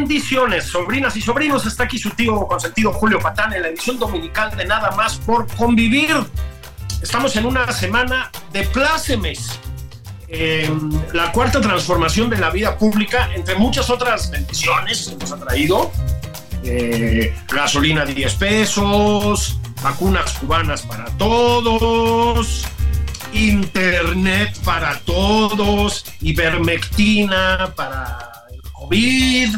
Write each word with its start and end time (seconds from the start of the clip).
Bendiciones, 0.00 0.64
sobrinas 0.64 1.14
y 1.16 1.20
sobrinos. 1.20 1.66
Está 1.66 1.84
aquí 1.84 1.98
su 1.98 2.10
tío 2.10 2.46
consentido 2.46 2.90
Julio 2.92 3.18
Patán 3.20 3.52
en 3.52 3.62
la 3.62 3.68
edición 3.68 3.98
dominical 3.98 4.56
de 4.56 4.64
Nada 4.64 4.92
más 4.92 5.16
por 5.18 5.46
convivir. 5.56 6.16
Estamos 7.02 7.36
en 7.36 7.44
una 7.44 7.70
semana 7.72 8.30
de 8.50 8.62
plácemes. 8.64 9.58
La 11.12 11.32
cuarta 11.32 11.60
transformación 11.60 12.30
de 12.30 12.38
la 12.38 12.50
vida 12.50 12.78
pública, 12.78 13.28
entre 13.34 13.56
muchas 13.56 13.90
otras 13.90 14.30
bendiciones 14.30 15.08
que 15.08 15.16
nos 15.16 15.32
ha 15.32 15.36
traído. 15.36 15.90
Eh, 16.64 17.34
gasolina 17.48 18.04
10 18.06 18.34
pesos, 18.34 19.58
vacunas 19.82 20.32
cubanas 20.34 20.82
para 20.82 21.06
todos, 21.18 22.64
internet 23.34 24.56
para 24.64 24.98
todos, 25.00 26.06
ivermectina 26.20 27.72
para 27.74 28.30
el 28.52 28.62
COVID, 28.72 29.56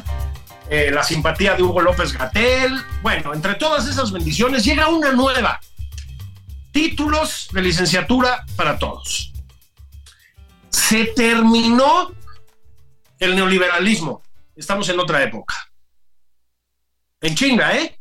eh, 0.75 0.91
la 0.91 1.03
simpatía 1.03 1.55
de 1.55 1.63
Hugo 1.63 1.83
López 1.83 2.15
Gatel. 2.15 2.83
Bueno, 3.03 3.35
entre 3.35 3.57
todas 3.57 3.87
esas 3.87 4.11
bendiciones 4.11 4.65
llega 4.65 4.89
una 4.89 5.13
nueva. 5.13 5.61
Títulos 6.71 7.51
de 7.53 7.61
licenciatura 7.61 8.47
para 8.57 8.79
todos. 8.79 9.35
Se 10.71 11.05
terminó 11.15 12.13
el 13.19 13.37
neoliberalismo. 13.37 14.23
Estamos 14.57 14.89
en 14.89 14.99
otra 14.99 15.23
época. 15.23 15.55
En 17.21 17.35
chinga, 17.35 17.77
¿eh? 17.77 17.99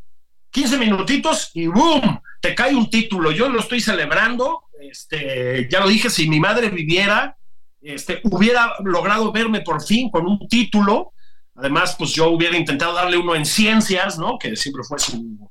15 0.52 0.78
minutitos 0.78 1.52
y 1.54 1.68
¡boom! 1.68 2.22
Te 2.40 2.56
cae 2.56 2.74
un 2.74 2.90
título. 2.90 3.32
Yo 3.32 3.50
lo 3.50 3.60
estoy 3.60 3.82
celebrando. 3.82 4.64
Este, 4.80 5.68
ya 5.70 5.82
lo 5.82 5.90
dije, 5.90 6.10
si 6.10 6.30
mi 6.30 6.40
madre 6.40 6.70
viviera, 6.70 7.36
este, 7.82 8.22
hubiera 8.24 8.76
logrado 8.82 9.30
verme 9.34 9.60
por 9.60 9.84
fin 9.84 10.10
con 10.10 10.26
un 10.26 10.48
título. 10.48 11.12
Además, 11.56 11.96
pues 11.98 12.14
yo 12.14 12.30
hubiera 12.30 12.58
intentado 12.58 12.94
darle 12.94 13.18
uno 13.18 13.36
en 13.36 13.46
ciencias, 13.46 14.18
¿no? 14.18 14.38
Que 14.40 14.56
siempre 14.56 14.84
fue 14.84 15.00
su, 15.00 15.50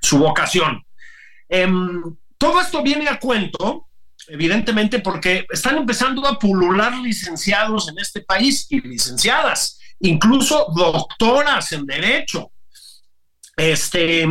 su 0.00 0.18
vocación. 0.18 0.82
Em, 1.48 2.02
todo 2.38 2.60
esto 2.60 2.82
viene 2.82 3.08
a 3.08 3.18
cuento, 3.18 3.88
evidentemente, 4.28 5.00
porque 5.00 5.46
están 5.50 5.76
empezando 5.76 6.26
a 6.26 6.38
pulular 6.38 6.96
licenciados 6.98 7.88
en 7.88 7.98
este 7.98 8.22
país 8.22 8.66
y 8.70 8.80
licenciadas, 8.80 9.78
incluso 10.00 10.66
doctoras 10.74 11.72
en 11.72 11.86
derecho. 11.86 12.52
Este, 13.56 14.26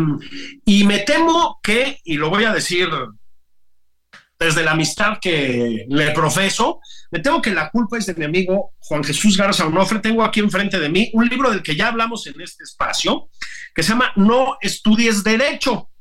y 0.66 0.83
me 0.83 1.00
temo 1.00 1.59
que, 1.63 2.00
y 2.03 2.16
lo 2.16 2.29
voy 2.29 2.44
a 2.44 2.53
decir 2.53 2.88
desde 4.38 4.63
la 4.63 4.72
amistad 4.72 5.17
que 5.19 5.85
le 5.88 6.12
profeso, 6.12 6.79
me 7.15 7.21
temo 7.21 7.41
que 7.41 7.51
la 7.51 7.69
culpa 7.69 7.97
es 7.97 8.07
de 8.07 8.13
mi 8.13 8.25
amigo 8.25 8.73
Juan 8.77 9.01
Jesús 9.01 9.37
Garza 9.37 9.65
Onofre. 9.65 9.99
Tengo 9.99 10.21
aquí 10.21 10.41
enfrente 10.41 10.77
de 10.77 10.89
mí 10.89 11.11
un 11.13 11.29
libro 11.29 11.49
del 11.49 11.63
que 11.63 11.73
ya 11.73 11.87
hablamos 11.87 12.27
en 12.27 12.41
este 12.41 12.65
espacio, 12.65 13.29
que 13.73 13.83
se 13.83 13.91
llama 13.91 14.11
No 14.17 14.57
estudies 14.59 15.23
derecho. 15.23 15.91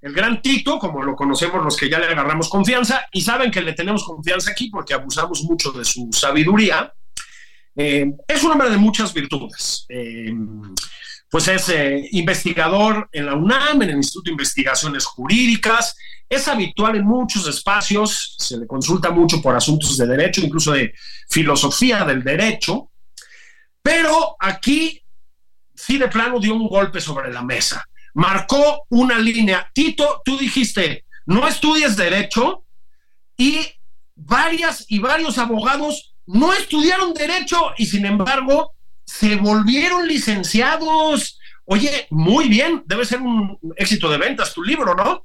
El 0.00 0.12
gran 0.12 0.42
Tito, 0.42 0.80
como 0.80 1.04
lo 1.04 1.14
conocemos 1.14 1.62
los 1.62 1.76
que 1.76 1.88
ya 1.88 2.00
le 2.00 2.06
agarramos 2.06 2.48
confianza, 2.48 3.06
y 3.12 3.20
saben 3.20 3.52
que 3.52 3.60
le 3.60 3.72
tenemos 3.72 4.02
confianza 4.02 4.50
aquí 4.50 4.68
porque 4.68 4.94
abusamos 4.94 5.44
mucho 5.44 5.70
de 5.70 5.84
su 5.84 6.08
sabiduría, 6.10 6.92
eh, 7.76 8.10
es 8.26 8.42
un 8.42 8.50
hombre 8.50 8.68
de 8.68 8.78
muchas 8.78 9.14
virtudes. 9.14 9.86
Eh, 9.88 10.34
pues 11.30 11.48
es 11.48 11.68
eh, 11.68 12.08
investigador 12.12 13.08
en 13.12 13.26
la 13.26 13.34
UNAM, 13.34 13.82
en 13.82 13.90
el 13.90 13.96
Instituto 13.96 14.26
de 14.26 14.32
Investigaciones 14.32 15.04
Jurídicas, 15.04 15.96
es 16.28 16.46
habitual 16.48 16.96
en 16.96 17.04
muchos 17.04 17.46
espacios, 17.48 18.34
se 18.38 18.58
le 18.58 18.66
consulta 18.66 19.10
mucho 19.10 19.40
por 19.40 19.56
asuntos 19.56 19.96
de 19.96 20.06
derecho, 20.06 20.42
incluso 20.42 20.72
de 20.72 20.94
filosofía 21.28 22.04
del 22.04 22.22
derecho, 22.22 22.90
pero 23.82 24.36
aquí 24.38 25.02
sí 25.74 25.96
de 25.96 26.08
plano 26.08 26.38
dio 26.38 26.54
un 26.54 26.68
golpe 26.68 27.00
sobre 27.00 27.32
la 27.32 27.42
mesa, 27.42 27.84
marcó 28.14 28.84
una 28.90 29.18
línea. 29.18 29.70
Tito, 29.72 30.20
tú 30.24 30.36
dijiste, 30.36 31.04
no 31.26 31.46
estudies 31.46 31.96
derecho 31.96 32.64
y 33.36 33.66
varias 34.14 34.84
y 34.88 34.98
varios 34.98 35.38
abogados 35.38 36.14
no 36.26 36.52
estudiaron 36.52 37.14
derecho 37.14 37.72
y 37.78 37.86
sin 37.86 38.04
embargo 38.04 38.74
se 39.08 39.36
volvieron 39.36 40.06
licenciados. 40.06 41.38
Oye, 41.64 42.06
muy 42.10 42.48
bien, 42.48 42.82
debe 42.86 43.06
ser 43.06 43.22
un 43.22 43.58
éxito 43.76 44.10
de 44.10 44.18
ventas 44.18 44.52
tu 44.52 44.62
libro, 44.62 44.94
¿no? 44.94 45.24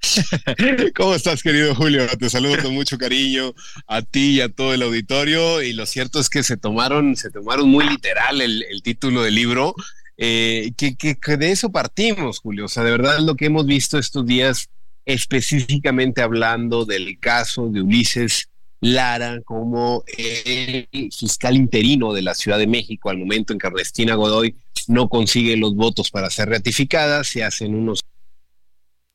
¿Cómo 0.94 1.14
estás, 1.14 1.42
querido 1.42 1.74
Julio? 1.74 2.06
Te 2.16 2.30
saludo 2.30 2.62
con 2.62 2.74
mucho 2.74 2.96
cariño 2.96 3.52
a 3.88 4.02
ti 4.02 4.36
y 4.36 4.40
a 4.40 4.48
todo 4.48 4.72
el 4.72 4.82
auditorio. 4.82 5.62
Y 5.62 5.72
lo 5.72 5.84
cierto 5.84 6.20
es 6.20 6.30
que 6.30 6.44
se 6.44 6.56
tomaron, 6.56 7.16
se 7.16 7.30
tomaron 7.30 7.68
muy 7.68 7.88
literal 7.88 8.40
el, 8.40 8.64
título 8.84 9.22
del 9.22 9.34
libro. 9.34 9.74
Eh, 10.16 10.70
que, 10.76 11.36
de 11.36 11.50
eso 11.50 11.72
partimos, 11.72 12.38
Julio. 12.38 12.66
O 12.66 12.68
sea, 12.68 12.84
de 12.84 12.92
verdad 12.92 13.18
lo 13.18 13.34
que 13.34 13.46
hemos 13.46 13.66
visto 13.66 13.98
estos 13.98 14.24
días, 14.26 14.68
específicamente 15.06 16.22
hablando 16.22 16.84
del 16.84 17.18
caso 17.18 17.68
de 17.68 17.82
Ulises 17.82 18.48
Lara 18.84 19.40
como 19.46 20.04
el 20.18 20.86
fiscal 21.10 21.56
interino 21.56 22.12
de 22.12 22.20
la 22.20 22.34
Ciudad 22.34 22.58
de 22.58 22.66
México 22.66 23.08
al 23.08 23.16
momento 23.16 23.54
en 23.54 23.58
que 23.58 23.66
Ernestina 23.66 24.14
Godoy 24.14 24.56
no 24.88 25.08
consigue 25.08 25.56
los 25.56 25.74
votos 25.74 26.10
para 26.10 26.28
ser 26.28 26.50
ratificada, 26.50 27.24
se 27.24 27.42
hacen 27.42 27.74
unos 27.74 28.00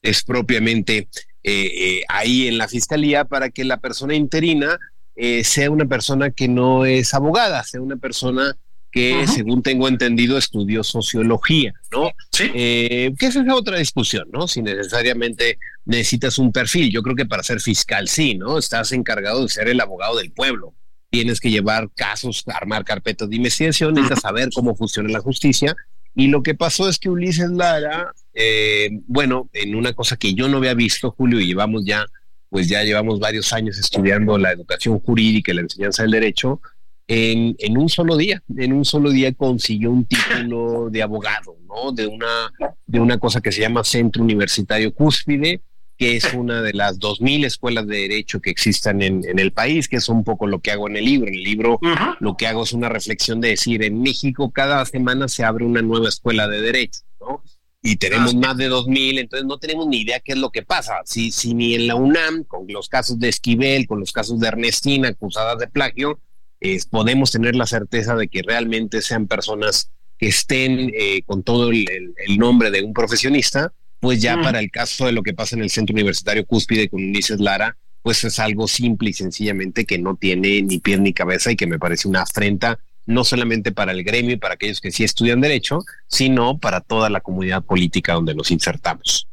es 0.02 0.24
propiamente 0.24 1.08
eh, 1.44 1.72
eh, 1.74 2.02
ahí 2.08 2.48
en 2.48 2.58
la 2.58 2.68
fiscalía 2.68 3.26
para 3.26 3.52
que 3.52 3.64
la 3.64 3.78
persona 3.78 4.16
interina 4.16 4.80
eh, 5.16 5.44
sea 5.44 5.70
una 5.70 5.86
persona 5.86 6.32
que 6.32 6.48
no 6.48 6.86
es 6.86 7.14
abogada, 7.14 7.64
sea 7.64 7.80
una 7.80 7.98
persona 7.98 8.58
que, 8.92 9.28
según 9.28 9.62
tengo 9.62 9.88
entendido, 9.88 10.38
estudió 10.38 10.84
sociología, 10.84 11.74
¿no? 11.92 12.12
Sí. 12.32 12.52
Eh, 12.54 13.14
que 13.18 13.28
esa 13.28 13.42
es 13.42 13.52
otra 13.52 13.78
discusión, 13.78 14.28
¿no? 14.32 14.48
Si 14.48 14.62
necesariamente 14.62 15.60
necesitas 15.86 16.38
un 16.38 16.52
perfil. 16.52 16.92
Yo 16.92 17.04
creo 17.04 17.16
que 17.16 17.26
para 17.26 17.44
ser 17.44 17.60
fiscal 17.60 18.08
sí, 18.08 18.36
¿no? 18.36 18.58
Estás 18.58 18.92
encargado 18.92 19.44
de 19.44 19.50
ser 19.50 19.68
el 19.70 19.80
abogado 19.80 20.18
del 20.18 20.32
pueblo. 20.32 20.74
Tienes 21.10 21.40
que 21.40 21.50
llevar 21.50 21.90
casos, 21.96 22.44
armar 22.48 22.86
carpetas 22.86 23.30
de 23.30 23.36
investigación, 23.36 23.94
necesitas 23.94 24.22
saber 24.22 24.50
cómo 24.54 24.76
funciona 24.76 25.10
la 25.10 25.20
justicia. 25.20 25.76
Y 26.16 26.28
lo 26.28 26.44
que 26.44 26.56
pasó 26.56 26.90
es 26.90 26.98
que 26.98 27.10
Ulises 27.10 27.50
Lara, 27.50 28.14
eh, 28.34 28.90
bueno, 29.08 29.50
en 29.54 29.76
una 29.76 29.94
cosa 29.94 30.18
que 30.18 30.34
yo 30.34 30.48
no 30.48 30.58
había 30.58 30.74
visto, 30.74 31.12
Julio, 31.12 31.40
y 31.40 31.48
llevamos 31.48 31.84
ya, 31.86 32.06
pues 32.50 32.68
ya 32.68 32.84
llevamos 32.84 33.20
varios 33.20 33.54
años 33.54 33.78
estudiando 33.78 34.38
la 34.38 34.52
educación 34.52 35.00
jurídica 35.00 35.52
y 35.52 35.56
la 35.56 35.62
enseñanza 35.62 36.04
del 36.04 36.12
derecho, 36.12 36.62
en, 37.10 37.56
en, 37.58 37.76
un 37.76 37.90
solo 37.90 38.16
día, 38.16 38.44
en 38.56 38.72
un 38.72 38.86
solo 38.86 39.10
día 39.10 39.34
consiguió 39.34 39.90
un 39.90 40.06
título 40.06 40.90
de 40.92 41.02
abogado, 41.02 41.58
¿no? 41.68 41.92
De 41.92 42.06
una, 42.06 42.54
de 42.86 43.00
una 43.00 43.18
cosa 43.18 43.42
que 43.42 43.52
se 43.52 43.62
llama 43.62 43.84
Centro 43.84 44.22
Universitario 44.22 44.94
Cúspide, 44.94 45.62
que 45.98 46.18
es 46.18 46.32
una 46.36 46.62
de 46.62 46.72
las 46.74 47.00
dos 47.00 47.20
mil 47.20 47.46
escuelas 47.46 47.88
de 47.88 47.98
derecho 47.98 48.40
que 48.40 48.52
existan 48.52 49.02
en, 49.02 49.28
en, 49.28 49.40
el 49.40 49.52
país, 49.52 49.88
que 49.88 49.96
es 49.96 50.08
un 50.08 50.24
poco 50.24 50.46
lo 50.46 50.60
que 50.60 50.70
hago 50.70 50.88
en 50.88 50.98
el 50.98 51.06
libro. 51.06 51.28
En 51.30 51.34
el 51.34 51.44
libro 51.44 51.80
uh 51.82 51.86
-huh. 51.88 52.18
lo 52.20 52.38
que 52.38 52.46
hago 52.46 52.62
es 52.62 52.74
una 52.74 52.90
reflexión 52.90 53.42
de 53.42 53.50
decir, 53.50 53.84
en 53.84 54.04
México 54.04 54.52
cada 54.52 54.86
semana 54.86 55.28
se 55.28 55.44
abre 55.44 55.66
una 55.66 55.82
nueva 55.82 56.10
escuela 56.10 56.48
de 56.48 56.62
derecho, 56.62 57.02
¿no? 57.20 57.44
Y 57.82 57.96
tenemos 57.96 58.36
ah, 58.36 58.38
más 58.38 58.58
de 58.58 58.68
dos 58.68 58.88
mil, 58.88 59.18
entonces 59.18 59.48
no 59.48 59.58
tenemos 59.58 59.88
ni 59.88 60.02
idea 60.02 60.20
qué 60.20 60.34
es 60.34 60.38
lo 60.38 60.52
que 60.52 60.62
pasa. 60.62 61.02
Si, 61.06 61.32
si 61.32 61.56
ni 61.56 61.74
en 61.74 61.88
la 61.88 61.96
UNAM, 61.96 62.44
con 62.44 62.68
los 62.68 62.88
casos 62.88 63.18
de 63.20 63.30
Esquivel, 63.30 63.88
con 63.88 64.00
los 64.00 64.12
casos 64.12 64.40
de 64.40 64.48
Ernestina 64.48 65.08
acusadas 65.08 65.58
de 65.58 65.68
plagio, 65.68 66.20
eh, 66.62 66.80
podemos 66.90 67.32
tener 67.32 67.56
la 67.56 67.66
certeza 67.66 68.16
de 68.16 68.28
que 68.28 68.42
realmente 68.42 69.02
sean 69.02 69.28
personas 69.28 69.92
que 70.18 70.28
estén 70.28 70.92
eh, 70.94 71.22
con 71.26 71.44
todo 71.44 71.72
el, 71.72 72.14
nombre 72.38 72.72
de 72.72 72.84
un 72.84 72.94
profesionista, 72.94 73.72
pues 74.00 74.22
ya 74.22 74.42
para 74.42 74.60
el 74.60 74.70
caso 74.70 75.06
de 75.06 75.14
lo 75.14 75.24
que 75.24 75.34
pasa 75.34 75.56
en 75.56 75.64
el 75.64 75.70
Centro 75.70 75.94
Universitario 75.94 76.46
Cúspide 76.46 76.90
con 76.90 77.02
Ulises 77.02 77.40
Lara, 77.40 77.78
pues 78.02 78.24
es 78.24 78.40
algo 78.40 78.68
simple 78.68 79.10
y 79.10 79.14
sencillamente 79.14 79.86
que 79.86 79.98
no 79.98 80.16
tiene 80.16 80.62
ni 80.62 80.80
pie 80.80 80.98
ni 80.98 81.14
cabeza 81.14 81.52
y 81.52 81.56
que 81.56 81.68
me 81.68 81.80
parece 81.80 82.08
una 82.08 82.22
afrenta 82.22 82.80
no 83.06 83.24
solamente 83.24 83.72
para 83.72 83.92
el 83.92 84.04
gremio 84.04 84.34
y 84.34 84.38
para 84.38 84.54
aquellos 84.54 84.80
que 84.80 84.92
sí 84.92 85.04
estudian 85.04 85.42
derecho, 85.42 85.80
sino 86.08 86.60
para 86.60 86.80
toda 86.80 87.10
la 87.10 87.22
comunidad 87.22 87.64
política 87.64 88.14
donde 88.14 88.36
nos 88.36 88.52
insertamos. 88.52 89.28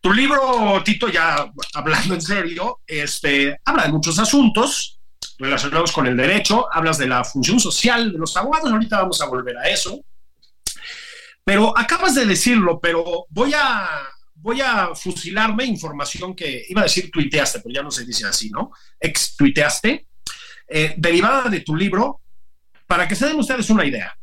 Tu 0.00 0.12
libro, 0.12 0.82
Tito, 0.82 1.08
ya 1.08 1.52
hablando 1.74 2.14
en 2.14 2.22
serio, 2.22 2.80
este, 2.86 3.60
habla 3.66 3.84
de 3.84 3.92
muchos 3.92 4.18
asuntos 4.18 4.99
relacionados 5.38 5.92
con 5.92 6.06
el 6.06 6.16
derecho, 6.16 6.66
hablas 6.72 6.98
de 6.98 7.08
la 7.08 7.24
función 7.24 7.58
social 7.58 8.12
de 8.12 8.18
los 8.18 8.36
abogados, 8.36 8.70
ahorita 8.70 8.98
vamos 8.98 9.20
a 9.20 9.26
volver 9.26 9.56
a 9.56 9.68
eso. 9.68 10.00
Pero 11.44 11.76
acabas 11.76 12.14
de 12.14 12.26
decirlo, 12.26 12.78
pero 12.80 13.26
voy 13.30 13.54
a, 13.54 13.88
voy 14.34 14.60
a 14.60 14.94
fusilarme 14.94 15.64
información 15.64 16.34
que 16.34 16.64
iba 16.68 16.82
a 16.82 16.84
decir 16.84 17.10
tuiteaste, 17.10 17.60
pero 17.60 17.74
ya 17.74 17.82
no 17.82 17.90
se 17.90 18.04
dice 18.04 18.26
así, 18.26 18.50
¿no? 18.50 18.70
Ex 18.98 19.36
tuiteaste, 19.36 20.06
eh, 20.68 20.94
derivada 20.96 21.48
de 21.48 21.60
tu 21.60 21.74
libro, 21.74 22.20
para 22.86 23.08
que 23.08 23.16
se 23.16 23.26
den 23.26 23.38
ustedes 23.38 23.70
una 23.70 23.84
idea. 23.84 24.14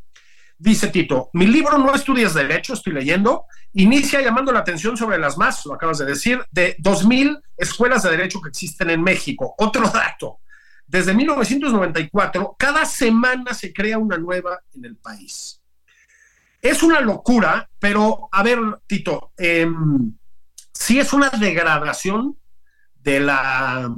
Dice 0.59 0.88
Tito, 0.88 1.29
mi 1.33 1.45
libro 1.45 1.77
No 1.77 1.94
estudias 1.94 2.33
derecho, 2.33 2.73
estoy 2.73 2.94
leyendo, 2.94 3.45
inicia 3.73 4.21
llamando 4.21 4.51
la 4.51 4.59
atención 4.59 4.97
sobre 4.97 5.19
las 5.19 5.38
más, 5.38 5.65
lo 5.65 5.75
acabas 5.75 5.99
de 5.99 6.05
decir, 6.05 6.44
de 6.51 6.75
2.000 6.77 7.41
escuelas 7.57 8.03
de 8.03 8.11
derecho 8.11 8.41
que 8.41 8.49
existen 8.49 8.89
en 8.89 9.03
México. 9.03 9.53
Otro 9.59 9.88
dato, 9.89 10.39
desde 10.87 11.13
1994, 11.13 12.55
cada 12.57 12.85
semana 12.85 13.53
se 13.53 13.73
crea 13.73 13.97
una 13.97 14.17
nueva 14.17 14.59
en 14.73 14.85
el 14.85 14.95
país. 14.95 15.61
Es 16.61 16.81
una 16.81 17.01
locura, 17.01 17.69
pero 17.77 18.29
a 18.31 18.41
ver, 18.41 18.59
Tito, 18.87 19.33
eh, 19.37 19.67
sí 20.73 20.99
es 20.99 21.13
una 21.13 21.29
degradación 21.29 22.37
de 22.95 23.19
la... 23.19 23.93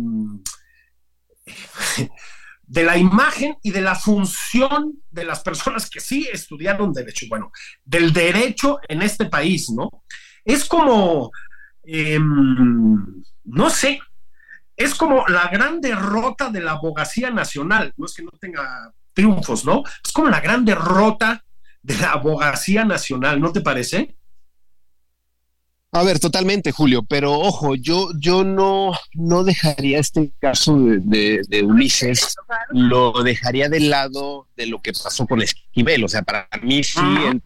de 2.69 2.83
la 2.83 2.97
imagen 2.97 3.57
y 3.63 3.71
de 3.71 3.81
la 3.81 3.95
función 3.95 5.01
de 5.09 5.25
las 5.25 5.39
personas 5.39 5.89
que 5.89 6.00
sí 6.00 6.30
estudiaron 6.31 6.94
derecho, 6.94 7.25
bueno, 7.27 7.51
del 7.83 8.13
derecho 8.13 8.77
en 8.88 9.01
este 9.01 9.25
país, 9.25 9.71
¿no? 9.71 10.03
Es 10.45 10.65
como, 10.65 11.31
em, 11.83 13.24
no 13.45 13.69
sé, 13.71 14.00
es 14.80 14.96
como 14.96 15.28
la 15.28 15.50
gran 15.50 15.81
derrota 15.81 16.50
de 16.50 16.62
la 16.62 16.72
abogacía 16.72 17.30
nacional, 17.30 17.94
no 17.98 18.06
es 18.06 18.14
que 18.14 18.24
no 18.24 18.31
tenga 18.40 18.94
triunfos, 19.14 19.66
¿no? 19.66 19.84
Es 20.04 20.14
como 20.14 20.30
la 20.30 20.40
gran 20.40 20.64
derrota 20.64 21.44
de 21.84 21.98
la 21.98 22.14
abogacía 22.14 22.86
nacional, 22.86 23.42
¿no 23.42 23.52
te 23.52 23.60
parece? 23.60 24.16
A 25.92 26.04
ver, 26.04 26.20
totalmente, 26.20 26.72
Julio, 26.72 27.04
pero 27.04 27.34
ojo, 27.34 27.76
yo, 27.76 28.12
yo 28.18 28.46
no, 28.46 28.94
no 29.16 29.44
dejaría 29.44 30.00
este 30.00 30.31
caso 30.40 30.78
de, 30.78 31.42
Ulises, 31.62 32.36
lo 32.70 33.12
dejaría 33.22 33.68
del 33.68 33.90
lado 33.90 34.48
de 34.56 34.68
lo 34.68 34.82
que 34.82 34.94
pasó 34.94 35.28
con 35.28 35.42
Esquivel. 35.42 36.06
O 36.06 36.08
sea, 36.08 36.22
para 36.22 36.48
mí 36.62 36.86
sí, 36.86 37.02
el 37.28 37.42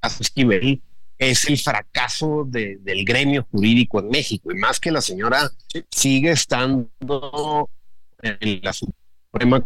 caso 0.00 0.22
Esquivel 0.22 0.80
es 1.30 1.48
el 1.48 1.56
fracaso 1.56 2.44
del 2.48 3.04
gremio 3.04 3.46
jurídico 3.50 4.00
en 4.00 4.08
México, 4.08 4.50
y 4.52 4.58
más 4.58 4.80
que 4.80 4.90
la 4.90 5.00
señora 5.00 5.50
sigue 5.90 6.32
estando 6.32 6.90
en 8.22 8.60
la 8.62 8.72
Suprema 8.72 9.64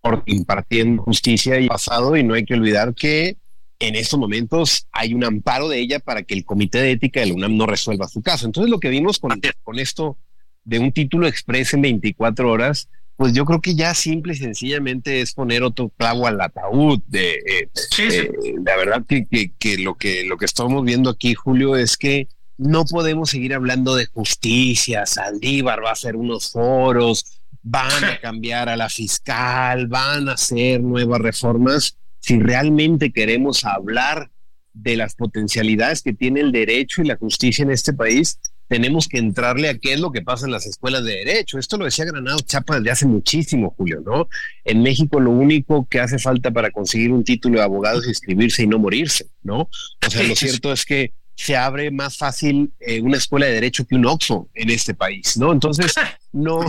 Corte 0.00 0.32
impartiendo 0.32 1.02
justicia 1.02 1.60
y 1.60 1.68
pasado, 1.68 2.16
y 2.16 2.22
no 2.22 2.34
hay 2.34 2.44
que 2.44 2.54
olvidar 2.54 2.94
que 2.94 3.36
en 3.80 3.96
estos 3.96 4.18
momentos 4.18 4.86
hay 4.92 5.12
un 5.12 5.24
amparo 5.24 5.68
de 5.68 5.78
ella 5.78 5.98
para 5.98 6.22
que 6.22 6.34
el 6.34 6.44
Comité 6.44 6.78
de 6.78 6.92
Ética 6.92 7.20
de 7.20 7.26
la 7.26 7.34
UNAM 7.34 7.56
no 7.56 7.66
resuelva 7.66 8.08
su 8.08 8.22
caso. 8.22 8.46
Entonces, 8.46 8.70
lo 8.70 8.80
que 8.80 8.88
vimos 8.88 9.18
con, 9.18 9.38
con 9.62 9.78
esto 9.78 10.16
de 10.64 10.78
un 10.78 10.92
título 10.92 11.26
express 11.26 11.74
en 11.74 11.82
24 11.82 12.50
horas, 12.50 12.88
pues 13.16 13.32
yo 13.32 13.44
creo 13.44 13.60
que 13.60 13.74
ya 13.74 13.94
simple 13.94 14.32
y 14.32 14.36
sencillamente 14.36 15.20
es 15.20 15.34
poner 15.34 15.62
otro 15.62 15.90
clavo 15.96 16.26
al 16.26 16.40
ataúd. 16.40 17.00
De, 17.06 17.34
eh, 17.34 17.68
eh, 17.98 18.32
la 18.64 18.76
verdad 18.76 19.04
que, 19.06 19.26
que, 19.58 19.78
lo 19.78 19.94
que 19.94 20.24
lo 20.24 20.36
que 20.36 20.44
estamos 20.44 20.84
viendo 20.84 21.10
aquí, 21.10 21.34
Julio, 21.34 21.76
es 21.76 21.96
que 21.96 22.28
no 22.56 22.84
podemos 22.84 23.30
seguir 23.30 23.54
hablando 23.54 23.94
de 23.94 24.06
justicia. 24.06 25.06
Saldívar 25.06 25.84
va 25.84 25.90
a 25.90 25.92
hacer 25.92 26.16
unos 26.16 26.50
foros, 26.50 27.40
van 27.62 28.04
a 28.04 28.18
cambiar 28.20 28.68
a 28.68 28.76
la 28.76 28.88
fiscal, 28.88 29.86
van 29.86 30.28
a 30.28 30.32
hacer 30.32 30.82
nuevas 30.82 31.20
reformas 31.20 31.96
si 32.24 32.38
realmente 32.38 33.12
queremos 33.12 33.66
hablar 33.66 34.30
de 34.72 34.96
las 34.96 35.14
potencialidades 35.14 36.00
que 36.00 36.14
tiene 36.14 36.40
el 36.40 36.52
derecho 36.52 37.02
y 37.02 37.06
la 37.06 37.18
justicia 37.18 37.62
en 37.62 37.70
este 37.70 37.92
país, 37.92 38.40
tenemos 38.68 39.08
que 39.08 39.18
entrarle 39.18 39.68
a 39.68 39.78
qué 39.78 39.94
es 39.94 40.00
lo 40.00 40.10
que 40.12 40.22
pasa 40.22 40.46
en 40.46 40.52
las 40.52 40.66
escuelas 40.66 41.04
de 41.04 41.12
derecho. 41.12 41.58
Esto 41.58 41.76
lo 41.76 41.84
decía 41.84 42.04
Granado 42.04 42.38
Chapa 42.40 42.76
desde 42.76 42.90
hace 42.90 43.06
muchísimo, 43.06 43.74
Julio, 43.76 44.02
¿no? 44.04 44.28
En 44.64 44.82
México 44.82 45.20
lo 45.20 45.30
único 45.30 45.86
que 45.88 46.00
hace 46.00 46.18
falta 46.18 46.50
para 46.50 46.70
conseguir 46.70 47.12
un 47.12 47.24
título 47.24 47.58
de 47.58 47.64
abogado 47.64 48.00
es 48.00 48.08
inscribirse 48.08 48.62
y 48.62 48.66
no 48.66 48.78
morirse, 48.78 49.26
¿no? 49.42 49.68
O 50.06 50.10
sea, 50.10 50.22
lo 50.22 50.34
cierto 50.34 50.72
es 50.72 50.84
que 50.84 51.12
se 51.36 51.56
abre 51.56 51.90
más 51.90 52.16
fácil 52.16 52.72
eh, 52.80 53.00
una 53.00 53.16
escuela 53.16 53.46
de 53.46 53.52
derecho 53.52 53.84
que 53.84 53.96
un 53.96 54.06
OXO 54.06 54.48
en 54.54 54.70
este 54.70 54.94
país, 54.94 55.36
¿no? 55.36 55.52
Entonces, 55.52 55.92
no, 56.32 56.60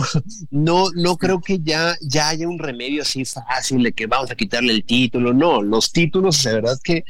no, 0.50 0.90
no 0.94 1.16
creo 1.16 1.40
que 1.40 1.60
ya, 1.60 1.96
ya 2.00 2.28
haya 2.28 2.48
un 2.48 2.58
remedio 2.58 3.02
así 3.02 3.24
fácil 3.24 3.82
de 3.84 3.92
que 3.92 4.06
vamos 4.06 4.30
a 4.30 4.34
quitarle 4.34 4.72
el 4.72 4.84
título. 4.84 5.32
No, 5.32 5.62
los 5.62 5.92
títulos, 5.92 6.42
de 6.42 6.54
verdad 6.54 6.78
que, 6.82 7.04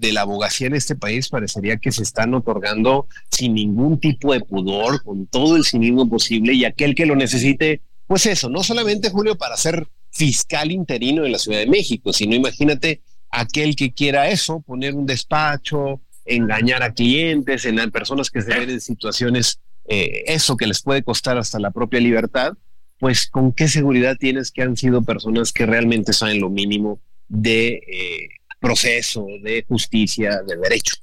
de, 0.00 0.12
la 0.12 0.22
abogacía 0.22 0.66
en 0.66 0.74
este 0.74 0.96
país 0.96 1.28
parecería 1.28 1.76
que 1.76 1.92
se 1.92 2.02
están 2.02 2.34
otorgando 2.34 3.06
sin 3.30 3.54
ningún 3.54 3.98
tipo 4.00 4.32
de 4.32 4.40
pudor, 4.40 5.02
con 5.02 5.26
todo 5.26 5.56
el 5.56 5.64
cinismo 5.64 6.08
posible, 6.08 6.52
y 6.54 6.64
aquel 6.64 6.94
que 6.94 7.06
lo 7.06 7.16
necesite, 7.16 7.80
pues 8.06 8.26
eso, 8.26 8.48
no 8.48 8.62
solamente 8.62 9.10
Julio 9.10 9.36
para 9.36 9.56
ser 9.56 9.86
fiscal 10.10 10.70
interino 10.70 11.22
de 11.22 11.30
la 11.30 11.38
Ciudad 11.38 11.58
de 11.58 11.66
México, 11.66 12.12
sino 12.12 12.34
imagínate 12.34 13.02
aquel 13.30 13.76
que 13.76 13.92
quiera 13.92 14.28
eso, 14.28 14.60
poner 14.60 14.94
un 14.94 15.06
despacho, 15.06 16.00
engañar 16.24 16.82
a 16.82 16.92
clientes, 16.92 17.64
en 17.64 17.90
personas 17.90 18.30
que 18.30 18.42
se 18.42 18.58
ven 18.58 18.70
en 18.70 18.80
situaciones, 18.80 19.60
eh, 19.86 20.24
eso 20.26 20.56
que 20.56 20.66
les 20.66 20.82
puede 20.82 21.02
costar 21.02 21.38
hasta 21.38 21.58
la 21.58 21.70
propia 21.70 22.00
libertad, 22.00 22.52
pues 22.98 23.28
con 23.28 23.52
qué 23.52 23.68
seguridad 23.68 24.16
tienes 24.18 24.50
que 24.50 24.62
han 24.62 24.76
sido 24.76 25.02
personas 25.02 25.52
que 25.52 25.66
realmente 25.66 26.12
saben 26.12 26.40
lo 26.40 26.50
mínimo 26.50 26.98
de 27.28 27.74
eh, 27.86 28.28
proceso, 28.66 29.26
de 29.40 29.64
justicia, 29.68 30.42
de 30.42 30.56
derecho. 30.56 30.96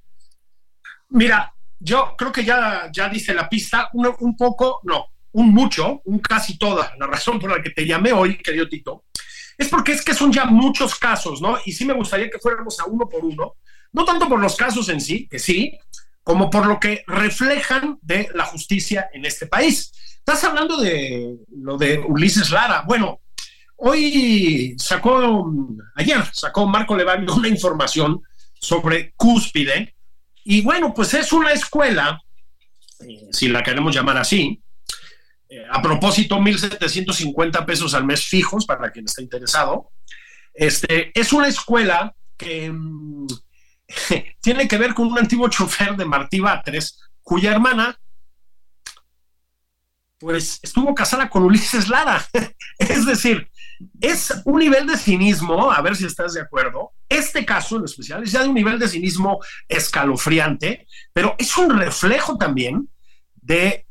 Mira, 1.10 1.54
yo 1.80 2.16
creo 2.18 2.32
que 2.32 2.44
ya, 2.44 2.90
ya 2.92 3.08
dice 3.08 3.34
la 3.34 3.48
pista, 3.48 3.90
un, 3.94 4.14
un 4.20 4.36
poco, 4.36 4.82
no, 4.84 5.08
un 5.34 5.54
mucho, 5.54 6.02
un 6.06 6.20
casi 6.20 6.58
toda, 6.58 6.94
la 7.00 7.08
razón 7.08 7.40
por 7.40 7.50
la 7.50 7.64
que 7.64 7.70
te 7.70 7.86
llamé 7.86 8.12
hoy, 8.12 8.38
querido 8.38 8.68
Tito, 8.68 9.06
es 9.58 9.70
porque 9.70 9.94
es 9.94 10.04
que 10.04 10.14
son 10.14 10.32
ya 10.32 10.46
muchos 10.46 10.96
casos, 10.96 11.42
¿no? 11.42 11.58
Y 11.66 11.72
sí 11.72 11.86
me 11.86 11.94
gustaría 11.94 12.30
que 12.30 12.40
fuéramos 12.40 12.80
a 12.80 12.86
uno 12.86 13.08
por 13.08 13.24
uno, 13.24 13.56
no 13.94 14.06
tanto 14.06 14.28
por 14.28 14.40
los 14.40 14.56
casos 14.56 14.90
en 14.90 15.00
sí, 15.00 15.28
que 15.30 15.40
sí, 15.40 15.78
como 16.24 16.50
por 16.50 16.66
lo 16.66 16.80
que 16.80 17.04
reflejan 17.08 17.98
de 18.02 18.30
la 18.34 18.46
justicia 18.46 19.10
en 19.14 19.26
este 19.26 19.48
país. 19.48 19.92
Estás 20.18 20.44
hablando 20.44 20.78
de 20.78 21.38
lo 21.50 21.78
de 21.78 22.00
Ulises 22.00 22.50
Lara. 22.50 22.84
Bueno, 22.88 23.20
hoy 23.78 24.76
sacó, 24.78 25.52
ayer 25.96 26.24
sacó 26.32 26.68
Marco 26.68 26.96
Levario 26.96 27.34
una 27.34 27.48
información 27.48 28.22
sobre 28.54 29.14
Cúspide. 29.16 29.96
Y 30.44 30.62
bueno, 30.62 30.94
pues 30.94 31.14
es 31.14 31.32
una 31.34 31.52
escuela, 31.52 32.22
eh, 33.00 33.30
si 33.32 33.48
la 33.48 33.64
queremos 33.64 33.94
llamar 33.94 34.18
así, 34.18 34.62
eh, 35.50 35.66
a 35.70 35.82
propósito, 35.82 36.38
1.750 36.38 37.66
pesos 37.66 37.94
al 37.94 38.06
mes 38.06 38.26
fijos 38.26 38.66
para 38.66 38.92
quien 38.92 39.06
está 39.06 39.22
interesado. 39.22 39.92
Este, 40.54 41.12
es 41.18 41.34
una 41.34 41.48
escuela 41.48 42.16
que 42.38 42.72
mm, 42.72 43.28
tiene 44.42 44.68
que 44.68 44.78
ver 44.78 44.94
con 44.94 45.08
un 45.08 45.18
antiguo 45.18 45.50
chofer 45.50 45.96
de 45.96 46.06
Martí 46.06 46.40
Batres, 46.40 47.00
cuya 47.22 47.52
hermana 47.52 47.98
pues 50.24 50.60
estuvo 50.64 50.96
casada 50.96 51.30
con 51.30 51.44
Ulises 51.44 51.90
Lara. 51.90 52.26
es 52.80 53.06
decir, 53.06 53.50
es 54.00 54.34
un 54.46 54.60
nivel 54.60 54.88
de 54.88 54.98
cinismo, 54.98 55.72
a 55.72 55.82
ver 55.82 55.96
si 55.96 56.06
estás 56.06 56.34
de 56.34 56.42
acuerdo. 56.42 56.92
Este 57.08 57.46
caso 57.46 57.78
en 57.78 57.86
especial 57.86 58.24
es 58.24 58.32
ya 58.32 58.44
de 58.44 58.50
un 58.50 58.56
nivel 58.56 58.80
de 58.80 58.88
cinismo 58.88 59.40
escalofriante, 59.68 60.88
pero 61.12 61.36
es 61.38 61.56
un 61.58 61.78
reflejo 61.78 62.38
también 62.38 62.90
de, 63.36 63.86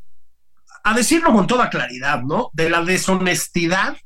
a 0.85 0.95
decirlo 0.95 1.33
con 1.33 1.47
toda 1.47 1.71
claridad, 1.71 2.23
¿no? 2.23 2.51
De 2.53 2.71
la 2.71 2.83
deshonestidad, 2.83 3.97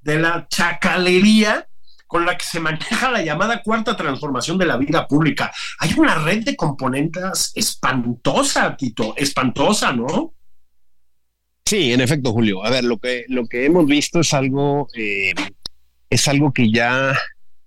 de 0.00 0.18
la 0.18 0.46
chacalería 0.48 1.66
con 2.06 2.26
la 2.26 2.36
que 2.36 2.44
se 2.44 2.60
maneja 2.60 3.10
la 3.10 3.22
llamada 3.22 3.62
cuarta 3.62 3.96
transformación 3.96 4.58
de 4.58 4.66
la 4.66 4.76
vida 4.76 5.08
pública. 5.08 5.50
Hay 5.78 5.94
una 5.96 6.16
red 6.16 6.44
de 6.44 6.56
componentes 6.56 7.52
espantosa, 7.54 8.76
Tito, 8.76 9.14
espantosa, 9.16 9.92
¿no? 9.92 10.34
Sí, 11.64 11.92
en 11.92 12.00
efecto, 12.00 12.32
Julio. 12.32 12.64
A 12.64 12.70
ver, 12.70 12.84
lo 12.84 12.98
que, 12.98 13.24
lo 13.28 13.46
que 13.46 13.64
hemos 13.64 13.86
visto 13.86 14.20
es 14.20 14.34
algo, 14.34 14.88
eh, 14.94 15.32
es 16.10 16.28
algo 16.28 16.52
que 16.52 16.70
ya 16.70 17.14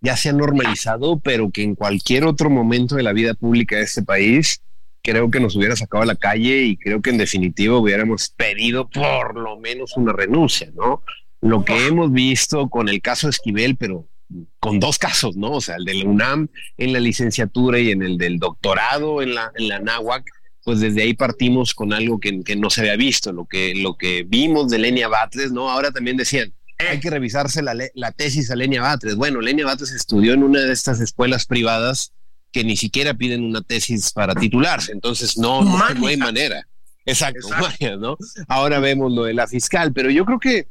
ya 0.06 0.16
se 0.16 0.30
ha 0.30 0.34
normalizado, 0.34 1.20
pero 1.20 1.50
que 1.50 1.64
en 1.64 1.76
cualquier 1.76 2.26
otro 2.26 2.50
momento 2.50 2.96
de 2.96 3.04
la 3.04 3.12
vida 3.12 3.34
pública 3.34 3.78
de 3.78 3.84
este 3.84 4.04
país, 4.04 4.62
creo 5.02 5.32
que 5.32 5.40
nos 5.40 5.56
hubiera 5.56 5.76
sacado 5.76 6.04
a 6.04 6.06
la 6.06 6.16
calle 6.16 6.64
y 6.64 6.78
creo 6.78 7.02
que 7.02 7.10
en 7.10 7.18
definitiva 7.18 7.78
hubiéramos 7.78 8.30
pedido 8.30 8.88
por 8.88 9.36
lo 9.36 9.60
menos 9.60 9.98
una 9.98 10.14
renuncia, 10.14 10.72
¿no? 10.76 11.02
Lo 11.42 11.66
que 11.66 11.88
hemos 11.88 12.12
visto 12.12 12.70
con 12.70 12.88
el 12.88 13.02
caso 13.02 13.30
Esquivel, 13.30 13.76
pero 13.78 14.08
con 14.60 14.80
dos 14.80 14.98
casos, 14.98 15.36
¿no? 15.36 15.54
O 15.54 15.62
sea, 15.62 15.76
el 15.76 15.86
de 15.86 15.96
la 15.96 16.06
UNAM 16.06 16.48
en 16.78 16.94
la 16.94 17.00
licenciatura 17.00 17.80
y 17.80 17.92
en 17.92 18.04
el 18.04 18.18
del 18.18 18.40
doctorado 18.40 19.22
en 19.22 19.36
la, 19.36 19.52
en 19.56 19.68
la 19.68 19.80
NAWAC, 19.80 20.24
pues 20.66 20.80
desde 20.80 21.04
ahí 21.04 21.14
partimos 21.14 21.76
con 21.76 21.94
algo 21.94 22.20
que, 22.20 22.44
que 22.44 22.56
no 22.56 22.72
se 22.72 22.82
había 22.82 22.96
visto, 22.96 23.32
lo 23.32 23.46
que, 23.46 23.76
lo 23.76 23.96
que 23.96 24.26
vimos 24.28 24.70
de 24.72 24.80
Lenia 24.80 25.08
Batres, 25.08 25.52
¿no? 25.52 25.70
Ahora 25.70 25.92
también 25.92 26.18
decían, 26.18 26.52
hay 26.80 27.00
que 27.00 27.12
revisarse 27.12 27.62
la, 27.62 27.76
la 27.94 28.12
tesis 28.12 28.50
a 28.50 28.56
Lenia 28.56 28.82
Batres. 28.82 29.16
Bueno, 29.16 29.42
Lenia 29.42 29.66
Batres 29.66 29.92
estudió 29.92 30.34
en 30.34 30.42
una 30.42 30.62
de 30.62 30.74
estas 30.74 31.00
escuelas 31.00 31.46
privadas 31.46 32.14
que 32.52 32.64
ni 32.64 32.76
siquiera 32.76 33.14
piden 33.14 33.44
una 33.44 33.62
tesis 33.62 34.12
para 34.12 34.34
titularse, 34.34 34.92
entonces 34.92 35.38
no, 35.38 35.64
no, 35.64 36.08
hay 36.08 36.18
manera. 36.18 36.68
Exacto, 37.06 37.48
¿no? 38.00 38.18
Ahora 38.48 38.80
vemos 38.80 39.14
lo 39.14 39.26
de 39.26 39.36
la 39.36 39.46
fiscal, 39.46 39.94
pero 39.94 40.10
yo 40.10 40.26
creo 40.26 40.40
que, 40.40 40.68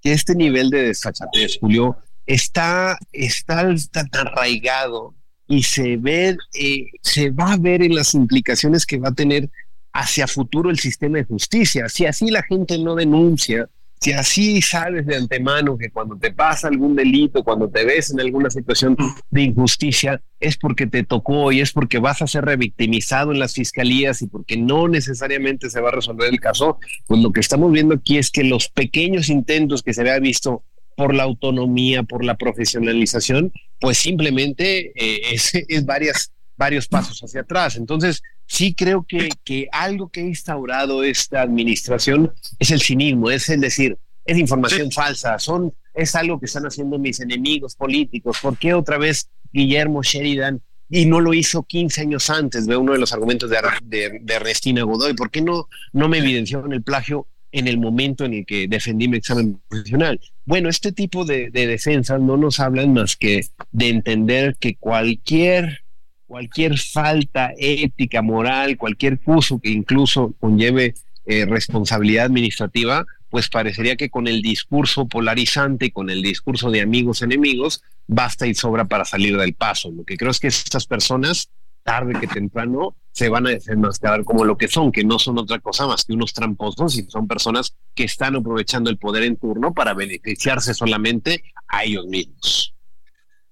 que 0.00 0.12
este 0.12 0.36
nivel 0.36 0.70
de 0.70 0.84
desfachatez, 0.84 1.58
Julio, 1.60 1.96
está, 2.24 2.96
está, 3.10 3.74
tan 3.90 4.08
arraigado 4.12 5.16
y 5.48 5.62
se 5.62 5.96
ve, 5.96 6.36
eh, 6.54 6.86
se 7.02 7.30
va 7.30 7.52
a 7.52 7.56
ver 7.56 7.82
en 7.82 7.94
las 7.94 8.14
implicaciones 8.14 8.84
que 8.84 8.98
va 8.98 9.08
a 9.08 9.14
tener 9.14 9.48
hacia 9.92 10.26
futuro 10.26 10.70
el 10.70 10.78
sistema 10.78 11.18
de 11.18 11.24
justicia. 11.24 11.88
Si 11.88 12.04
así 12.04 12.30
la 12.30 12.42
gente 12.42 12.78
no 12.78 12.94
denuncia, 12.94 13.68
si 14.00 14.12
así 14.12 14.62
sabes 14.62 15.06
de 15.06 15.16
antemano 15.16 15.76
que 15.76 15.90
cuando 15.90 16.16
te 16.16 16.32
pasa 16.32 16.68
algún 16.68 16.94
delito, 16.94 17.42
cuando 17.42 17.68
te 17.68 17.84
ves 17.84 18.12
en 18.12 18.20
alguna 18.20 18.48
situación 18.50 18.96
de 19.30 19.42
injusticia, 19.42 20.22
es 20.38 20.56
porque 20.56 20.86
te 20.86 21.02
tocó 21.02 21.50
y 21.50 21.60
es 21.60 21.72
porque 21.72 21.98
vas 21.98 22.22
a 22.22 22.28
ser 22.28 22.44
revictimizado 22.44 23.32
en 23.32 23.40
las 23.40 23.54
fiscalías 23.54 24.22
y 24.22 24.28
porque 24.28 24.56
no 24.56 24.86
necesariamente 24.86 25.68
se 25.68 25.80
va 25.80 25.88
a 25.88 25.92
resolver 25.92 26.32
el 26.32 26.38
caso, 26.38 26.78
pues 27.06 27.20
lo 27.20 27.32
que 27.32 27.40
estamos 27.40 27.72
viendo 27.72 27.94
aquí 27.94 28.18
es 28.18 28.30
que 28.30 28.44
los 28.44 28.68
pequeños 28.68 29.30
intentos 29.30 29.82
que 29.82 29.94
se 29.94 30.02
había 30.02 30.20
visto 30.20 30.62
por 30.98 31.14
la 31.14 31.22
autonomía, 31.22 32.02
por 32.02 32.24
la 32.24 32.36
profesionalización, 32.36 33.52
pues 33.78 33.98
simplemente 33.98 34.92
eh, 34.96 35.20
es, 35.32 35.52
es 35.54 35.86
varias, 35.86 36.32
varios 36.56 36.88
pasos 36.88 37.20
hacia 37.22 37.42
atrás. 37.42 37.76
Entonces, 37.76 38.20
sí 38.46 38.74
creo 38.74 39.06
que, 39.06 39.28
que 39.44 39.68
algo 39.70 40.08
que 40.08 40.22
ha 40.22 40.24
instaurado 40.24 41.04
esta 41.04 41.40
administración 41.40 42.32
es 42.58 42.72
el 42.72 42.80
cinismo, 42.80 43.30
es 43.30 43.48
el 43.48 43.60
decir, 43.60 43.96
es 44.24 44.38
información 44.38 44.90
falsa, 44.90 45.38
son, 45.38 45.72
es 45.94 46.16
algo 46.16 46.40
que 46.40 46.46
están 46.46 46.64
haciendo 46.64 46.98
mis 46.98 47.20
enemigos 47.20 47.76
políticos. 47.76 48.38
¿Por 48.42 48.58
qué 48.58 48.74
otra 48.74 48.98
vez 48.98 49.30
Guillermo 49.52 50.02
Sheridan 50.02 50.60
y 50.90 51.06
no 51.06 51.20
lo 51.20 51.32
hizo 51.32 51.62
15 51.62 52.00
años 52.00 52.28
antes? 52.28 52.66
Ve 52.66 52.76
uno 52.76 52.92
de 52.92 52.98
los 52.98 53.12
argumentos 53.12 53.48
de, 53.48 53.58
de, 53.84 54.18
de 54.20 54.34
Ernestina 54.34 54.82
Godoy. 54.82 55.14
¿Por 55.14 55.30
qué 55.30 55.42
no, 55.42 55.68
no 55.92 56.08
me 56.08 56.18
evidenció 56.18 56.66
en 56.66 56.72
el 56.72 56.82
plagio 56.82 57.28
en 57.58 57.68
el 57.68 57.78
momento 57.78 58.24
en 58.24 58.34
el 58.34 58.46
que 58.46 58.68
defendí 58.68 59.08
mi 59.08 59.18
examen 59.18 59.60
profesional? 59.68 60.20
Bueno, 60.44 60.68
este 60.68 60.92
tipo 60.92 61.24
de, 61.24 61.50
de 61.50 61.66
defensas 61.66 62.20
no 62.20 62.36
nos 62.36 62.60
hablan 62.60 62.92
más 62.92 63.16
que 63.16 63.46
de 63.72 63.88
entender 63.88 64.56
que 64.58 64.76
cualquier 64.76 65.82
cualquier 66.28 66.78
falta 66.78 67.52
ética, 67.56 68.20
moral, 68.20 68.76
cualquier 68.76 69.18
uso 69.24 69.58
que 69.58 69.70
incluso 69.70 70.34
conlleve 70.38 70.94
eh, 71.24 71.46
responsabilidad 71.46 72.26
administrativa, 72.26 73.06
pues 73.30 73.48
parecería 73.48 73.96
que 73.96 74.10
con 74.10 74.28
el 74.28 74.42
discurso 74.42 75.08
polarizante, 75.08 75.90
con 75.90 76.10
el 76.10 76.22
discurso 76.22 76.70
de 76.70 76.82
amigos 76.82 77.22
enemigos, 77.22 77.82
basta 78.06 78.46
y 78.46 78.54
sobra 78.54 78.84
para 78.84 79.04
salir 79.04 79.36
del 79.36 79.54
paso. 79.54 79.90
Lo 79.90 80.04
que 80.04 80.16
creo 80.16 80.30
es 80.30 80.38
que 80.38 80.48
estas 80.48 80.86
personas, 80.86 81.50
tarde 81.88 82.20
que 82.20 82.26
temprano, 82.26 82.96
se 83.12 83.30
van 83.30 83.46
a 83.46 83.50
desenmascarar 83.50 84.22
como 84.22 84.44
lo 84.44 84.58
que 84.58 84.68
son, 84.68 84.92
que 84.92 85.04
no 85.04 85.18
son 85.18 85.38
otra 85.38 85.58
cosa 85.58 85.86
más 85.86 86.04
que 86.04 86.12
unos 86.12 86.34
tramposos 86.34 86.98
y 86.98 87.04
son 87.04 87.26
personas 87.26 87.74
que 87.94 88.04
están 88.04 88.36
aprovechando 88.36 88.90
el 88.90 88.98
poder 88.98 89.22
en 89.22 89.38
turno 89.38 89.72
para 89.72 89.94
beneficiarse 89.94 90.74
solamente 90.74 91.44
a 91.66 91.84
ellos 91.84 92.04
mismos. 92.04 92.74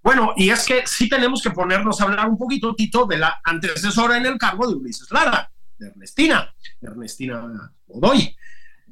Bueno, 0.03 0.35
y 0.37 0.51
es 0.51 0.67
que 0.67 0.87
sí 0.87 1.09
tenemos 1.09 1.43
que 1.43 1.51
ponernos 1.51 1.99
a 1.99 2.05
hablar 2.05 2.29
un 2.29 2.37
poquito, 2.37 2.75
Tito, 2.75 3.07
de 3.07 3.17
la 3.17 3.41
antecesora 3.43 4.19
en 4.19 4.27
el 4.27 4.37
cargo 4.37 4.69
de 4.69 4.75
Ulises 4.75 5.11
Lara, 5.11 5.51
de 5.79 5.89
Ernestina, 5.89 6.55
Ernestina 6.83 7.73
Godoy. 7.87 8.37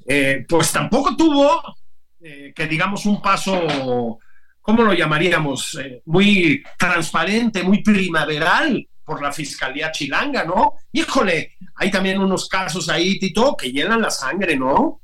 Eh, 0.06 0.46
pues 0.48 0.72
tampoco 0.72 1.14
tuvo, 1.14 1.76
eh, 2.22 2.54
que 2.56 2.66
digamos, 2.66 3.04
un 3.04 3.20
paso, 3.20 4.18
¿cómo 4.62 4.82
lo 4.82 4.94
llamaríamos? 4.94 5.78
Eh, 5.82 6.00
muy 6.06 6.64
transparente, 6.78 7.62
muy 7.62 7.82
primaveral 7.82 8.88
por 9.04 9.22
la 9.22 9.32
Fiscalía 9.32 9.92
Chilanga, 9.92 10.44
¿no? 10.44 10.74
Híjole, 10.92 11.52
hay 11.76 11.90
también 11.90 12.18
unos 12.18 12.48
casos 12.48 12.88
ahí, 12.88 13.18
Tito, 13.18 13.56
que 13.56 13.70
llenan 13.70 14.02
la 14.02 14.10
sangre, 14.10 14.56
¿no? 14.56 15.00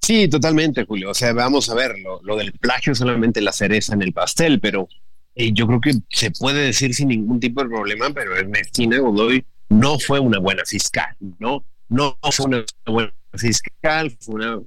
Sí, 0.00 0.28
totalmente, 0.28 0.84
Julio. 0.84 1.10
O 1.10 1.14
sea, 1.14 1.32
vamos 1.32 1.70
a 1.70 1.74
ver, 1.74 1.98
lo, 1.98 2.20
lo 2.22 2.36
del 2.36 2.52
plagio 2.52 2.94
solamente 2.94 3.40
la 3.40 3.52
cereza 3.52 3.94
en 3.94 4.02
el 4.02 4.12
pastel, 4.12 4.60
pero 4.60 4.88
y 5.34 5.52
yo 5.52 5.66
creo 5.66 5.80
que 5.80 5.94
se 6.10 6.30
puede 6.32 6.66
decir 6.66 6.94
sin 6.94 7.08
ningún 7.08 7.40
tipo 7.40 7.62
de 7.62 7.68
problema, 7.68 8.10
pero 8.10 8.36
Ernestina 8.36 8.98
Godoy 8.98 9.44
no 9.68 9.98
fue 9.98 10.18
una 10.18 10.38
buena 10.38 10.64
fiscal, 10.64 11.16
¿no? 11.38 11.64
No 11.88 12.18
fue 12.30 12.46
una 12.46 12.64
buena 12.86 13.12
fiscal, 13.34 14.16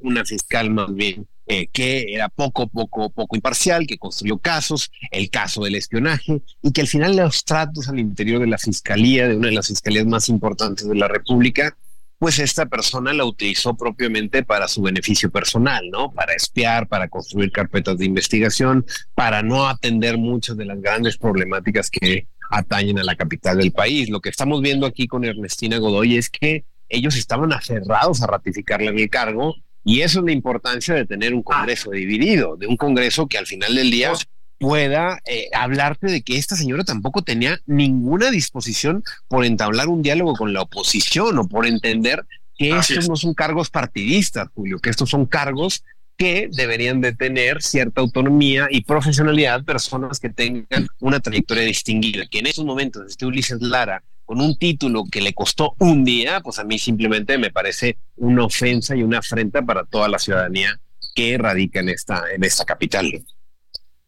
una 0.01 0.25
fiscal 0.25 0.69
más 0.69 0.93
bien 0.93 1.27
eh, 1.45 1.67
que 1.67 2.13
era 2.13 2.29
poco, 2.29 2.67
poco, 2.67 3.09
poco 3.09 3.35
imparcial, 3.35 3.85
que 3.85 3.97
construyó 3.97 4.37
casos, 4.37 4.89
el 5.11 5.29
caso 5.29 5.61
del 5.63 5.75
espionaje, 5.75 6.41
y 6.61 6.71
que 6.71 6.79
al 6.79 6.87
final 6.87 7.17
los 7.17 7.43
tratos 7.43 7.89
al 7.89 7.99
interior 7.99 8.39
de 8.39 8.47
la 8.47 8.57
fiscalía, 8.57 9.27
de 9.27 9.35
una 9.35 9.49
de 9.49 9.55
las 9.55 9.67
fiscalías 9.67 10.05
más 10.05 10.29
importantes 10.29 10.87
de 10.87 10.95
la 10.95 11.09
República, 11.09 11.75
pues 12.17 12.39
esta 12.39 12.67
persona 12.67 13.11
la 13.11 13.25
utilizó 13.25 13.75
propiamente 13.75 14.43
para 14.43 14.69
su 14.69 14.81
beneficio 14.81 15.29
personal, 15.29 15.89
¿no? 15.91 16.13
Para 16.13 16.33
espiar, 16.33 16.87
para 16.87 17.09
construir 17.09 17.51
carpetas 17.51 17.97
de 17.97 18.05
investigación, 18.05 18.85
para 19.13 19.43
no 19.43 19.67
atender 19.67 20.17
muchas 20.17 20.55
de 20.55 20.63
las 20.63 20.79
grandes 20.79 21.17
problemáticas 21.17 21.89
que 21.89 22.27
atañen 22.49 22.99
a 22.99 23.03
la 23.03 23.17
capital 23.17 23.57
del 23.57 23.73
país. 23.73 24.09
Lo 24.09 24.21
que 24.21 24.29
estamos 24.29 24.61
viendo 24.61 24.85
aquí 24.85 25.07
con 25.07 25.25
Ernestina 25.25 25.77
Godoy 25.77 26.15
es 26.15 26.29
que 26.29 26.63
ellos 26.93 27.15
estaban 27.15 27.51
aferrados 27.51 28.21
a 28.21 28.27
ratificarle 28.27 28.87
en 28.87 28.99
el 28.99 29.09
cargo 29.09 29.55
y 29.83 30.01
eso 30.01 30.19
es 30.19 30.25
la 30.25 30.31
importancia 30.31 30.93
de 30.93 31.05
tener 31.05 31.33
un 31.33 31.43
Congreso 31.43 31.91
dividido, 31.91 32.55
de 32.55 32.67
un 32.67 32.77
Congreso 32.77 33.27
que 33.27 33.37
al 33.37 33.47
final 33.47 33.75
del 33.75 33.91
día 33.91 34.13
pueda 34.59 35.19
eh, 35.25 35.49
hablarte 35.53 36.07
de 36.07 36.21
que 36.21 36.37
esta 36.37 36.55
señora 36.55 36.85
tampoco 36.85 37.21
tenía 37.21 37.59
ninguna 37.65 38.31
disposición 38.31 39.03
por 39.27 39.43
entablar 39.43 39.89
un 39.89 40.01
diálogo 40.01 40.35
con 40.35 40.53
la 40.53 40.61
oposición 40.61 41.37
o 41.37 41.47
por 41.47 41.65
entender 41.65 42.25
que 42.55 42.77
estos 42.77 43.09
no 43.09 43.15
son 43.15 43.33
cargos 43.33 43.69
partidistas, 43.69 44.47
Julio, 44.53 44.79
que 44.79 44.89
estos 44.89 45.09
son 45.09 45.25
cargos 45.25 45.83
que 46.15 46.47
deberían 46.51 47.01
de 47.01 47.13
tener 47.13 47.61
cierta 47.61 47.99
autonomía 47.99 48.67
y 48.69 48.83
profesionalidad 48.83 49.65
personas 49.65 50.19
que 50.19 50.29
tengan 50.29 50.87
una 50.99 51.19
trayectoria 51.19 51.63
distinguida. 51.63 52.25
Que 52.29 52.39
en 52.39 52.45
estos 52.47 52.63
momentos 52.63 53.07
esté 53.07 53.25
Ulises 53.25 53.61
Lara 53.61 54.03
con 54.33 54.41
un 54.41 54.57
título 54.57 55.03
que 55.11 55.21
le 55.21 55.31
costó 55.35 55.75
un 55.77 56.03
día, 56.03 56.41
pues 56.41 56.57
a 56.57 56.63
mí 56.63 56.79
simplemente 56.79 57.37
me 57.37 57.51
parece 57.51 57.99
una 58.15 58.45
ofensa 58.45 58.95
y 58.95 59.03
una 59.03 59.19
afrenta 59.19 59.61
para 59.61 59.85
toda 59.85 60.07
la 60.07 60.17
ciudadanía 60.17 60.79
que 61.13 61.37
radica 61.37 61.81
en 61.81 61.89
esta, 61.89 62.23
en 62.33 62.43
esta 62.43 62.65
capital. 62.65 63.23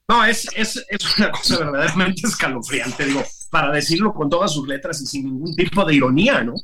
No, 0.10 0.26
es, 0.26 0.48
es, 0.56 0.84
es, 0.90 1.18
una 1.20 1.30
cosa 1.30 1.60
verdaderamente 1.60 2.26
escalofriante, 2.26 3.06
digo, 3.06 3.24
para 3.52 3.72
decirlo 3.72 4.16
con 4.16 4.28
todas 4.28 4.52
sus 4.52 4.68
letras 4.68 5.00
y 5.00 5.06
sin 5.06 5.26
ningún 5.26 5.56
tipo 5.56 5.86
de 5.86 5.94
ironía, 5.94 6.44
¿no? 6.44 6.56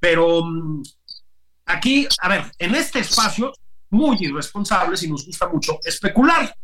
Pero 0.00 0.42
mm, 0.42 0.82
aquí, 1.66 2.08
a 2.22 2.28
ver, 2.30 2.44
en 2.58 2.74
este 2.74 3.00
espacio, 3.00 3.52
muy 3.90 4.16
irresponsables 4.18 5.02
y 5.02 5.10
nos 5.10 5.26
gusta 5.26 5.46
mucho 5.46 5.78
especular. 5.84 6.56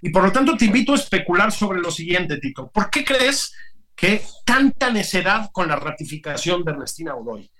Y 0.00 0.10
por 0.10 0.22
lo 0.22 0.30
tanto 0.30 0.56
te 0.56 0.66
invito 0.66 0.92
a 0.92 0.96
especular 0.96 1.50
sobre 1.50 1.80
lo 1.80 1.90
siguiente, 1.90 2.38
Tito. 2.38 2.70
¿Por 2.72 2.88
qué 2.88 3.04
crees 3.04 3.52
que 3.96 4.22
tanta 4.44 4.90
necedad 4.90 5.50
con 5.52 5.68
la 5.68 5.76
ratificación 5.76 6.62
de 6.62 6.72
Ernestina 6.72 7.14
Godoy? 7.14 7.50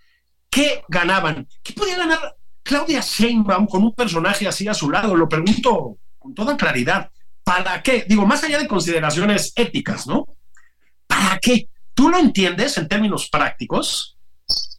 ¿Qué 0.50 0.82
ganaban? 0.88 1.48
¿Qué 1.62 1.72
podía 1.72 1.96
ganar 1.96 2.36
Claudia 2.62 3.00
Sheinbaum 3.00 3.66
con 3.66 3.82
un 3.82 3.94
personaje 3.94 4.46
así 4.46 4.68
a 4.68 4.74
su 4.74 4.90
lado? 4.90 5.16
Lo 5.16 5.28
pregunto 5.28 5.98
con 6.18 6.34
toda 6.34 6.56
claridad. 6.56 7.10
¿Para 7.42 7.82
qué? 7.82 8.04
Digo, 8.08 8.26
más 8.26 8.44
allá 8.44 8.58
de 8.58 8.68
consideraciones 8.68 9.52
éticas, 9.56 10.06
¿no? 10.06 10.26
¿Para 11.06 11.38
qué? 11.38 11.68
¿Tú 11.94 12.10
lo 12.10 12.18
entiendes 12.18 12.76
en 12.76 12.88
términos 12.88 13.28
prácticos? 13.30 14.16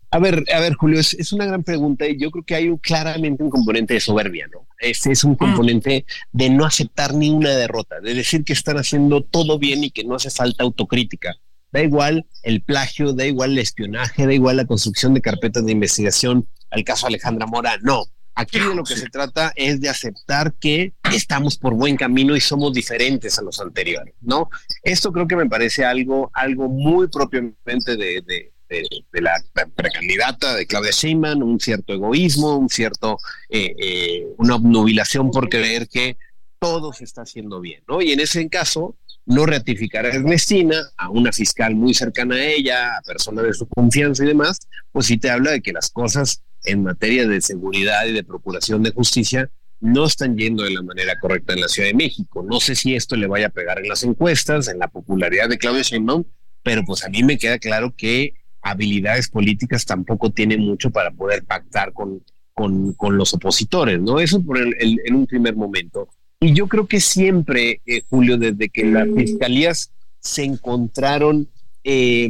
A 0.09 0.19
ver, 0.19 0.43
a 0.53 0.59
ver, 0.59 0.73
Julio, 0.75 0.99
es, 0.99 1.33
una 1.33 1.45
gran 1.45 1.63
pregunta 1.63 2.07
y 2.07 2.17
yo 2.17 2.31
creo 2.31 2.43
que 2.43 2.55
hay 2.55 2.77
claramente 2.79 3.43
un 3.43 3.49
componente 3.49 3.93
de 3.93 3.99
soberbia, 3.99 4.47
¿no? 4.51 4.67
Este 4.79 5.11
es 5.11 5.23
un 5.23 5.33
mm. 5.33 5.37
componente 5.37 6.05
de 6.31 6.49
no 6.49 6.65
aceptar 6.65 7.13
ni 7.13 7.29
una 7.29 7.49
derrota, 7.49 7.99
de 7.99 8.13
decir 8.13 8.43
que 8.45 8.53
están 8.53 8.77
haciendo 8.77 9.21
todo 9.21 9.59
bien 9.59 9.83
y 9.83 9.91
que 9.91 10.05
no 10.05 10.15
hace 10.15 10.29
falta 10.29 10.63
autocrítica. 10.63 11.35
Da 11.71 11.81
igual 11.81 12.25
el 12.43 12.62
plagio, 12.62 13.13
da 13.13 13.25
igual 13.25 13.51
el 13.51 13.59
espionaje, 13.59 14.25
da 14.25 14.33
igual 14.33 14.57
la 14.57 14.65
construcción 14.65 15.13
de 15.13 15.21
carpetas 15.21 15.65
de 15.65 15.71
investigación 15.71 16.47
al 16.69 16.83
caso 16.83 17.07
Alejandra 17.07 17.45
Mora, 17.45 17.77
no 17.81 18.05
Aquí 18.38 18.59
de 18.59 18.75
lo 18.75 18.83
que 18.83 18.95
se 18.95 19.09
trata 19.09 19.51
es 19.55 19.81
de 19.81 19.89
aceptar 19.89 20.53
que 20.53 20.93
estamos 21.12 21.57
por 21.57 21.74
buen 21.74 21.97
camino 21.97 22.36
y 22.36 22.39
somos 22.39 22.71
diferentes 22.71 23.39
a 23.39 23.41
los 23.41 23.59
anteriores, 23.59 24.13
¿no? 24.21 24.47
Esto 24.83 25.12
creo 25.12 25.27
que 25.27 25.36
me 25.36 25.50
parece 25.50 25.83
algo, 25.83 26.29
algo 26.33 26.69
muy 26.69 27.07
propiamente 27.07 27.97
de, 27.97 28.21
de, 28.21 29.21
la 29.21 29.33
precandidata 29.75 30.53
de 30.53 30.67
Claudia 30.67 30.91
Sheinbaum, 30.91 31.41
un 31.41 31.59
cierto 31.59 31.93
egoísmo, 31.93 32.57
un 32.57 32.69
cierto, 32.69 33.17
eh, 33.50 33.74
eh, 33.75 34.27
una 34.38 34.57
obnubilación 34.57 35.31
por 35.31 35.50
creer 35.50 35.88
que 35.88 36.17
todo 36.59 36.93
se 36.93 37.05
está 37.05 37.24
haciendo 37.24 37.59
bien, 37.59 37.81
¿no? 37.88 38.03
Y 38.03 38.12
en 38.12 38.19
ese 38.19 38.47
caso, 38.50 38.95
no 39.27 39.46
ratificar 39.46 40.05
a 40.05 40.10
Ernestina, 40.10 40.89
a 40.98 41.10
una 41.10 41.31
fiscal 41.31 41.75
muy 41.75 41.93
cercana 41.93 42.36
a 42.36 42.46
ella, 42.46 42.98
a 42.98 43.01
personas 43.01 43.43
de 43.43 43.53
su 43.53 43.67
confianza 43.67 44.24
y 44.24 44.27
demás, 44.27 44.60
pues 44.91 45.05
sí 45.05 45.17
te 45.17 45.29
habla 45.29 45.51
de 45.51 45.62
que 45.62 45.74
las 45.74 45.89
cosas 45.89 46.43
en 46.63 46.84
materia 46.84 47.27
de 47.27 47.41
seguridad 47.41 48.05
y 48.05 48.13
de 48.13 48.24
procuración 48.24 48.84
de 48.84 48.91
justicia 48.91 49.51
no 49.79 50.05
están 50.05 50.38
yendo 50.38 50.63
de 50.63 50.72
la 50.72 50.81
manera 50.81 51.19
correcta 51.19 51.53
en 51.53 51.62
la 51.62 51.67
Ciudad 51.67 51.89
de 51.89 51.93
México. 51.93 52.41
No 52.41 52.60
sé 52.60 52.74
si 52.74 52.96
esto 52.96 53.15
le 53.15 53.27
vaya 53.27 53.48
a 53.48 53.51
pegar 53.51 53.79
en 53.79 53.89
las 53.89 54.03
encuestas, 54.03 54.69
en 54.69 54.79
la 54.79 54.88
popularidad 54.88 55.50
de 55.50 55.57
Claudia 55.57 55.84
Sheinbaum, 55.84 56.24
pero 56.63 56.84
pues 56.86 57.03
a 57.03 57.10
mí 57.10 57.22
me 57.22 57.38
queda 57.38 57.60
claro 57.60 57.93
que 57.96 58.34
habilidades 58.62 59.29
políticas 59.29 59.86
tampoco 59.86 60.31
tiene 60.31 60.57
mucho 60.57 60.89
para 60.89 61.12
poder 61.12 61.43
pactar 61.43 61.91
con, 61.93 62.24
con, 62.53 63.17
los 63.17 63.34
opositores, 63.34 64.00
¿no? 64.00 64.19
Eso 64.19 64.43
por 64.43 64.57
el, 64.57 64.75
en 64.79 65.15
un 65.15 65.27
primer 65.27 65.55
momento. 65.55 66.10
Y 66.39 66.53
yo 66.53 66.67
creo 66.67 66.88
que 66.88 67.00
siempre, 67.00 67.82
eh, 67.86 68.03
Julio, 68.10 68.38
desde 68.38 68.70
que 68.70 68.86
las 68.86 69.08
fiscalías 69.15 69.91
se 70.20 70.44
encontraron 70.44 71.48
eh, 71.84 72.29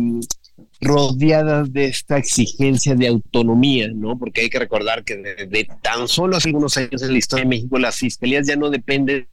rodeadas 0.80 1.74
de 1.74 1.86
esta 1.86 2.18
exigencia 2.18 2.96
de 2.96 3.08
autonomía, 3.08 3.90
¿no? 3.94 4.18
Porque 4.18 4.42
hay 4.42 4.50
que 4.50 4.60
recordar 4.60 5.04
que 5.04 5.18
desde 5.18 5.68
tan 5.82 6.08
solo 6.08 6.38
hace 6.38 6.50
algunos 6.50 6.78
años 6.78 7.02
en 7.02 7.12
la 7.12 7.18
historia 7.18 7.44
de 7.44 7.50
México, 7.50 7.80
las 7.80 7.98
fiscalías 7.98 8.48
ya 8.48 8.56
no 8.56 8.70
dependen 8.70 9.28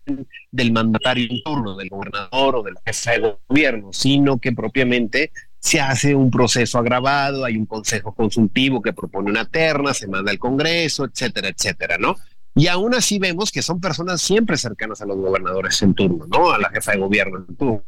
del 0.50 0.72
mandatario 0.72 1.28
en 1.30 1.42
turno, 1.42 1.76
del 1.76 1.88
gobernador 1.88 2.56
o 2.56 2.62
del 2.62 2.74
jefe 2.84 3.20
de 3.20 3.34
gobierno, 3.48 3.92
sino 3.92 4.38
que 4.38 4.52
propiamente 4.52 5.30
se 5.60 5.80
hace 5.80 6.14
un 6.14 6.30
proceso 6.30 6.78
agravado, 6.78 7.44
hay 7.44 7.56
un 7.56 7.66
consejo 7.66 8.12
consultivo 8.12 8.82
que 8.82 8.92
propone 8.92 9.30
una 9.30 9.46
terna, 9.46 9.94
se 9.94 10.08
manda 10.08 10.30
al 10.30 10.38
Congreso, 10.38 11.04
etcétera, 11.04 11.48
etcétera, 11.48 11.96
¿no? 11.98 12.16
Y 12.54 12.68
aún 12.68 12.94
así 12.94 13.18
vemos 13.18 13.50
que 13.50 13.62
son 13.62 13.80
personas 13.80 14.20
siempre 14.20 14.56
cercanas 14.56 15.00
a 15.00 15.06
los 15.06 15.16
gobernadores 15.16 15.80
en 15.82 15.94
turno, 15.94 16.26
¿no? 16.28 16.50
A 16.50 16.58
la 16.58 16.70
jefa 16.70 16.92
de 16.92 16.98
gobierno 16.98 17.44
en 17.48 17.56
turno. 17.56 17.84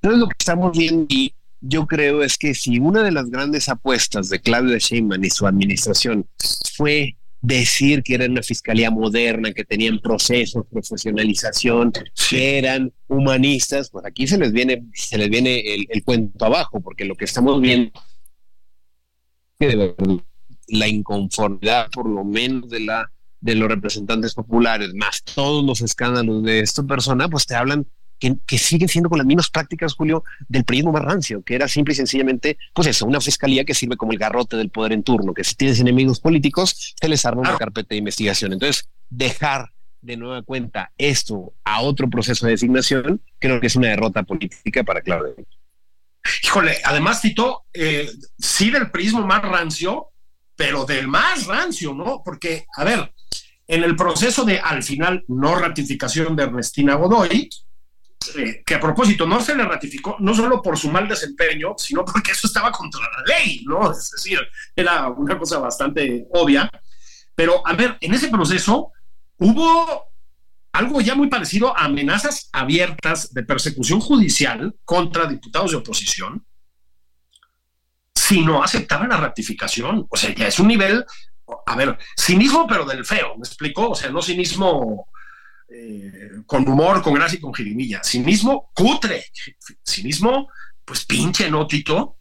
Entonces 0.00 0.20
lo 0.20 0.28
que 0.28 0.36
estamos 0.38 0.76
viendo 0.76 1.06
y 1.08 1.34
yo 1.60 1.86
creo 1.86 2.22
es 2.22 2.38
que 2.38 2.54
si 2.54 2.78
una 2.78 3.02
de 3.02 3.10
las 3.10 3.30
grandes 3.30 3.68
apuestas 3.68 4.28
de 4.28 4.40
Claudia 4.40 4.78
Sheinbaum 4.78 5.24
y 5.24 5.30
su 5.30 5.46
administración 5.46 6.26
fue 6.76 7.16
decir 7.40 8.02
que 8.02 8.14
era 8.14 8.26
una 8.26 8.42
fiscalía 8.42 8.90
moderna, 8.90 9.52
que 9.52 9.64
tenían 9.64 9.98
procesos, 9.98 10.64
profesionalización, 10.70 11.92
que 12.30 12.58
eran 12.58 12.92
humanistas, 13.08 13.90
pues 13.90 14.04
aquí 14.04 14.26
se 14.26 14.38
les 14.38 14.52
viene, 14.52 14.84
se 14.94 15.18
les 15.18 15.28
viene 15.28 15.62
el, 15.74 16.04
cuento 16.04 16.44
abajo, 16.44 16.80
porque 16.80 17.04
lo 17.04 17.14
que 17.14 17.24
estamos 17.24 17.60
viendo 17.60 17.92
que 19.58 19.66
de 19.66 19.76
verdad 19.76 20.22
la 20.68 20.86
inconformidad, 20.86 21.90
por 21.90 22.08
lo 22.08 22.24
menos 22.24 22.68
de 22.70 22.80
la 22.80 23.10
de 23.40 23.54
los 23.54 23.68
representantes 23.68 24.34
populares, 24.34 24.94
más 24.94 25.22
todos 25.22 25.64
los 25.64 25.80
escándalos 25.80 26.42
de 26.42 26.60
esta 26.60 26.82
persona, 26.82 27.28
pues 27.28 27.46
te 27.46 27.54
hablan 27.54 27.86
que, 28.18 28.58
siguen 28.58 28.88
siendo 28.88 29.08
con 29.08 29.18
las 29.18 29.26
mismas 29.26 29.50
prácticas, 29.50 29.94
Julio, 29.94 30.24
del 30.48 30.64
periodismo 30.64 30.92
más 30.92 31.02
rancio, 31.02 31.42
que 31.42 31.54
era 31.54 31.68
simple 31.68 31.92
y 31.92 31.96
sencillamente, 31.96 32.58
pues 32.74 32.88
eso, 32.88 33.06
una 33.06 33.20
fiscalía 33.20 33.64
que 33.64 33.74
sirve 33.74 33.96
como 33.96 34.12
el 34.12 34.18
garrote 34.18 34.56
del 34.56 34.70
poder 34.70 34.92
en 34.92 35.02
turno, 35.02 35.32
que 35.32 35.44
si 35.44 35.54
tienes 35.54 35.78
enemigos 35.80 36.20
políticos, 36.20 36.94
se 37.00 37.08
les 37.08 37.24
arma 37.24 37.42
una 37.42 37.56
carpeta 37.56 37.88
de 37.90 37.96
investigación. 37.96 38.52
Entonces, 38.52 38.88
dejar 39.08 39.70
de 40.00 40.16
nueva 40.16 40.42
cuenta 40.42 40.92
esto 40.96 41.52
a 41.64 41.80
otro 41.80 42.08
proceso 42.08 42.46
de 42.46 42.52
designación, 42.52 43.20
creo 43.38 43.60
que 43.60 43.66
es 43.68 43.76
una 43.76 43.88
derrota 43.88 44.22
política 44.22 44.84
para 44.84 45.00
Claudio. 45.00 45.34
Híjole, 46.42 46.76
además, 46.84 47.20
Tito, 47.20 47.64
eh, 47.72 48.08
sí 48.38 48.70
del 48.70 48.90
periodismo 48.90 49.26
más 49.26 49.42
rancio, 49.42 50.10
pero 50.58 50.84
del 50.84 51.06
más 51.06 51.46
rancio, 51.46 51.94
¿no? 51.94 52.20
Porque, 52.24 52.66
a 52.76 52.82
ver, 52.82 53.14
en 53.68 53.84
el 53.84 53.94
proceso 53.94 54.44
de 54.44 54.58
al 54.58 54.82
final 54.82 55.24
no 55.28 55.54
ratificación 55.54 56.34
de 56.34 56.42
Ernestina 56.42 56.96
Godoy, 56.96 57.48
eh, 58.36 58.64
que 58.66 58.74
a 58.74 58.80
propósito 58.80 59.24
no 59.24 59.40
se 59.40 59.54
le 59.54 59.62
ratificó, 59.62 60.16
no 60.18 60.34
solo 60.34 60.60
por 60.60 60.76
su 60.76 60.90
mal 60.90 61.06
desempeño, 61.06 61.76
sino 61.78 62.04
porque 62.04 62.32
eso 62.32 62.48
estaba 62.48 62.72
contra 62.72 63.02
la 63.02 63.36
ley, 63.36 63.62
¿no? 63.68 63.92
Es 63.92 64.10
decir, 64.10 64.40
era 64.74 65.08
una 65.10 65.38
cosa 65.38 65.60
bastante 65.60 66.26
obvia. 66.32 66.68
Pero, 67.36 67.64
a 67.64 67.74
ver, 67.74 67.96
en 68.00 68.14
ese 68.14 68.28
proceso 68.28 68.90
hubo 69.36 70.08
algo 70.72 71.00
ya 71.00 71.14
muy 71.14 71.28
parecido 71.28 71.76
a 71.78 71.84
amenazas 71.84 72.48
abiertas 72.52 73.32
de 73.32 73.44
persecución 73.44 74.00
judicial 74.00 74.74
contra 74.84 75.28
diputados 75.28 75.70
de 75.70 75.76
oposición 75.76 76.47
si 78.28 78.42
no 78.42 78.62
aceptaban 78.62 79.08
la 79.08 79.16
ratificación. 79.16 80.06
O 80.10 80.16
sea, 80.16 80.34
ya 80.34 80.48
es 80.48 80.58
un 80.58 80.68
nivel, 80.68 81.02
a 81.66 81.76
ver, 81.76 81.96
cinismo, 82.14 82.66
pero 82.66 82.84
del 82.84 83.04
feo, 83.06 83.36
¿me 83.36 83.46
explico? 83.46 83.88
O 83.88 83.94
sea, 83.94 84.10
no 84.10 84.20
cinismo 84.20 85.08
eh, 85.70 86.10
con 86.44 86.68
humor, 86.68 87.02
con 87.02 87.14
gracia 87.14 87.38
y 87.38 87.40
con 87.40 87.54
jirimilla. 87.54 88.02
mismo 88.24 88.70
cutre. 88.74 89.24
mismo 90.04 90.48
pues 90.84 91.06
pinche, 91.06 91.50
¿no, 91.50 91.66
Tito? 91.66 92.16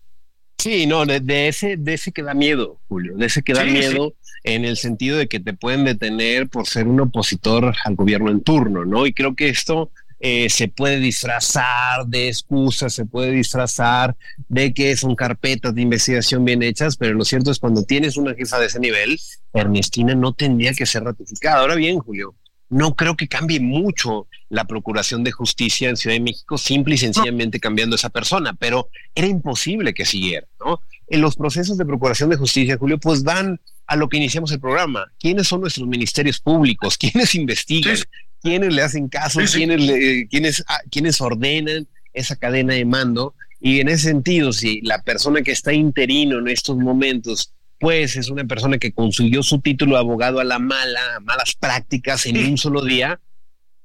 Sí, 0.58 0.86
no, 0.86 1.06
de, 1.06 1.48
ese, 1.48 1.76
de 1.78 1.93
ese 1.93 2.12
que 2.12 2.24
da 2.24 2.34
miedo, 2.34 2.80
Julio, 2.88 3.15
de 3.15 3.26
ese 3.26 3.43
que 3.43 3.54
da 3.54 3.63
miedo 3.63 4.15
en 4.43 4.65
el 4.65 4.78
sentido 4.78 5.17
de 5.17 5.28
que 5.28 5.39
te 5.39 5.54
pueden 5.54 5.84
detener 5.86 6.50
por 6.50 6.67
ser 6.67 6.88
un 6.88 7.00
opositor 7.02 7.76
al 7.84 7.96
gobierno 7.96 8.32
en 8.32 8.41
turno, 8.41 8.86
¿no? 8.86 9.06
Y 9.06 9.13
creo 9.13 9.36
que 9.36 9.50
esto 9.50 9.91
eh, 10.19 10.49
se 10.49 10.67
puede 10.67 10.99
disfrazar 10.99 12.08
de 12.08 12.27
excusas, 12.27 12.93
se 12.93 13.06
puede 13.06 13.32
disfrazar 13.32 14.15
de 14.47 14.73
que 14.73 14.95
son 14.97 15.15
carpetas 15.15 15.75
de 15.75 15.82
investigación 15.82 16.43
bien 16.43 16.63
hechas, 16.63 16.97
pero 16.97 17.13
lo 17.13 17.23
cierto 17.23 17.51
es 17.51 17.60
cuando 17.60 17.84
tienes 17.84 18.17
una 18.17 18.34
jefa 18.34 18.60
de 18.60 18.65
ese 18.65 18.80
nivel, 18.80 19.19
Ernestina 19.53 20.15
no 20.15 20.34
tendría 20.34 20.73
que 20.73 20.86
ser 20.86 21.03
ratificada. 21.03 21.60
Ahora 21.60 21.75
bien, 21.75 21.99
Julio, 21.99 22.36
no 22.69 22.95
creo 22.95 23.15
que 23.15 23.27
cambie 23.27 23.60
mucho 23.60 24.27
la 24.49 24.65
Procuración 24.65 25.23
de 25.23 25.32
Justicia 25.32 25.89
en 25.89 25.97
Ciudad 25.97 26.15
de 26.15 26.21
México, 26.21 26.58
simple 26.58 26.95
y 26.95 26.97
sencillamente 26.97 27.60
cambiando 27.60 27.95
esa 27.95 28.10
persona, 28.10 28.53
pero 28.53 28.89
era 29.15 29.27
imposible 29.27 29.93
que 29.93 30.06
siguiera, 30.06 30.47
¿no? 30.60 30.82
En 31.10 31.21
los 31.21 31.36
procesos 31.36 31.77
de 31.77 31.86
Procuración 31.86 32.30
de 32.30 32.38
Justicia, 32.38 32.77
Julio, 32.77 32.99
pues 32.99 33.23
van 33.23 33.60
a 33.88 33.95
lo 33.95 34.10
que 34.10 34.17
iniciamos 34.17 34.51
el 34.51 34.60
programa. 34.60 35.12
¿Quiénes 35.17 35.47
son 35.47 35.62
nuestros 35.62 35.88
ministerios 35.88 36.39
públicos? 36.39 36.97
¿Quiénes 36.97 37.36
investigan? 37.36 37.95
¿Quiénes 38.41 38.73
le 38.73 38.82
hacen 38.82 39.10
caso? 39.10 39.39
¿Quiénes, 39.52 39.82
le, 39.82 40.28
quiénes, 40.28 40.63
ah, 40.67 40.80
¿Quiénes 40.89 41.19
ordenan 41.21 41.88
esa 42.13 42.36
cadena 42.36 42.73
de 42.73 42.86
mando? 42.86 43.36
Y 43.60 43.80
en 43.80 43.89
ese 43.89 44.10
sentido, 44.10 44.54
si 44.54 44.82
la 44.82 45.02
persona 45.02 45.41
que 45.41 45.52
está 45.52 45.73
interino 45.73 46.38
en 46.39 46.47
estos 46.47 46.78
momentos 46.78 47.54
pues 47.80 48.15
es 48.15 48.30
una 48.30 48.45
persona 48.45 48.78
que 48.78 48.91
consiguió 48.91 49.43
su 49.43 49.62
título 49.62 49.93
de 49.93 50.00
abogado 50.00 50.39
a 50.39 50.43
la 50.43 50.60
mala, 50.60 51.00
a 51.15 51.19
malas 51.19 51.56
prácticas 51.56 52.26
en 52.26 52.38
un 52.38 52.58
solo 52.58 52.84
día, 52.84 53.19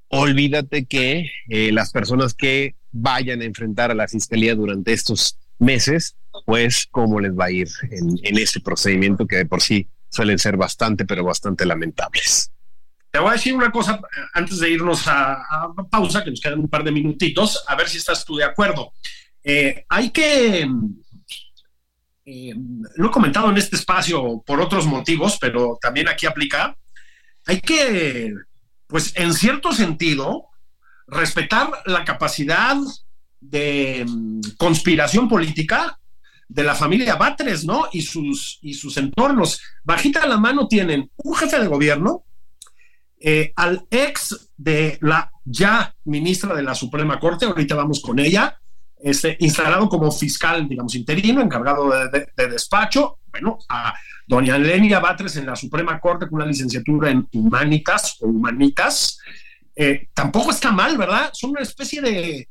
olvídate 0.08 0.86
que 0.86 1.30
eh, 1.48 1.72
las 1.72 1.92
personas 1.92 2.34
que 2.34 2.74
vayan 2.90 3.42
a 3.42 3.44
enfrentar 3.44 3.90
a 3.90 3.94
la 3.94 4.08
fiscalía 4.08 4.54
durante 4.54 4.92
estos 4.92 5.38
meses, 5.58 6.16
pues 6.46 6.86
cómo 6.90 7.20
les 7.20 7.32
va 7.32 7.46
a 7.46 7.50
ir 7.50 7.68
en, 7.90 8.18
en 8.22 8.38
ese 8.38 8.60
procedimiento 8.60 9.26
que 9.26 9.36
de 9.36 9.46
por 9.46 9.62
sí 9.62 9.88
suelen 10.08 10.38
ser 10.38 10.56
bastante, 10.56 11.04
pero 11.04 11.24
bastante 11.24 11.64
lamentables. 11.66 12.51
Te 13.12 13.18
voy 13.18 13.28
a 13.28 13.32
decir 13.34 13.54
una 13.54 13.70
cosa 13.70 14.00
antes 14.32 14.58
de 14.58 14.70
irnos 14.70 15.06
a, 15.06 15.68
pausa, 15.90 16.24
que 16.24 16.30
nos 16.30 16.40
quedan 16.40 16.60
un 16.60 16.68
par 16.68 16.82
de 16.82 16.90
minutitos, 16.90 17.62
a 17.68 17.76
ver 17.76 17.88
si 17.88 17.98
estás 17.98 18.24
tú 18.24 18.36
de 18.36 18.44
acuerdo. 18.44 18.94
Eh, 19.44 19.84
hay 19.90 20.10
que 20.10 20.66
eh, 22.24 22.54
lo 22.96 23.08
he 23.08 23.10
comentado 23.10 23.50
en 23.50 23.58
este 23.58 23.76
espacio 23.76 24.42
por 24.46 24.60
otros 24.60 24.86
motivos, 24.86 25.36
pero 25.38 25.78
también 25.80 26.08
aquí 26.08 26.24
aplica, 26.24 26.76
hay 27.44 27.60
que, 27.60 28.32
pues 28.86 29.12
en 29.16 29.34
cierto 29.34 29.72
sentido, 29.72 30.46
respetar 31.06 31.70
la 31.84 32.04
capacidad 32.04 32.76
de 33.40 34.06
mm, 34.08 34.40
conspiración 34.56 35.28
política 35.28 35.98
de 36.48 36.64
la 36.64 36.74
familia 36.74 37.16
Batres, 37.16 37.64
¿no? 37.64 37.88
Y 37.92 38.02
sus, 38.02 38.58
y 38.62 38.72
sus 38.72 38.96
entornos. 38.96 39.60
Bajita 39.84 40.26
la 40.26 40.38
mano 40.38 40.68
tienen 40.68 41.10
un 41.16 41.34
jefe 41.34 41.58
de 41.58 41.66
gobierno, 41.66 42.24
eh, 43.24 43.52
al 43.54 43.86
ex 43.88 44.50
de 44.56 44.98
la 45.00 45.30
ya 45.44 45.94
ministra 46.04 46.54
de 46.54 46.62
la 46.62 46.74
Suprema 46.74 47.20
Corte, 47.20 47.46
ahorita 47.46 47.76
vamos 47.76 48.00
con 48.00 48.18
ella, 48.18 48.58
este, 48.98 49.36
instalado 49.40 49.88
como 49.88 50.10
fiscal, 50.10 50.68
digamos, 50.68 50.94
interino, 50.94 51.40
encargado 51.40 51.90
de, 51.90 52.48
despacho, 52.48 53.18
bueno, 53.30 53.58
a 53.68 53.94
doña 54.26 54.58
Lenia 54.58 54.98
Batres 54.98 55.36
en 55.36 55.46
la 55.46 55.56
Suprema 55.56 56.00
Corte 56.00 56.26
con 56.26 56.36
una 56.36 56.46
licenciatura 56.46 57.10
en 57.10 57.28
Humanitas 57.32 58.16
o 58.20 58.26
Humanitas, 58.26 59.18
eh, 59.76 60.08
tampoco 60.12 60.50
está 60.50 60.72
mal, 60.72 60.96
¿verdad? 60.98 61.30
Son 61.32 61.50
una 61.50 61.62
especie 61.62 62.00
de 62.00 62.48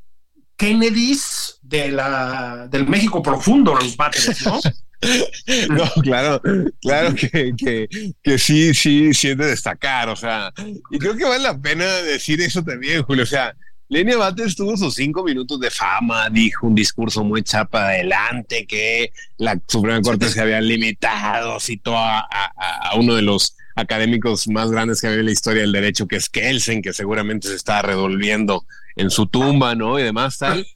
Kennedys 0.56 1.58
de 1.60 1.90
la, 1.90 2.66
del 2.68 2.88
México 2.88 3.22
profundo, 3.22 3.74
los 3.74 3.96
Batres, 3.96 4.44
¿no? 4.46 4.58
No, 5.68 5.84
claro, 6.02 6.40
claro 6.80 7.14
que, 7.14 7.54
que, 7.56 7.88
que, 8.22 8.38
sí, 8.38 8.72
sí, 8.72 9.12
sí 9.12 9.28
es 9.28 9.36
de 9.36 9.46
destacar, 9.46 10.08
o 10.08 10.16
sea, 10.16 10.52
y 10.90 10.98
creo 10.98 11.16
que 11.16 11.24
vale 11.24 11.42
la 11.42 11.58
pena 11.58 11.84
decir 11.84 12.40
eso 12.40 12.62
también, 12.62 13.02
Julio, 13.02 13.24
o 13.24 13.26
sea, 13.26 13.54
Lenia 13.88 14.16
Bates 14.16 14.56
tuvo 14.56 14.76
sus 14.76 14.94
cinco 14.94 15.22
minutos 15.22 15.60
de 15.60 15.70
fama, 15.70 16.30
dijo 16.30 16.66
un 16.66 16.74
discurso 16.74 17.24
muy 17.24 17.42
chapa 17.42 17.88
adelante, 17.88 18.64
que 18.66 19.12
la 19.36 19.60
Suprema 19.68 20.00
Corte 20.00 20.30
se 20.30 20.40
había 20.40 20.62
limitado, 20.62 21.60
citó 21.60 21.98
a, 21.98 22.20
a, 22.20 22.96
uno 22.96 23.14
de 23.14 23.22
los 23.22 23.54
académicos 23.76 24.48
más 24.48 24.70
grandes 24.70 25.00
que 25.00 25.08
había 25.08 25.20
en 25.20 25.26
la 25.26 25.32
historia 25.32 25.60
del 25.60 25.72
derecho, 25.72 26.06
que 26.06 26.16
es 26.16 26.30
Kelsen, 26.30 26.80
que 26.80 26.94
seguramente 26.94 27.48
se 27.48 27.54
está 27.54 27.82
revolviendo 27.82 28.64
en 28.96 29.10
su 29.10 29.26
tumba, 29.26 29.74
¿no? 29.74 29.98
Y 29.98 30.04
demás 30.04 30.38
tal. 30.38 30.66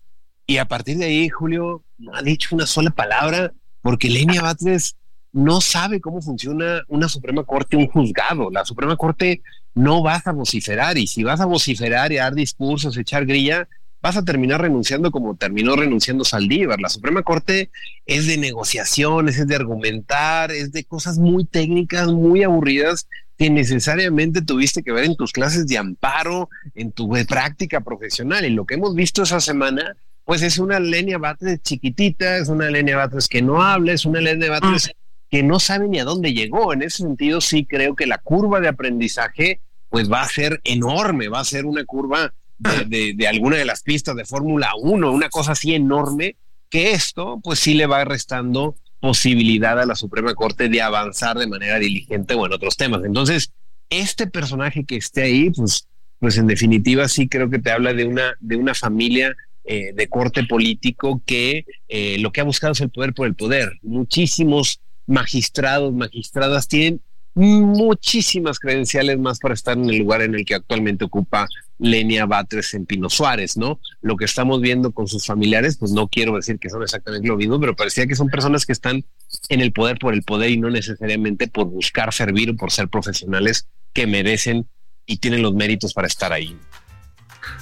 Y 0.47 0.59
a 0.59 0.67
partir 0.67 0.99
de 0.99 1.07
ahí, 1.07 1.29
Julio 1.31 1.85
no 1.97 2.15
ha 2.15 2.21
dicho 2.21 2.55
una 2.55 2.67
sola 2.67 2.91
palabra 2.91 3.55
porque 3.87 4.11
Lenia 4.11 4.43
Batres 4.43 4.97
no 5.31 5.61
sabe 5.61 6.01
cómo 6.01 6.21
funciona 6.21 6.83
una 6.89 7.09
Suprema 7.09 7.45
Corte, 7.45 7.77
un 7.77 7.87
juzgado. 7.87 8.51
La 8.51 8.65
Suprema 8.65 8.97
Corte 8.97 9.43
no 9.75 10.03
vas 10.03 10.27
a 10.27 10.33
vociferar 10.33 10.99
y 10.99 11.07
si 11.07 11.23
vas 11.23 11.41
a 11.41 11.45
vociferar 11.47 12.11
y 12.11 12.17
dar 12.17 12.35
discursos, 12.35 12.97
echar 12.97 13.27
grilla, 13.27 13.69
vas 14.03 14.17
a 14.17 14.25
terminar 14.25 14.61
renunciando 14.61 15.13
como 15.13 15.37
terminó 15.37 15.77
renunciando 15.77 16.25
Saldívar. 16.25 16.81
La 16.81 16.89
Suprema 16.89 17.23
Corte 17.23 17.71
es 18.07 18.27
de 18.27 18.39
negociaciones, 18.39 19.39
es 19.39 19.47
de 19.47 19.55
argumentar, 19.55 20.51
es 20.51 20.73
de 20.73 20.83
cosas 20.83 21.19
muy 21.19 21.45
técnicas, 21.45 22.09
muy 22.09 22.43
aburridas 22.43 23.07
que 23.39 23.51
necesariamente 23.51 24.43
tuviste 24.43 24.83
que 24.83 24.91
ver 24.91 25.05
en 25.05 25.15
tus 25.15 25.31
clases 25.31 25.69
de 25.69 25.79
amparo, 25.79 26.49
en 26.75 26.91
tu 26.91 27.09
práctica 27.29 27.83
profesional. 27.83 28.45
Y 28.47 28.51
lo 28.51 28.67
que 28.67 28.75
hemos 28.75 28.97
visto 28.97 29.23
esa 29.23 29.39
semana 29.39 29.95
pues 30.27 30.43
es 30.43 30.59
una 30.59 30.81
Lenia 30.81 31.19
Batres 31.19 31.63
chiquitita, 31.63 32.39
es 32.39 32.49
una 32.49 32.69
Lenia 32.69 32.97
Batres 32.97 33.29
que 33.29 33.41
no 33.41 33.63
habla, 33.63 33.93
es 33.93 34.05
una 34.05 34.21
Lenia 34.21 34.51
Batres 34.51 34.91
ah. 34.91 34.99
que 35.31 35.45
no 35.45 35.61
sabe 35.61 35.89
ni 35.89 36.01
a 36.01 36.05
dónde 36.05 36.35
llegó. 36.35 36.73
En 36.73 36.83
ese 36.83 37.05
sentido, 37.05 37.41
sí 37.41 37.65
creo 37.65 37.95
que 37.95 38.07
la 38.07 38.19
curva 38.19 38.61
de 38.61 38.67
aprendizaje 38.67 39.61
pues 39.89 40.11
va 40.11 40.23
a 40.23 40.29
ser 40.29 40.61
enorme, 40.65 41.29
va 41.29 41.39
a 41.39 41.45
ser 41.45 41.65
una 41.65 41.85
curva 41.85 42.35
de, 42.59 43.15
de, 43.15 43.29
alguna 43.29 43.57
de 43.57 43.65
las 43.65 43.83
pistas 43.85 44.17
de 44.17 44.25
Fórmula 44.25 44.73
1, 44.77 45.13
una 45.13 45.29
cosa 45.29 45.53
así 45.53 45.77
enorme, 45.77 46.35
que 46.69 46.91
esto 46.91 47.41
pues 47.41 47.61
sí 47.61 47.75
le 47.75 47.87
va 47.87 48.05
restando 48.05 48.75
posibilidad 48.99 49.81
a 49.81 49.87
la 49.87 49.95
Suprema 49.95 50.35
Corte 50.35 50.69
de 50.69 50.83
avanzar 50.83 51.39
de 51.39 51.47
manera 51.47 51.79
diligente 51.79 52.35
o 52.35 52.47
en 52.47 52.53
otros 52.53 52.77
temas. 52.77 53.05
Entonces, 53.05 53.53
este 53.91 54.27
personaje 54.27 54.85
que 54.85 54.97
esté 54.97 55.23
ahí, 55.23 55.51
pues, 55.51 55.87
pues 56.19 56.37
en 56.37 56.49
definitiva 56.49 57.07
sí 57.07 57.29
creo 57.29 57.49
que 57.49 57.61
te 57.61 57.71
habla 57.71 57.95
de 57.95 58.07
una, 58.07 58.35
de 58.41 58.57
una 58.57 58.75
familia 58.75 59.37
eh, 59.67 59.93
de 59.95 60.09
corte 60.09 60.45
político 60.45 61.23
que 61.27 61.67
eh, 61.89 62.19
lo 62.21 62.33
que 62.33 62.41
ha 62.41 62.45
buscado 62.45 62.73
es 62.73 62.81
el 62.81 62.91
poder 62.91 63.15
por 63.15 63.27
el 63.27 63.35
poder. 63.35 63.73
Muchísimos 63.83 64.81
magistrados, 65.07 65.93
magistradas 65.93 66.69
tienen 66.69 67.01
muchísimas 67.37 68.59
credenciales 68.59 69.19
más 69.19 69.39
para 69.41 69.53
estar 69.53 69.77
en 69.77 69.91
el 69.91 69.99
lugar 69.99 70.23
en 70.23 70.35
el 70.35 70.45
que 70.45 70.55
actualmente 70.55 71.05
ocupa 71.05 71.47
Lenia 71.79 72.25
Batres 72.25 72.73
en 72.73 72.87
Pino 72.87 73.11
Suárez, 73.11 73.59
¿no? 73.59 73.79
Lo 74.01 74.17
que 74.17 74.25
estamos 74.25 74.63
viendo 74.63 74.93
con 74.93 75.07
sus 75.07 75.27
familiares, 75.27 75.77
pues 75.77 75.93
no 75.93 76.09
quiero 76.09 76.37
decir 76.37 76.59
que 76.59 76.71
son 76.71 76.83
exactamente 76.83 77.29
lo 77.29 77.37
mismo, 77.37 77.61
pero 77.61 77.77
parecía 77.77 78.07
que 78.07 78.17
son 78.17 78.29
personas 78.29 78.65
que 78.65 78.73
están 78.73 79.05
en 79.51 79.61
el 79.61 79.73
poder 79.73 79.99
por 79.99 80.15
el 80.15 80.23
poder 80.23 80.51
y 80.51 80.57
no 80.57 80.71
necesariamente 80.71 81.47
por 81.47 81.67
buscar 81.67 82.15
servir 82.15 82.51
o 82.51 82.57
por 82.57 82.73
ser 82.73 82.89
profesionales 82.89 83.69
que 83.93 84.07
merecen 84.07 84.67
y 85.05 85.19
tienen 85.19 85.43
los 85.43 85.55
méritos 85.55 85.93
para 85.93 86.07
estar 86.07 86.33
ahí. 86.33 86.57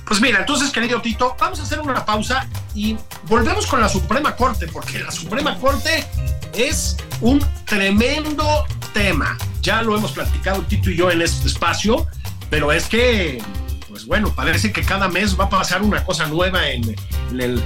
Pues 0.07 0.21
mira, 0.21 0.41
entonces, 0.41 0.71
querido 0.71 1.01
Tito, 1.01 1.37
vamos 1.39 1.61
a 1.61 1.63
hacer 1.63 1.81
una 1.81 2.05
pausa 2.05 2.47
y 2.75 2.97
volvemos 3.27 3.67
con 3.67 3.81
la 3.81 3.89
Suprema 3.89 4.37
Corte, 4.37 4.67
porque 4.69 4.99
la 4.99 5.11
Suprema 5.11 5.59
Corte 5.59 6.05
es 6.53 6.97
un 7.21 7.45
tremendo 7.65 8.67
tema. 8.93 9.37
Ya 9.63 9.83
lo 9.83 9.97
hemos 9.97 10.13
platicado 10.13 10.63
Tito 10.63 10.91
y 10.91 10.97
yo 10.97 11.11
en 11.11 11.23
este 11.23 11.49
espacio, 11.49 12.07
pero 12.51 12.71
es 12.71 12.87
que, 12.87 13.43
pues 13.89 14.07
bueno, 14.07 14.35
parece 14.35 14.73
que 14.73 14.83
cada 14.83 15.09
mes 15.09 15.39
va 15.39 15.45
a 15.45 15.51
pasar 15.51 15.83
una 15.83 16.05
cosa 16.05 16.27
nueva 16.27 16.69
en, 16.69 16.95
el 17.39 17.63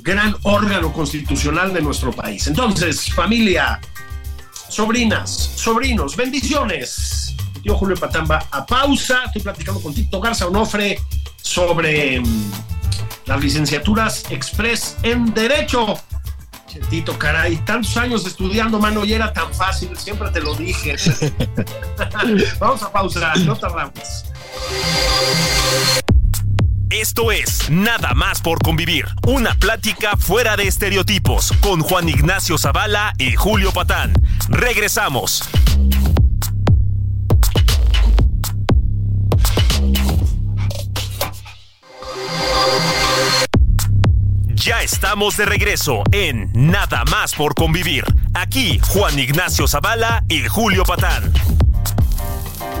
gran 0.00 0.36
órgano 0.42 0.92
constitucional 0.92 1.72
de 1.72 1.80
nuestro 1.80 2.12
país. 2.12 2.46
Entonces, 2.46 3.12
familia, 3.12 3.80
sobrinas, 4.68 5.30
sobrinos, 5.56 6.16
bendiciones. 6.16 7.25
Tío 7.66 7.74
Julio 7.74 7.96
Patamba 7.96 8.46
a 8.52 8.64
pausa. 8.64 9.24
Estoy 9.24 9.42
platicando 9.42 9.80
con 9.80 9.92
Tito 9.92 10.20
Garza 10.20 10.46
Onofre 10.46 11.00
sobre 11.42 12.20
mm, 12.20 12.52
las 13.26 13.40
licenciaturas 13.40 14.22
express 14.30 14.96
en 15.02 15.34
Derecho. 15.34 15.98
Tito, 16.90 17.18
caray, 17.18 17.56
tantos 17.56 17.96
años 17.96 18.24
estudiando, 18.24 18.78
mano, 18.78 19.04
y 19.04 19.14
era 19.14 19.32
tan 19.32 19.52
fácil, 19.52 19.96
siempre 19.96 20.30
te 20.30 20.40
lo 20.40 20.54
dije. 20.54 20.94
Vamos 22.60 22.84
a 22.84 22.92
pausar, 22.92 23.36
no 23.40 23.56
tardamos. 23.56 24.26
Esto 26.90 27.32
es 27.32 27.68
Nada 27.68 28.14
más 28.14 28.42
por 28.42 28.60
convivir, 28.60 29.06
una 29.26 29.56
plática 29.56 30.16
fuera 30.16 30.56
de 30.56 30.68
estereotipos 30.68 31.52
con 31.62 31.80
Juan 31.80 32.08
Ignacio 32.08 32.58
Zavala 32.58 33.12
y 33.18 33.34
Julio 33.34 33.72
Patán. 33.72 34.12
Regresamos. 34.50 35.42
Ya 44.66 44.82
estamos 44.82 45.36
de 45.36 45.44
regreso 45.44 46.02
en 46.10 46.50
Nada 46.52 47.04
más 47.08 47.36
por 47.36 47.54
convivir. 47.54 48.04
Aquí 48.34 48.80
Juan 48.88 49.16
Ignacio 49.16 49.68
Zavala 49.68 50.24
y 50.28 50.44
Julio 50.48 50.82
Patán. 50.82 51.32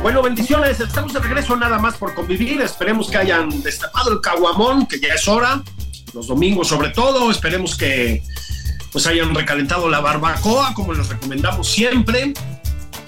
Bueno, 0.02 0.20
bendiciones. 0.20 0.80
Estamos 0.80 1.12
de 1.12 1.20
regreso 1.20 1.54
nada 1.54 1.78
más 1.78 1.94
por 1.94 2.12
convivir. 2.16 2.60
Esperemos 2.60 3.08
que 3.08 3.18
hayan 3.18 3.62
destapado 3.62 4.12
el 4.12 4.20
caguamón, 4.20 4.86
que 4.86 4.98
ya 4.98 5.14
es 5.14 5.28
hora. 5.28 5.62
Los 6.12 6.26
domingos 6.26 6.66
sobre 6.66 6.88
todo. 6.88 7.30
Esperemos 7.30 7.76
que 7.76 8.20
pues 8.90 9.06
hayan 9.06 9.32
recalentado 9.32 9.88
la 9.88 10.00
barbacoa, 10.00 10.74
como 10.74 10.92
les 10.92 11.08
recomendamos 11.08 11.70
siempre. 11.70 12.34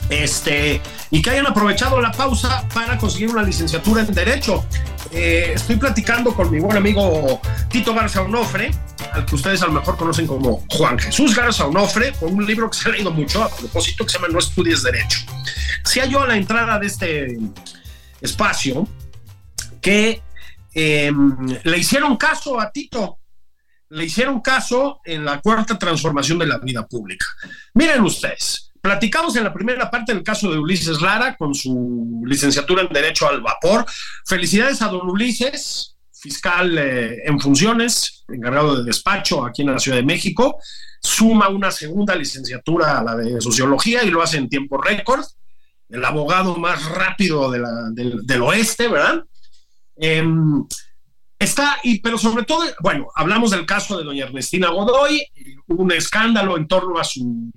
Este, 0.09 0.81
y 1.11 1.21
que 1.21 1.31
hayan 1.31 1.49
aprovechado 1.49 2.01
la 2.01 2.13
pausa 2.13 2.65
para 2.73 2.97
conseguir 2.97 3.31
una 3.31 3.43
licenciatura 3.43 4.03
en 4.03 4.15
Derecho. 4.15 4.65
Eh, 5.11 5.53
estoy 5.55 5.77
platicando 5.77 6.35
con 6.35 6.51
mi 6.51 6.61
buen 6.61 6.77
amigo 6.77 7.41
Tito 7.71 7.95
Garza 7.95 8.23
Onofre, 8.23 8.71
al 9.13 9.25
que 9.25 9.35
ustedes 9.37 9.63
a 9.63 9.67
lo 9.67 9.73
mejor 9.73 9.97
conocen 9.97 10.27
como 10.27 10.65
Juan 10.71 10.99
Jesús 10.99 11.35
Garza 11.35 11.67
Onofre, 11.67 12.13
con 12.13 12.35
un 12.35 12.47
libro 12.47 12.71
que 12.71 12.77
se 12.77 12.89
ha 12.89 12.93
leído 12.93 13.11
mucho 13.11 13.43
a 13.43 13.49
propósito 13.49 14.05
que 14.05 14.13
se 14.13 14.19
llama 14.19 14.29
No 14.31 14.39
estudies 14.39 14.83
Derecho. 14.83 15.21
Si 15.85 16.01
yo 16.11 16.21
a 16.21 16.27
la 16.27 16.37
entrada 16.37 16.79
de 16.79 16.87
este 16.87 17.39
espacio 18.21 18.87
que 19.81 20.23
em, 20.75 21.37
le 21.65 21.79
hicieron 21.79 22.17
caso 22.17 22.61
a 22.61 22.71
Tito, 22.71 23.19
le 23.91 24.05
hicieron 24.05 24.41
caso 24.41 25.01
en 25.05 25.25
la 25.25 25.41
cuarta 25.41 25.79
transformación 25.79 26.39
de 26.39 26.47
la 26.47 26.59
vida 26.59 26.87
pública. 26.87 27.25
Miren 27.73 28.03
ustedes, 28.03 28.68
Platicamos 28.89 29.37
en 29.37 29.45
la 29.45 29.53
primera 29.53 29.91
parte 29.91 30.15
del 30.15 30.23
caso 30.23 30.51
de 30.51 30.59
Ulises 30.59 31.03
Lara 31.03 31.37
con 31.37 31.55
su 31.55 32.23
licenciatura 32.25 32.81
en 32.81 32.89
Derecho 32.89 33.29
al 33.29 33.43
Vapor. 33.43 33.85
Felicidades 34.25 34.81
a 34.81 34.89
don 34.89 35.11
Ulises, 35.11 35.99
fiscal 36.11 36.79
eh, 36.79 37.23
en 37.27 37.39
funciones, 37.39 38.25
encargado 38.29 38.79
de 38.79 38.85
despacho 38.85 39.45
aquí 39.45 39.61
en 39.61 39.73
la 39.73 39.79
Ciudad 39.79 39.99
de 39.99 40.05
México. 40.05 40.59
Suma 41.03 41.51
una 41.51 41.71
segunda 41.71 42.17
licenciatura 42.17 42.99
a 42.99 43.05
la 43.05 43.15
de 43.15 43.39
Sociología 43.43 44.05
y 44.05 44.11
lo 44.11 44.23
hace 44.23 44.39
en 44.39 44.49
tiempo 44.49 44.81
récord. 44.81 45.23
El 45.91 46.03
abogado 46.03 46.57
más 46.57 46.83
rápido 46.87 47.51
del, 47.51 48.41
oeste, 48.41 48.89
¿verdad? 48.89 49.23
Em, 49.97 50.65
está, 51.39 51.77
y, 51.83 52.01
pero 52.01 52.17
sobre 52.17 52.47
todo, 52.47 52.65
bueno, 52.81 53.09
hablamos 53.15 53.51
del 53.51 53.67
caso 53.67 53.99
de 53.99 54.05
doña 54.05 54.25
Ernestina 54.25 54.71
Godoy, 54.71 55.27
un 55.67 55.93
escándalo 55.93 56.57
en 56.57 56.67
torno 56.67 56.99
a 56.99 57.05
su 57.05 57.53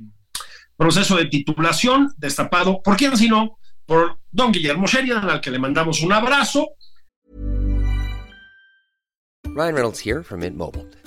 proceso 0.81 1.15
de 1.15 1.25
titulación 1.25 2.11
destapado, 2.17 2.81
¿por 2.81 2.97
quién 2.97 3.15
sino? 3.15 3.59
Por 3.85 4.17
don 4.31 4.51
Guillermo 4.51 4.87
Sheridan, 4.87 5.29
al 5.29 5.39
que 5.39 5.51
le 5.51 5.59
mandamos 5.59 6.01
un 6.01 6.11
abrazo. 6.11 6.69
Ryan 9.43 9.75
Reynolds 9.75 9.99
here 10.03 10.23
from 10.23 10.39
Mint 10.39 10.57
Mobile. 10.57 11.00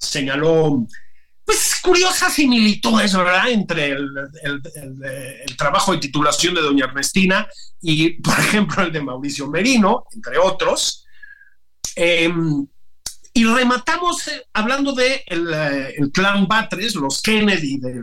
Señaló 0.00 0.86
pues 1.44 1.80
curiosas 1.82 2.32
similitudes, 2.32 3.12
¿verdad?, 3.16 3.50
entre 3.50 3.90
el, 3.90 4.08
trabajo 5.58 5.92
de 5.92 5.98
titulación 5.98 6.54
de 6.54 6.60
doña 6.60 6.84
Ernestina 6.84 7.48
y, 7.80 8.20
por 8.20 8.38
ejemplo, 8.38 8.82
el 8.84 8.92
de 8.92 9.02
Mauricio 9.02 9.48
Merino, 9.48 10.04
entre 10.12 10.38
otros. 10.38 11.04
Em, 11.96 12.66
y 13.34 13.44
rematamos 13.44 14.28
eh, 14.28 14.46
hablando 14.52 14.92
de 14.92 15.24
eh, 15.26 15.94
el, 15.96 16.12
clan 16.12 16.46
Batres, 16.46 16.94
los 16.94 17.20
Kennedy 17.20 17.78
de 17.78 18.00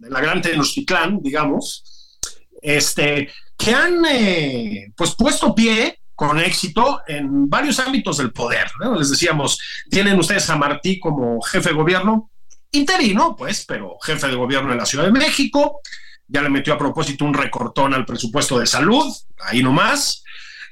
la 0.00 0.20
gran 0.20 0.42
Tenochtitlán, 0.42 1.22
digamos, 1.22 2.18
este, 2.60 3.30
que 3.56 3.74
han 3.74 4.04
eh, 4.04 4.92
pues 4.96 5.14
puesto 5.14 5.54
pie 5.54 6.01
con 6.22 6.38
éxito 6.38 7.02
en 7.08 7.50
varios 7.50 7.80
ámbitos 7.80 8.18
del 8.18 8.30
poder. 8.30 8.70
Les 8.96 9.10
decíamos, 9.10 9.58
tienen 9.90 10.16
ustedes 10.20 10.48
a 10.50 10.56
Martí 10.56 11.00
como 11.00 11.42
jefe 11.42 11.70
de 11.70 11.74
gobierno, 11.74 12.30
interino, 12.70 13.34
pues, 13.34 13.64
pero 13.66 13.98
jefe 14.00 14.28
de 14.28 14.36
gobierno 14.36 14.70
de 14.70 14.76
la 14.76 14.86
Ciudad 14.86 15.06
de 15.06 15.10
México. 15.10 15.80
Ya 16.28 16.40
le 16.40 16.48
metió 16.48 16.74
a 16.74 16.78
propósito 16.78 17.24
un 17.24 17.34
recortón 17.34 17.92
al 17.92 18.06
presupuesto 18.06 18.60
de 18.60 18.66
salud, 18.66 19.12
ahí 19.40 19.64
nomás. 19.64 20.22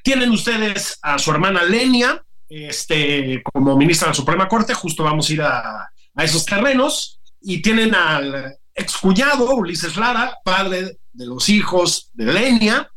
Tienen 0.04 0.30
ustedes 0.30 1.00
a 1.02 1.18
su 1.18 1.32
hermana 1.32 1.64
Lenia, 1.64 2.22
este, 2.48 3.42
como 3.42 3.76
ministra 3.76 4.06
de 4.06 4.10
la 4.10 4.14
Suprema 4.14 4.46
Corte, 4.46 4.72
justo 4.72 5.02
vamos 5.02 5.30
a 5.30 5.32
ir 5.32 5.42
a, 5.42 5.90
esos 6.14 6.46
terrenos. 6.46 7.18
Y 7.40 7.60
tienen 7.60 7.92
al 7.96 8.56
excuñado 8.72 9.52
Ulises 9.56 9.96
Lara, 9.96 10.38
padre 10.44 10.98
de 11.12 11.26
los 11.26 11.48
hijos 11.48 12.10
de 12.12 12.32
Lenia. 12.32 12.89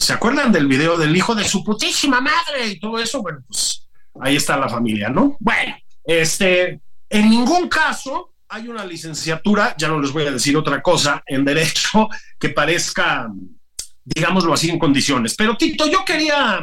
¿Se 0.00 0.14
acuerdan 0.14 0.50
del 0.50 0.66
video 0.66 0.96
del 0.96 1.14
hijo 1.14 1.34
de 1.34 1.44
su 1.44 1.62
putísima 1.62 2.22
madre 2.22 2.68
y 2.68 2.80
todo 2.80 2.98
eso? 2.98 3.20
Bueno, 3.20 3.40
pues 3.46 3.86
ahí 4.18 4.36
está 4.36 4.56
la 4.56 4.68
familia, 4.68 5.10
¿no? 5.10 5.36
Bueno, 5.38 5.76
este, 6.02 6.80
en 7.10 7.28
ningún 7.28 7.68
caso 7.68 8.32
hay 8.48 8.66
una 8.68 8.86
licenciatura, 8.86 9.74
ya 9.76 9.88
no 9.88 10.00
les 10.00 10.10
voy 10.10 10.26
a 10.26 10.32
decir 10.32 10.56
otra 10.56 10.80
cosa, 10.80 11.22
en 11.26 11.44
derecho 11.44 12.08
que 12.38 12.48
parezca, 12.48 13.28
digámoslo 14.02 14.54
así, 14.54 14.70
en 14.70 14.78
condiciones. 14.78 15.34
Pero 15.36 15.58
Tito, 15.58 15.86
yo 15.86 16.02
quería 16.02 16.60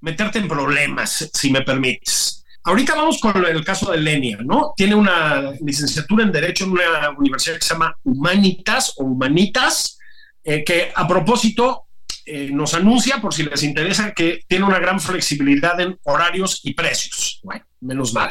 meterte 0.00 0.38
en 0.38 0.46
problemas, 0.46 1.30
si 1.34 1.50
me 1.50 1.62
permites. 1.62 2.44
Ahorita 2.62 2.94
vamos 2.94 3.18
con 3.18 3.44
el 3.44 3.64
caso 3.64 3.90
de 3.90 3.98
Lenia, 3.98 4.38
¿no? 4.40 4.72
Tiene 4.76 4.94
una 4.94 5.50
licenciatura 5.60 6.22
en 6.22 6.30
Derecho 6.30 6.64
en 6.64 6.70
una 6.70 7.10
universidad 7.10 7.56
que 7.56 7.64
se 7.66 7.74
llama 7.74 7.96
Humanitas 8.04 8.94
o 8.98 9.04
Humanitas, 9.04 9.98
eh, 10.44 10.62
que 10.62 10.92
a 10.94 11.08
propósito 11.08 11.88
eh, 12.26 12.50
nos 12.52 12.74
anuncia, 12.74 13.20
por 13.20 13.34
si 13.34 13.44
les 13.44 13.62
interesa, 13.62 14.12
que 14.12 14.40
tiene 14.46 14.64
una 14.64 14.78
gran 14.78 15.00
flexibilidad 15.00 15.80
en 15.80 15.98
horarios 16.04 16.60
y 16.64 16.74
precios. 16.74 17.40
Bueno, 17.42 17.64
menos 17.80 18.12
mal 18.12 18.30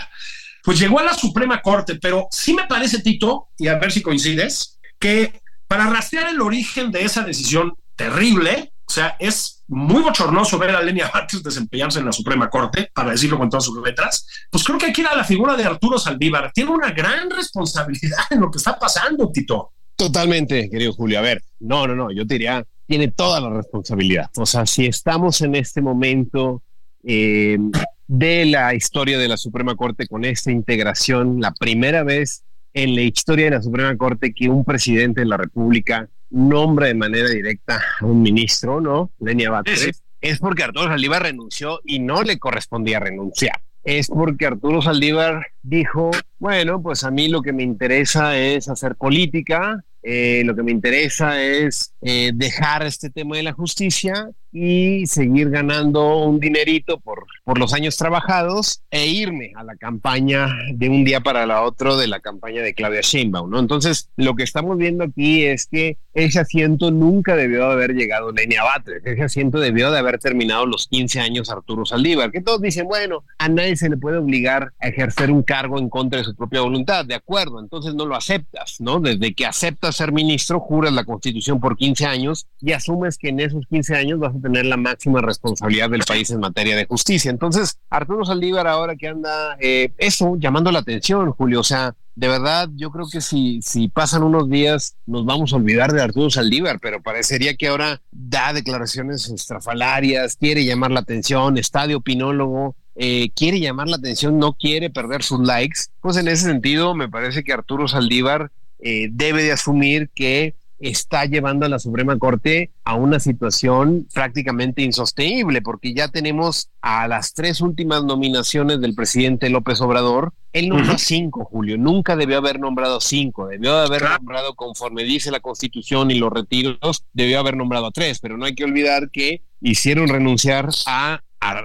pues 0.64 0.80
llegó 0.80 1.00
a 1.00 1.04
la 1.04 1.14
Suprema 1.14 1.62
Corte, 1.62 1.96
pero 1.96 2.28
sí 2.32 2.54
me 2.54 2.68
parece, 2.68 3.02
Tito, 3.02 3.50
y 3.58 3.68
a 3.68 3.78
ver 3.78 3.92
si 3.92 4.02
coincides, 4.02 4.80
que 5.00 5.42
para 5.68 5.88
rastrear 5.88 6.30
el 6.30 6.42
origen 6.42 6.92
de 6.92 7.04
esa 7.04 7.24
decisión 7.24 7.74
terrible, 7.96 8.72
o 8.86 8.92
sea, 8.92 9.16
es 9.20 9.64
muy 9.68 10.02
bochornoso 10.02 10.60
ver 10.60 10.76
a 10.76 10.82
Lenia 10.82 11.10
Vázquez 11.14 11.42
desempeñarse 11.42 12.00
en 12.00 12.06
la 12.06 12.12
Suprema 12.12 12.50
Corte, 12.50 12.92
para 12.94 13.12
decirlo 13.12 13.38
con 13.38 13.50
todas 13.50 13.66
sus 13.66 13.82
letras, 13.82 14.28
pues 14.50 14.64
creo 14.64 14.78
que 14.78 14.88
aquí 14.88 15.02
era 15.02 15.16
la 15.16 15.24
figura 15.24 15.56
de 15.56 15.64
Arturo 15.64 15.98
Saldívar. 15.98 16.52
Tiene 16.54 16.72
una 16.72 16.92
gran 16.92 17.30
responsabilidad 17.30 18.20
en 18.30 18.42
lo 18.42 18.52
que 18.52 18.58
está 18.58 18.78
pasando, 18.78 19.32
Tito. 19.32 19.74
Totalmente, 19.96 20.70
querido 20.70 20.94
Julio. 20.94 21.20
A 21.20 21.22
ver, 21.22 21.42
no, 21.60 21.88
no, 21.88 21.96
no, 21.96 22.12
yo 22.12 22.26
te 22.26 22.36
diría, 22.36 22.64
tiene 22.92 23.08
toda 23.08 23.40
la 23.40 23.50
responsabilidad. 23.50 24.30
O 24.36 24.46
sea, 24.46 24.66
si 24.66 24.86
estamos 24.86 25.40
en 25.40 25.56
este 25.56 25.82
momento 25.82 26.62
eh, 27.06 27.58
de 28.06 28.46
la 28.46 28.76
historia 28.76 29.18
de 29.18 29.30
la 29.30 29.38
Suprema 29.38 29.78
Corte 29.78 30.08
con 30.08 30.26
esta 30.26 30.52
integración, 30.52 31.40
la 31.40 31.54
primera 31.54 32.04
vez 32.04 32.44
en 32.74 32.94
la 32.94 33.04
historia 33.04 33.46
de 33.46 33.52
la 33.52 33.62
Suprema 33.62 33.96
Corte 33.96 34.34
que 34.34 34.50
un 34.50 34.66
presidente 34.66 35.22
de 35.22 35.28
la 35.28 35.38
República 35.38 36.10
nombra 36.32 36.88
de 36.88 36.96
manera 36.96 37.30
directa 37.30 37.82
a 38.02 38.06
un 38.06 38.22
ministro, 38.22 38.82
¿no? 38.82 39.10
Lenia 39.22 39.52
Batres, 39.52 40.04
es 40.20 40.40
porque 40.40 40.64
Arturo 40.64 40.90
Saldívar 40.90 41.24
renunció 41.24 41.80
y 41.86 42.00
no 42.00 42.24
le 42.24 42.40
correspondía 42.40 43.00
renunciar. 43.00 43.62
Es 43.86 44.10
porque 44.10 44.48
Arturo 44.48 44.82
Saldívar 44.82 45.48
dijo, 45.64 46.12
bueno, 46.40 46.82
pues 46.82 47.06
a 47.06 47.12
mí 47.12 47.30
lo 47.30 47.42
que 47.42 47.54
me 47.54 47.64
interesa 47.64 48.38
es 48.38 48.68
hacer 48.68 48.98
política, 48.98 49.82
eh, 50.04 50.44
lo 50.46 50.56
que 50.56 50.64
me 50.64 50.72
interesa 50.72 51.42
es 51.42 51.94
eh, 52.02 52.32
dejar 52.34 52.86
este 52.86 53.10
tema 53.10 53.38
de 53.38 53.44
la 53.44 53.54
justicia 53.54 54.30
y 54.52 55.06
seguir 55.08 55.50
ganando 55.50 56.26
un 56.26 56.40
dinerito 56.40 57.00
por, 57.00 57.26
por 57.44 57.58
los 57.58 57.74
años 57.74 57.98
trabajados 57.98 58.82
e 58.92 59.08
irme 59.08 59.54
a 59.56 59.64
la 59.64 59.76
campaña 59.76 60.48
de 60.74 60.90
un 60.90 61.04
día 61.04 61.22
para 61.22 61.46
la 61.46 61.62
otro 61.62 61.98
de 61.98 62.08
la 62.08 62.20
campaña 62.20 62.62
de 62.62 62.74
Claudia 62.74 63.02
Sheinbaum, 63.02 63.50
¿no? 63.50 63.60
Entonces, 63.60 64.10
lo 64.18 64.36
que 64.36 64.44
estamos 64.44 64.78
viendo 64.78 65.04
aquí 65.04 65.46
es 65.46 65.68
que 65.68 65.98
ese 66.14 66.40
asiento 66.40 66.92
nunca 66.92 67.36
debió 67.36 67.68
de 67.68 67.74
haber 67.74 67.94
llegado 67.94 68.32
Lenia 68.32 68.64
Batres, 68.64 69.02
ese 69.06 69.24
asiento 69.24 69.60
debió 69.60 69.92
de 69.92 70.00
haber 70.00 70.20
terminado 70.20 70.66
los 70.66 70.88
15 70.88 71.20
años 71.22 71.50
Arturo 71.50 71.86
Saldívar, 71.86 72.32
que 72.32 72.42
todos 72.42 72.62
dicen, 72.62 72.86
bueno, 72.88 73.24
a 73.38 73.48
nadie 73.48 73.78
se 73.78 73.90
le 73.90 73.98
puede 73.98 74.18
obligar 74.18 74.74
a 74.80 74.90
ejercer 74.90 75.32
un 75.32 75.44
cargo 75.44 75.80
en 75.80 75.90
contra 75.90 76.20
de 76.20 76.26
su 76.26 76.36
propia 76.36 76.62
voluntad, 76.62 77.06
de 77.06 77.16
acuerdo, 77.16 77.60
entonces 77.60 77.96
no 77.96 78.06
lo 78.06 78.16
aceptas, 78.16 78.78
¿no? 78.80 79.00
Desde 79.00 79.34
que 79.34 79.46
aceptas 79.46 79.96
ser 79.96 80.12
ministro, 80.12 80.60
juras 80.60 80.92
la 80.92 81.06
constitución 81.06 81.60
por 81.60 81.78
15 81.78 82.06
años 82.06 82.48
y 82.60 82.74
asumes 82.74 83.18
que 83.18 83.30
en 83.30 83.40
esos 83.40 83.66
15 83.68 83.96
años 83.96 84.20
vas 84.20 84.36
a 84.36 84.41
tener 84.42 84.66
la 84.66 84.78
máxima 84.78 85.22
responsabilidad 85.22 85.90
del 85.90 86.04
país 86.04 86.30
en 86.32 86.40
materia 86.40 86.76
de 86.76 86.86
justicia. 86.86 87.32
Entonces, 87.32 87.78
Arturo 87.90 88.26
Saldívar 88.26 88.68
ahora 88.68 88.96
que 88.96 89.08
anda 89.08 89.58
eh, 89.60 89.92
eso, 89.98 90.36
llamando 90.38 90.72
la 90.72 90.80
atención, 90.80 91.32
Julio, 91.32 91.62
o 91.62 91.64
sea, 91.64 91.96
de 92.16 92.28
verdad, 92.28 92.70
yo 92.76 92.92
creo 92.92 93.08
que 93.10 93.22
si, 93.22 93.62
si 93.62 93.88
pasan 93.88 94.24
unos 94.24 94.50
días 94.50 94.96
nos 95.06 95.26
vamos 95.26 95.54
a 95.54 95.56
olvidar 95.56 95.94
de 95.94 96.02
Arturo 96.02 96.30
Saldívar, 96.30 96.80
pero 96.82 97.02
parecería 97.02 97.56
que 97.56 97.68
ahora 97.68 98.02
da 98.12 98.54
declaraciones 98.54 99.30
estrafalarias, 99.30 100.36
quiere 100.36 100.66
llamar 100.66 100.92
la 100.92 101.00
atención, 101.00 101.58
está 101.58 101.88
de 101.88 101.96
opinólogo, 101.96 102.76
eh, 102.96 103.32
quiere 103.34 103.60
llamar 103.60 103.88
la 103.88 103.96
atención, 103.96 104.38
no 104.38 104.54
quiere 104.54 104.90
perder 104.90 105.24
sus 105.24 105.40
likes. 105.40 105.86
Pues 106.02 106.18
en 106.18 106.28
ese 106.28 106.46
sentido, 106.46 106.94
me 106.94 107.08
parece 107.08 107.44
que 107.44 107.54
Arturo 107.54 107.88
Saldívar 107.88 108.52
eh, 108.80 109.08
debe 109.12 109.44
de 109.44 109.54
asumir 109.54 110.10
que 110.14 110.56
está 110.82 111.26
llevando 111.26 111.66
a 111.66 111.70
la 111.70 111.80
Suprema 111.80 112.18
Corte 112.18 112.72
a 112.84 112.96
una 112.96 113.20
situación 113.20 114.08
prácticamente 114.14 114.82
insostenible, 114.82 115.62
porque 115.62 115.94
ya 115.94 116.08
tenemos 116.08 116.70
a 116.82 117.08
las 117.08 117.34
tres 117.34 117.62
últimas 117.62 118.04
nominaciones 118.04 118.82
del 118.82 118.96
presidente 118.96 119.50
López 119.50 119.80
Obrador. 119.82 120.34
Él 120.54 120.70
nombró 120.70 120.98
cinco, 120.98 121.46
Julio. 121.46 121.78
Nunca 121.78 122.16
debió 122.16 122.38
haber 122.38 122.60
nombrado 122.60 123.00
cinco. 123.00 123.48
Debió 123.48 123.78
haber 123.78 124.04
nombrado, 124.04 124.56
conforme 124.56 125.04
dice 125.04 125.32
la 125.32 125.40
Constitución 125.40 126.12
y 126.12 126.16
los 126.16 126.32
retiros, 126.32 127.06
debió 127.14 127.40
haber 127.40 127.56
nombrado 127.56 127.88
a 127.88 127.92
tres. 127.92 128.20
Pero 128.20 128.38
no 128.38 128.46
hay 128.46 128.56
que 128.56 128.66
olvidar 128.66 129.12
que 129.12 129.44
hicieron 129.62 130.08
renunciar 130.08 130.70
a, 130.88 131.22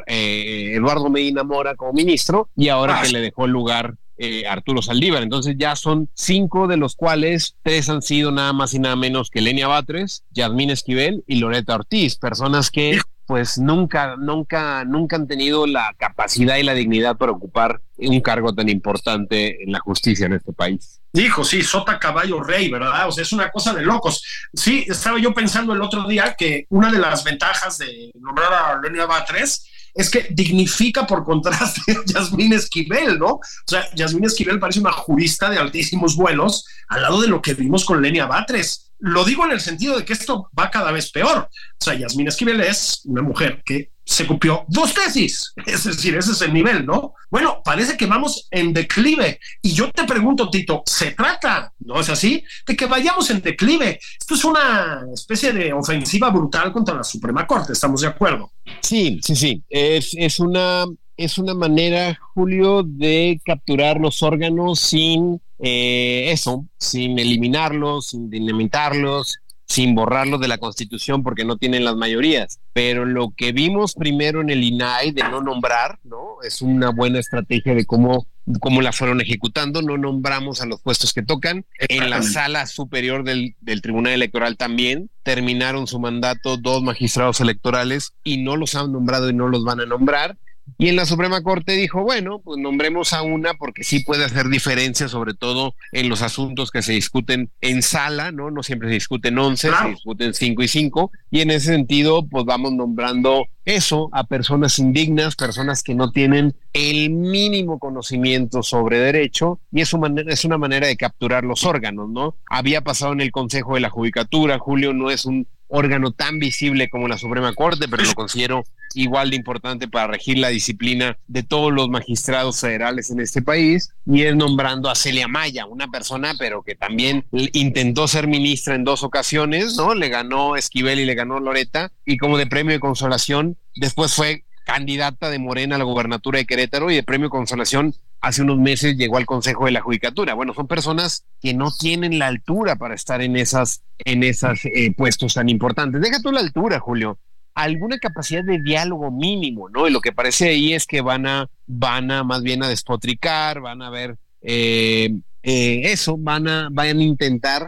eh, 0.06 0.72
Eduardo 0.74 1.10
Medina 1.10 1.42
Mora 1.42 1.74
como 1.74 1.92
ministro 1.92 2.48
y 2.56 2.68
ahora 2.68 3.02
que 3.02 3.10
le 3.10 3.20
dejó 3.20 3.44
el 3.44 3.50
lugar 3.50 3.96
eh, 4.18 4.46
Arturo 4.46 4.82
Saldívar. 4.82 5.22
Entonces 5.22 5.56
ya 5.58 5.76
son 5.76 6.08
cinco 6.14 6.66
de 6.66 6.76
los 6.76 6.96
cuales 6.96 7.56
tres 7.62 7.88
han 7.88 8.02
sido 8.02 8.30
nada 8.32 8.52
más 8.52 8.74
y 8.74 8.78
nada 8.78 8.96
menos 8.96 9.30
que 9.30 9.40
Lenia 9.40 9.68
Batres, 9.68 10.24
Yasmín 10.30 10.70
Esquivel 10.70 11.24
y 11.26 11.36
Loreta 11.36 11.74
Ortiz, 11.74 12.16
personas 12.16 12.70
que 12.70 12.98
pues 13.26 13.58
nunca, 13.58 14.14
nunca, 14.16 14.84
nunca 14.84 15.16
han 15.16 15.26
tenido 15.26 15.66
la 15.66 15.94
capacidad 15.98 16.56
y 16.56 16.62
la 16.62 16.74
dignidad 16.74 17.16
para 17.16 17.32
ocupar 17.32 17.82
un 17.96 18.20
cargo 18.20 18.54
tan 18.54 18.68
importante 18.68 19.64
en 19.64 19.72
la 19.72 19.80
justicia 19.80 20.26
en 20.26 20.34
este 20.34 20.52
país. 20.52 21.00
Dijo, 21.12 21.42
sí, 21.42 21.62
sota 21.62 21.98
caballo 21.98 22.42
rey, 22.42 22.70
¿verdad? 22.70 23.08
O 23.08 23.12
sea, 23.12 23.22
es 23.22 23.32
una 23.32 23.50
cosa 23.50 23.74
de 23.74 23.82
locos. 23.82 24.22
Sí, 24.54 24.84
estaba 24.86 25.18
yo 25.18 25.34
pensando 25.34 25.72
el 25.72 25.82
otro 25.82 26.06
día 26.06 26.36
que 26.38 26.66
una 26.68 26.92
de 26.92 26.98
las 27.00 27.24
ventajas 27.24 27.78
de 27.78 28.12
nombrar 28.14 28.52
a 28.52 28.80
Lenia 28.80 29.06
Batres 29.06 29.66
es 29.96 30.10
que 30.10 30.26
dignifica 30.30 31.06
por 31.06 31.24
contraste 31.24 31.80
a 31.92 32.02
Yasmín 32.06 32.52
Esquivel, 32.52 33.18
¿no? 33.18 33.26
O 33.26 33.42
sea, 33.66 33.88
Yasmín 33.94 34.24
Esquivel 34.24 34.60
parece 34.60 34.80
una 34.80 34.92
jurista 34.92 35.48
de 35.48 35.58
altísimos 35.58 36.16
vuelos 36.16 36.66
al 36.88 37.02
lado 37.02 37.20
de 37.20 37.28
lo 37.28 37.40
que 37.40 37.54
vimos 37.54 37.84
con 37.84 38.02
Lenia 38.02 38.26
Batres. 38.26 38.92
Lo 38.98 39.24
digo 39.24 39.44
en 39.44 39.52
el 39.52 39.60
sentido 39.60 39.96
de 39.96 40.04
que 40.04 40.12
esto 40.12 40.50
va 40.58 40.70
cada 40.70 40.92
vez 40.92 41.10
peor. 41.10 41.48
O 41.48 41.84
sea, 41.84 41.94
Yasmín 41.94 42.28
Esquivel 42.28 42.60
es 42.60 43.02
una 43.04 43.22
mujer 43.22 43.62
que 43.64 43.90
se 44.06 44.26
copió 44.26 44.64
dos 44.68 44.94
tesis. 44.94 45.52
Es 45.66 45.84
decir, 45.84 46.16
ese 46.16 46.32
es 46.32 46.40
el 46.40 46.54
nivel, 46.54 46.86
¿no? 46.86 47.14
Bueno, 47.28 47.60
parece 47.64 47.96
que 47.96 48.06
vamos 48.06 48.46
en 48.50 48.72
declive. 48.72 49.40
Y 49.60 49.72
yo 49.72 49.90
te 49.90 50.04
pregunto, 50.04 50.48
Tito, 50.48 50.82
¿se 50.86 51.10
trata, 51.10 51.72
no 51.80 52.00
es 52.00 52.08
así, 52.08 52.42
de 52.66 52.76
que 52.76 52.86
vayamos 52.86 53.28
en 53.30 53.42
declive? 53.42 53.98
Esto 54.18 54.34
es 54.34 54.44
una 54.44 55.02
especie 55.12 55.52
de 55.52 55.72
ofensiva 55.72 56.30
brutal 56.30 56.72
contra 56.72 56.94
la 56.94 57.04
Suprema 57.04 57.46
Corte, 57.46 57.72
¿estamos 57.72 58.00
de 58.00 58.08
acuerdo? 58.08 58.52
Sí, 58.80 59.18
sí, 59.22 59.34
sí. 59.34 59.64
Es, 59.68 60.14
es 60.16 60.38
una, 60.38 60.84
es 61.16 61.36
una 61.36 61.54
manera, 61.54 62.18
Julio, 62.34 62.84
de 62.84 63.40
capturar 63.44 63.98
los 63.98 64.22
órganos 64.22 64.78
sin 64.78 65.40
eh, 65.58 66.30
eso, 66.30 66.66
sin 66.78 67.18
eliminarlos, 67.18 68.08
sin 68.08 68.30
dinamitarlos, 68.30 69.40
sin 69.66 69.94
borrarlos 69.94 70.40
de 70.40 70.48
la 70.48 70.58
Constitución 70.58 71.22
porque 71.22 71.44
no 71.44 71.56
tienen 71.56 71.84
las 71.84 71.96
mayorías. 71.96 72.60
Pero 72.72 73.04
lo 73.04 73.30
que 73.36 73.52
vimos 73.52 73.94
primero 73.94 74.40
en 74.40 74.50
el 74.50 74.62
INAI 74.62 75.12
de 75.12 75.22
no 75.24 75.42
nombrar, 75.42 75.98
¿no? 76.04 76.38
Es 76.42 76.62
una 76.62 76.90
buena 76.90 77.18
estrategia 77.18 77.74
de 77.74 77.84
cómo 77.84 78.26
cómo 78.60 78.80
la 78.80 78.92
fueron 78.92 79.20
ejecutando, 79.20 79.82
no 79.82 79.98
nombramos 79.98 80.60
a 80.60 80.66
los 80.66 80.80
puestos 80.80 81.12
que 81.12 81.22
tocan. 81.22 81.64
En 81.78 82.10
la 82.10 82.22
sala 82.22 82.66
superior 82.66 83.24
del, 83.24 83.56
del 83.60 83.82
Tribunal 83.82 84.12
Electoral 84.12 84.56
también 84.56 85.10
terminaron 85.22 85.86
su 85.86 85.98
mandato 85.98 86.56
dos 86.56 86.82
magistrados 86.82 87.40
electorales 87.40 88.12
y 88.22 88.38
no 88.38 88.56
los 88.56 88.74
han 88.74 88.92
nombrado 88.92 89.28
y 89.30 89.34
no 89.34 89.48
los 89.48 89.64
van 89.64 89.80
a 89.80 89.86
nombrar. 89.86 90.38
Y 90.78 90.88
en 90.88 90.96
la 90.96 91.06
Suprema 91.06 91.42
Corte 91.42 91.72
dijo, 91.72 92.02
bueno, 92.02 92.40
pues 92.40 92.58
nombremos 92.58 93.12
a 93.12 93.22
una 93.22 93.54
porque 93.54 93.84
sí 93.84 94.00
puede 94.00 94.24
hacer 94.24 94.48
diferencia, 94.48 95.08
sobre 95.08 95.34
todo 95.34 95.74
en 95.92 96.08
los 96.08 96.22
asuntos 96.22 96.70
que 96.70 96.82
se 96.82 96.92
discuten 96.92 97.50
en 97.60 97.82
sala, 97.82 98.32
¿no? 98.32 98.50
No 98.50 98.62
siempre 98.62 98.88
se 98.88 98.94
discuten 98.94 99.38
11, 99.38 99.70
se 99.70 99.88
discuten 99.88 100.34
5 100.34 100.62
y 100.62 100.68
5. 100.68 101.10
Y 101.30 101.40
en 101.40 101.50
ese 101.50 101.66
sentido, 101.66 102.26
pues 102.26 102.44
vamos 102.44 102.72
nombrando 102.72 103.46
eso 103.64 104.08
a 104.12 104.24
personas 104.24 104.78
indignas, 104.78 105.34
personas 105.34 105.82
que 105.82 105.94
no 105.94 106.12
tienen 106.12 106.54
el 106.72 107.10
mínimo 107.10 107.78
conocimiento 107.78 108.62
sobre 108.62 109.00
derecho 109.00 109.60
y 109.72 109.80
es 109.80 109.92
una, 109.92 110.08
manera, 110.08 110.32
es 110.32 110.44
una 110.44 110.56
manera 110.56 110.86
de 110.86 110.96
capturar 110.96 111.44
los 111.44 111.64
órganos, 111.64 112.08
¿no? 112.08 112.36
Había 112.48 112.82
pasado 112.82 113.12
en 113.12 113.20
el 113.20 113.32
Consejo 113.32 113.74
de 113.74 113.80
la 113.80 113.90
Judicatura, 113.90 114.58
Julio 114.58 114.92
no 114.92 115.10
es 115.10 115.24
un 115.24 115.48
órgano 115.68 116.12
tan 116.12 116.38
visible 116.38 116.88
como 116.88 117.08
la 117.08 117.18
Suprema 117.18 117.54
Corte, 117.54 117.88
pero 117.88 118.02
lo 118.02 118.14
considero 118.14 118.64
igual 118.94 119.30
de 119.30 119.36
importante 119.36 119.88
para 119.88 120.06
regir 120.06 120.38
la 120.38 120.48
disciplina 120.48 121.18
de 121.26 121.42
todos 121.42 121.72
los 121.72 121.88
magistrados 121.88 122.60
federales 122.60 123.10
en 123.10 123.20
este 123.20 123.42
país, 123.42 123.90
y 124.06 124.22
es 124.22 124.36
nombrando 124.36 124.88
a 124.88 124.94
Celia 124.94 125.28
Maya, 125.28 125.66
una 125.66 125.88
persona, 125.88 126.34
pero 126.38 126.62
que 126.62 126.74
también 126.74 127.24
intentó 127.32 128.08
ser 128.08 128.26
ministra 128.26 128.74
en 128.74 128.84
dos 128.84 129.02
ocasiones, 129.02 129.76
¿no? 129.76 129.94
Le 129.94 130.08
ganó 130.08 130.56
Esquivel 130.56 131.00
y 131.00 131.04
le 131.04 131.14
ganó 131.14 131.40
Loreta, 131.40 131.92
y 132.04 132.16
como 132.16 132.38
de 132.38 132.46
premio 132.46 132.72
de 132.72 132.80
consolación, 132.80 133.56
después 133.74 134.14
fue 134.14 134.44
candidata 134.64 135.30
de 135.30 135.38
Morena 135.38 135.76
a 135.76 135.78
la 135.78 135.84
gobernatura 135.84 136.38
de 136.38 136.44
Querétaro 136.44 136.90
y 136.90 136.96
de 136.96 137.04
premio 137.04 137.30
consolación 137.30 137.94
hace 138.20 138.42
unos 138.42 138.58
meses 138.58 138.96
llegó 138.96 139.16
al 139.16 139.26
Consejo 139.26 139.66
de 139.66 139.72
la 139.72 139.80
Judicatura. 139.80 140.34
Bueno, 140.34 140.54
son 140.54 140.66
personas 140.66 141.24
que 141.40 141.54
no 141.54 141.70
tienen 141.70 142.18
la 142.18 142.26
altura 142.26 142.76
para 142.76 142.94
estar 142.94 143.22
en 143.22 143.36
esas, 143.36 143.82
en 143.98 144.22
esas 144.22 144.64
eh, 144.64 144.92
puestos 144.96 145.34
tan 145.34 145.48
importantes. 145.48 146.00
Deja 146.00 146.20
tú 146.20 146.32
la 146.32 146.40
altura, 146.40 146.80
Julio 146.80 147.18
alguna 147.56 147.98
capacidad 147.98 148.44
de 148.44 148.60
diálogo 148.60 149.10
mínimo, 149.10 149.70
¿no? 149.70 149.88
Y 149.88 149.90
lo 149.90 150.02
que 150.02 150.12
parece 150.12 150.50
ahí 150.50 150.74
es 150.74 150.86
que 150.86 151.00
van 151.00 151.26
a, 151.26 151.48
van 151.66 152.10
a 152.10 152.22
más 152.22 152.42
bien 152.42 152.62
a 152.62 152.68
despotricar, 152.68 153.62
van 153.62 153.80
a 153.80 153.88
ver 153.88 154.18
eh, 154.42 155.10
eh, 155.42 155.80
eso, 155.84 156.18
van 156.18 156.48
a, 156.48 156.68
van 156.70 156.98
a 156.98 157.02
intentar 157.02 157.66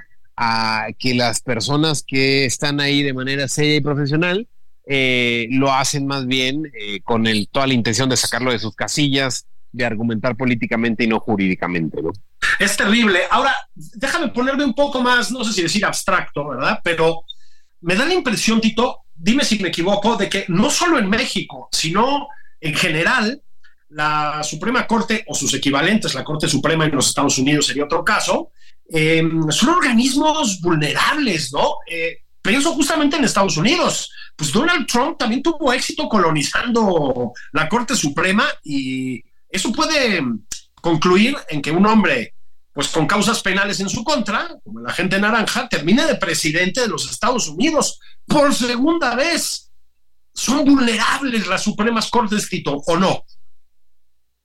que 0.98 1.14
las 1.14 1.40
personas 1.40 2.04
que 2.06 2.44
están 2.44 2.80
ahí 2.80 3.02
de 3.02 3.14
manera 3.14 3.48
seria 3.48 3.76
y 3.76 3.80
profesional 3.80 4.46
lo 4.86 5.72
hacen 5.72 6.06
más 6.06 6.28
bien 6.28 6.70
con 7.02 7.24
toda 7.50 7.66
la 7.66 7.74
intención 7.74 8.08
de 8.08 8.16
sacarlo 8.16 8.52
de 8.52 8.60
sus 8.60 8.76
casillas, 8.76 9.46
de 9.72 9.84
argumentar 9.84 10.36
políticamente 10.36 11.04
y 11.04 11.06
no 11.06 11.20
jurídicamente, 11.20 12.02
¿no? 12.02 12.12
Es 12.58 12.76
terrible. 12.76 13.20
Ahora, 13.30 13.54
déjame 13.74 14.28
ponerme 14.28 14.64
un 14.64 14.74
poco 14.74 15.00
más, 15.02 15.30
no 15.30 15.44
sé 15.44 15.52
si 15.52 15.62
decir 15.62 15.84
abstracto, 15.84 16.48
¿verdad? 16.48 16.80
Pero 16.82 17.24
me 17.80 17.94
da 17.94 18.04
la 18.04 18.14
impresión, 18.14 18.60
Tito, 18.60 19.02
dime 19.14 19.44
si 19.44 19.58
me 19.58 19.68
equivoco, 19.68 20.16
de 20.16 20.28
que 20.28 20.44
no 20.48 20.70
solo 20.70 20.98
en 20.98 21.08
México, 21.08 21.68
sino 21.70 22.28
en 22.60 22.74
general, 22.74 23.42
la 23.90 24.42
Suprema 24.42 24.86
Corte 24.86 25.24
o 25.28 25.34
sus 25.34 25.54
equivalentes, 25.54 26.14
la 26.14 26.24
Corte 26.24 26.48
Suprema 26.48 26.84
en 26.84 26.94
los 26.94 27.08
Estados 27.08 27.38
Unidos 27.38 27.66
sería 27.66 27.84
otro 27.84 28.04
caso, 28.04 28.50
eh, 28.90 29.22
son 29.50 29.68
organismos 29.70 30.60
vulnerables, 30.60 31.52
¿no? 31.52 31.76
Eh, 31.90 32.22
pienso 32.40 32.72
justamente 32.72 33.16
en 33.16 33.24
Estados 33.24 33.56
Unidos. 33.56 34.10
Pues 34.34 34.52
Donald 34.52 34.86
Trump 34.86 35.18
también 35.18 35.42
tuvo 35.42 35.72
éxito 35.72 36.08
colonizando 36.08 37.32
la 37.52 37.68
Corte 37.68 37.94
Suprema 37.94 38.46
y 38.64 39.22
eso 39.58 39.72
puede 39.72 40.22
concluir 40.80 41.36
en 41.48 41.60
que 41.60 41.72
un 41.72 41.84
hombre 41.86 42.34
pues 42.72 42.88
con 42.88 43.08
causas 43.08 43.42
penales 43.42 43.80
en 43.80 43.88
su 43.88 44.04
contra, 44.04 44.56
como 44.62 44.78
la 44.78 44.92
gente 44.92 45.18
naranja, 45.18 45.68
termine 45.68 46.06
de 46.06 46.14
presidente 46.14 46.80
de 46.80 46.86
los 46.86 47.10
Estados 47.10 47.48
Unidos 47.48 47.98
por 48.24 48.54
segunda 48.54 49.16
vez. 49.16 49.72
¿Son 50.32 50.64
vulnerables 50.64 51.48
las 51.48 51.62
Supremas 51.64 52.08
Cortes, 52.08 52.48
Tito, 52.48 52.76
o 52.86 52.96
no? 52.96 53.24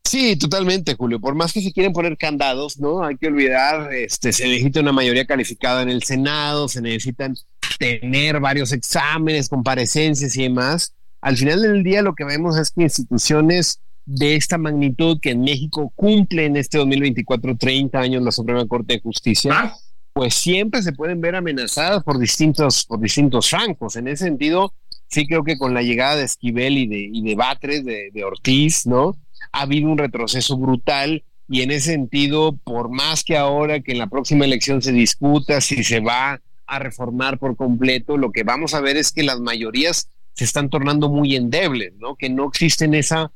Sí, 0.03 0.35
totalmente, 0.35 0.95
Julio. 0.95 1.19
Por 1.19 1.35
más 1.35 1.53
que 1.53 1.61
se 1.61 1.71
quieren 1.71 1.93
poner 1.93 2.17
candados, 2.17 2.79
¿no? 2.79 3.03
Hay 3.03 3.17
que 3.17 3.27
olvidar, 3.27 3.93
este, 3.93 4.33
se 4.33 4.47
necesita 4.47 4.79
una 4.79 4.91
mayoría 4.91 5.27
calificada 5.27 5.83
en 5.83 5.89
el 5.89 6.01
Senado, 6.01 6.67
se 6.67 6.81
necesitan 6.81 7.35
tener 7.77 8.39
varios 8.39 8.71
exámenes, 8.71 9.47
comparecencias 9.47 10.35
y 10.37 10.41
demás. 10.41 10.95
Al 11.21 11.37
final 11.37 11.61
del 11.61 11.83
día 11.83 12.01
lo 12.01 12.15
que 12.15 12.25
vemos 12.25 12.57
es 12.57 12.71
que 12.71 12.81
instituciones 12.81 13.79
de 14.05 14.35
esta 14.35 14.57
magnitud 14.57 15.19
que 15.21 15.31
en 15.31 15.41
México 15.41 15.91
cumple 15.95 16.45
en 16.45 16.57
este 16.57 16.77
2024 16.77 17.57
30 17.57 17.99
años 17.99 18.23
la 18.23 18.31
Suprema 18.31 18.65
Corte 18.67 18.95
de 18.95 19.01
Justicia, 19.01 19.73
pues 20.13 20.35
siempre 20.35 20.81
se 20.81 20.93
pueden 20.93 21.21
ver 21.21 21.35
amenazadas 21.35 22.03
por 22.03 22.19
distintos, 22.19 22.85
por 22.85 22.99
distintos 22.99 23.49
francos. 23.49 23.95
En 23.95 24.07
ese 24.07 24.25
sentido, 24.25 24.73
sí 25.07 25.25
creo 25.25 25.43
que 25.43 25.57
con 25.57 25.73
la 25.73 25.81
llegada 25.81 26.17
de 26.17 26.23
Esquivel 26.23 26.77
y 26.77 26.87
de, 26.87 27.09
y 27.11 27.21
de 27.23 27.35
Batres, 27.35 27.83
de, 27.85 28.11
de 28.11 28.23
Ortiz, 28.23 28.85
¿no? 28.85 29.15
Ha 29.51 29.61
habido 29.61 29.89
un 29.89 29.97
retroceso 29.97 30.57
brutal 30.57 31.23
y 31.49 31.61
en 31.61 31.71
ese 31.71 31.91
sentido, 31.91 32.57
por 32.63 32.89
más 32.89 33.23
que 33.23 33.37
ahora 33.37 33.81
que 33.81 33.91
en 33.91 33.97
la 33.97 34.07
próxima 34.07 34.45
elección 34.45 34.81
se 34.81 34.91
discuta 34.91 35.61
si 35.61 35.83
se 35.83 35.99
va 35.99 36.41
a 36.65 36.79
reformar 36.79 37.37
por 37.37 37.55
completo, 37.55 38.17
lo 38.17 38.31
que 38.31 38.43
vamos 38.43 38.73
a 38.73 38.81
ver 38.81 38.97
es 38.97 39.11
que 39.11 39.23
las 39.23 39.39
mayorías 39.39 40.09
se 40.33 40.45
están 40.45 40.69
tornando 40.69 41.09
muy 41.09 41.35
endebles, 41.35 41.93
¿no? 41.99 42.15
Que 42.15 42.29
no 42.29 42.47
existen 42.47 42.93
esa 42.93 43.31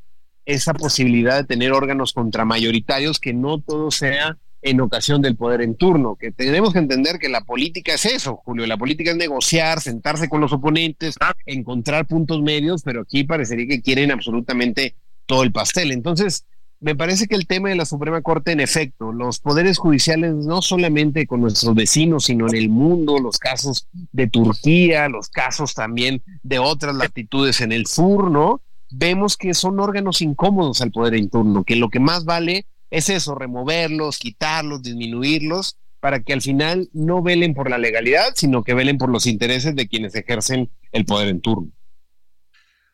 esa 0.47 0.73
posibilidad 0.73 1.35
de 1.35 1.43
tener 1.43 1.73
órganos 1.73 2.13
contramayoritarios, 2.13 3.19
que 3.19 3.33
no 3.33 3.59
todo 3.59 3.91
sea 3.91 4.37
en 4.61 4.81
ocasión 4.81 5.21
del 5.21 5.35
poder 5.35 5.61
en 5.61 5.75
turno, 5.75 6.15
que 6.15 6.31
tenemos 6.31 6.73
que 6.73 6.79
entender 6.79 7.19
que 7.19 7.29
la 7.29 7.41
política 7.41 7.93
es 7.93 8.05
eso, 8.05 8.37
Julio, 8.37 8.65
la 8.65 8.77
política 8.77 9.11
es 9.11 9.17
negociar, 9.17 9.81
sentarse 9.81 10.29
con 10.29 10.41
los 10.41 10.53
oponentes, 10.53 11.15
encontrar 11.45 12.07
puntos 12.07 12.41
medios, 12.41 12.81
pero 12.81 13.01
aquí 13.01 13.25
parecería 13.25 13.67
que 13.67 13.81
quieren 13.81 14.09
absolutamente 14.09 14.95
todo 15.25 15.43
el 15.43 15.51
pastel. 15.51 15.91
Entonces, 15.91 16.45
me 16.79 16.95
parece 16.95 17.27
que 17.27 17.35
el 17.35 17.45
tema 17.45 17.69
de 17.69 17.75
la 17.75 17.85
Suprema 17.85 18.21
Corte, 18.21 18.51
en 18.53 18.61
efecto, 18.61 19.11
los 19.11 19.39
poderes 19.39 19.77
judiciales, 19.77 20.33
no 20.33 20.61
solamente 20.61 21.27
con 21.27 21.41
nuestros 21.41 21.75
vecinos, 21.75 22.25
sino 22.25 22.47
en 22.47 22.55
el 22.55 22.69
mundo, 22.69 23.19
los 23.19 23.37
casos 23.37 23.87
de 23.91 24.27
Turquía, 24.27 25.09
los 25.09 25.27
casos 25.29 25.73
también 25.73 26.23
de 26.43 26.59
otras 26.59 26.95
latitudes 26.95 27.59
en 27.61 27.73
el 27.73 27.85
sur, 27.85 28.31
¿no? 28.31 28.61
Vemos 28.89 29.37
que 29.37 29.53
son 29.53 29.79
órganos 29.79 30.21
incómodos 30.21 30.81
al 30.81 30.91
poder 30.91 31.15
en 31.15 31.29
turno, 31.29 31.63
que 31.63 31.75
lo 31.75 31.89
que 31.89 31.99
más 31.99 32.25
vale 32.25 32.65
es 32.89 33.09
eso, 33.09 33.35
removerlos, 33.35 34.17
quitarlos, 34.17 34.81
disminuirlos, 34.81 35.77
para 35.99 36.21
que 36.21 36.33
al 36.33 36.41
final 36.41 36.89
no 36.93 37.21
velen 37.21 37.53
por 37.53 37.69
la 37.69 37.77
legalidad, 37.77 38.33
sino 38.35 38.63
que 38.63 38.73
velen 38.73 38.97
por 38.97 39.09
los 39.09 39.25
intereses 39.25 39.75
de 39.75 39.87
quienes 39.87 40.15
ejercen 40.15 40.69
el 40.91 41.05
poder 41.05 41.27
en 41.27 41.41
turno. 41.41 41.71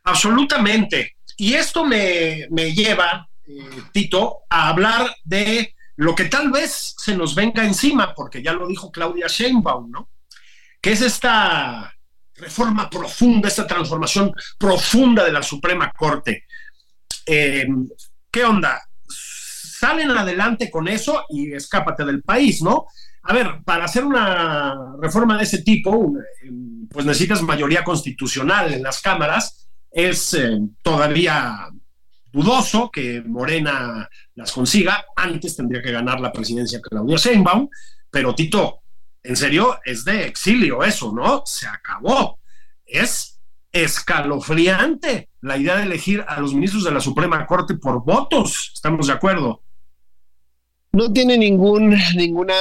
Absolutamente. 0.03 1.15
Y 1.37 1.53
esto 1.53 1.85
me, 1.85 2.47
lleva, 2.73 3.29
eh, 3.45 3.59
Tito, 3.91 4.39
a 4.49 4.69
hablar 4.69 5.15
de 5.23 5.75
lo 5.95 6.15
que 6.15 6.25
tal 6.25 6.51
vez 6.51 6.95
se 6.97 7.15
nos 7.15 7.35
venga 7.35 7.65
encima, 7.65 8.13
porque 8.15 8.41
ya 8.41 8.53
lo 8.53 8.67
dijo 8.67 8.91
Claudia 8.91 9.27
Sheinbaum, 9.27 9.91
¿no? 9.91 10.09
Que 10.81 10.91
es 10.91 11.01
esta 11.01 11.93
reforma 12.35 12.89
profunda, 12.89 13.47
esta 13.47 13.67
transformación 13.67 14.31
profunda 14.57 15.23
de 15.23 15.31
la 15.31 15.43
Suprema 15.43 15.91
Corte. 15.91 16.45
Eh, 17.25 17.67
¿Qué 18.31 18.43
onda? 18.43 18.81
Salen 19.07 20.11
adelante 20.11 20.71
con 20.71 20.87
eso 20.87 21.25
y 21.29 21.53
escápate 21.53 22.05
del 22.05 22.23
país, 22.23 22.61
¿no? 22.61 22.87
A 23.23 23.33
ver, 23.33 23.61
para 23.63 23.85
hacer 23.85 24.03
una 24.03 24.95
reforma 24.99 25.37
de 25.37 25.43
ese 25.43 25.61
tipo, 25.61 26.13
pues 26.89 27.05
necesitas 27.05 27.41
mayoría 27.41 27.83
constitucional 27.83 28.73
en 28.73 28.83
las 28.83 29.01
cámaras. 29.01 29.67
Es 29.89 30.33
eh, 30.33 30.59
todavía 30.81 31.69
dudoso 32.31 32.89
que 32.91 33.21
Morena 33.21 34.09
las 34.35 34.51
consiga. 34.51 35.05
Antes 35.15 35.55
tendría 35.55 35.81
que 35.81 35.91
ganar 35.91 36.19
la 36.19 36.33
presidencia 36.33 36.81
Claudia 36.81 37.17
Sheinbaum, 37.17 37.69
pero 38.09 38.35
Tito, 38.35 38.82
en 39.23 39.35
serio, 39.35 39.79
es 39.85 40.03
de 40.03 40.27
exilio 40.27 40.83
eso, 40.83 41.11
¿no? 41.13 41.43
Se 41.45 41.67
acabó. 41.67 42.39
Es 42.85 43.39
escalofriante 43.71 45.29
la 45.41 45.57
idea 45.57 45.77
de 45.77 45.83
elegir 45.83 46.23
a 46.27 46.39
los 46.39 46.53
ministros 46.53 46.83
de 46.83 46.91
la 46.91 46.99
Suprema 46.99 47.45
Corte 47.47 47.75
por 47.75 48.03
votos. 48.03 48.71
¿Estamos 48.73 49.07
de 49.07 49.13
acuerdo? 49.13 49.63
No 50.91 51.11
tiene 51.11 51.37
ningún, 51.37 51.97
ninguna 52.15 52.53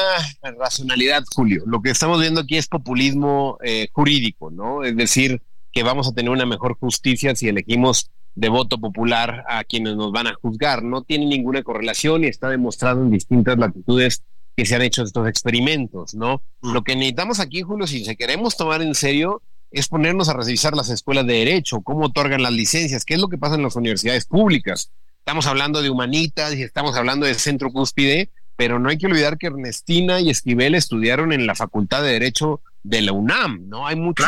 racionalidad, 0.59 1.23
Julio. 1.35 1.65
Lo 1.67 1.83
que 1.83 1.91
estamos 1.91 2.21
viendo 2.21 2.41
aquí 2.41 2.57
es 2.57 2.67
populismo 2.67 3.59
eh, 3.63 3.89
jurídico, 3.93 4.51
¿no? 4.51 4.85
Es 4.85 4.97
decir, 4.97 5.43
que 5.73 5.83
vamos 5.83 6.09
a 6.09 6.13
tener 6.13 6.31
una 6.31 6.47
mejor 6.47 6.79
justicia 6.79 7.35
si 7.35 7.49
elegimos 7.49 8.11
de 8.35 8.49
voto 8.49 8.79
popular 8.79 9.45
a 9.49 9.65
quienes 9.65 9.97
nos 9.97 10.13
van 10.13 10.29
a 10.29 10.35
juzgar. 10.35 10.83
No 10.83 11.03
tiene 11.03 11.27
ninguna 11.27 11.63
correlación 11.63 12.25
y 12.25 12.29
está 12.29 12.49
demostrado 12.49 13.03
en 13.03 13.11
distintas 13.11 13.59
latitudes 13.59 14.23
que 14.57 14.67
se 14.67 14.75
han 14.75 14.83
hecho 14.83 15.03
estos 15.03 15.29
experimentos, 15.29 16.15
¿no? 16.15 16.43
Mm. 16.61 16.73
Lo 16.73 16.83
que 16.83 16.95
necesitamos 16.95 17.41
aquí, 17.41 17.63
Julio, 17.63 17.87
si 17.87 18.05
se 18.05 18.17
queremos 18.17 18.57
tomar 18.57 18.83
en 18.83 18.95
serio, 18.95 19.43
es 19.71 19.89
ponernos 19.89 20.29
a 20.29 20.35
revisar 20.35 20.75
las 20.75 20.91
escuelas 20.91 21.27
de 21.27 21.35
derecho, 21.35 21.81
cómo 21.81 22.07
otorgan 22.07 22.43
las 22.43 22.53
licencias, 22.53 23.05
qué 23.05 23.15
es 23.15 23.21
lo 23.21 23.29
que 23.29 23.39
pasa 23.39 23.55
en 23.55 23.63
las 23.63 23.77
universidades 23.77 24.27
públicas. 24.27 24.91
estamos 25.19 25.47
hablando 25.47 25.83
de 25.83 25.91
humanitas 25.91 26.55
y 26.55 26.63
estamos 26.63 26.97
hablando 26.97 27.27
de 27.27 27.35
centro 27.35 27.71
cúspide, 27.73 28.31
pero 28.57 28.79
no 28.79 28.91
hay 28.91 28.99
que 28.99 29.07
olvidar 29.07 29.39
que 29.39 29.47
Ernestina 29.47 30.21
y 30.21 30.31
Esquivel 30.31 30.75
estudiaron 30.75 31.33
en 31.33 31.47
la 31.47 31.55
Facultad 31.55 32.03
de 32.03 32.13
Derecho 32.13 32.61
de 32.83 33.01
la 33.01 33.13
UNAM, 33.13 33.69
¿no? 33.69 33.87
Hay 33.87 33.97
mucho 33.97 34.25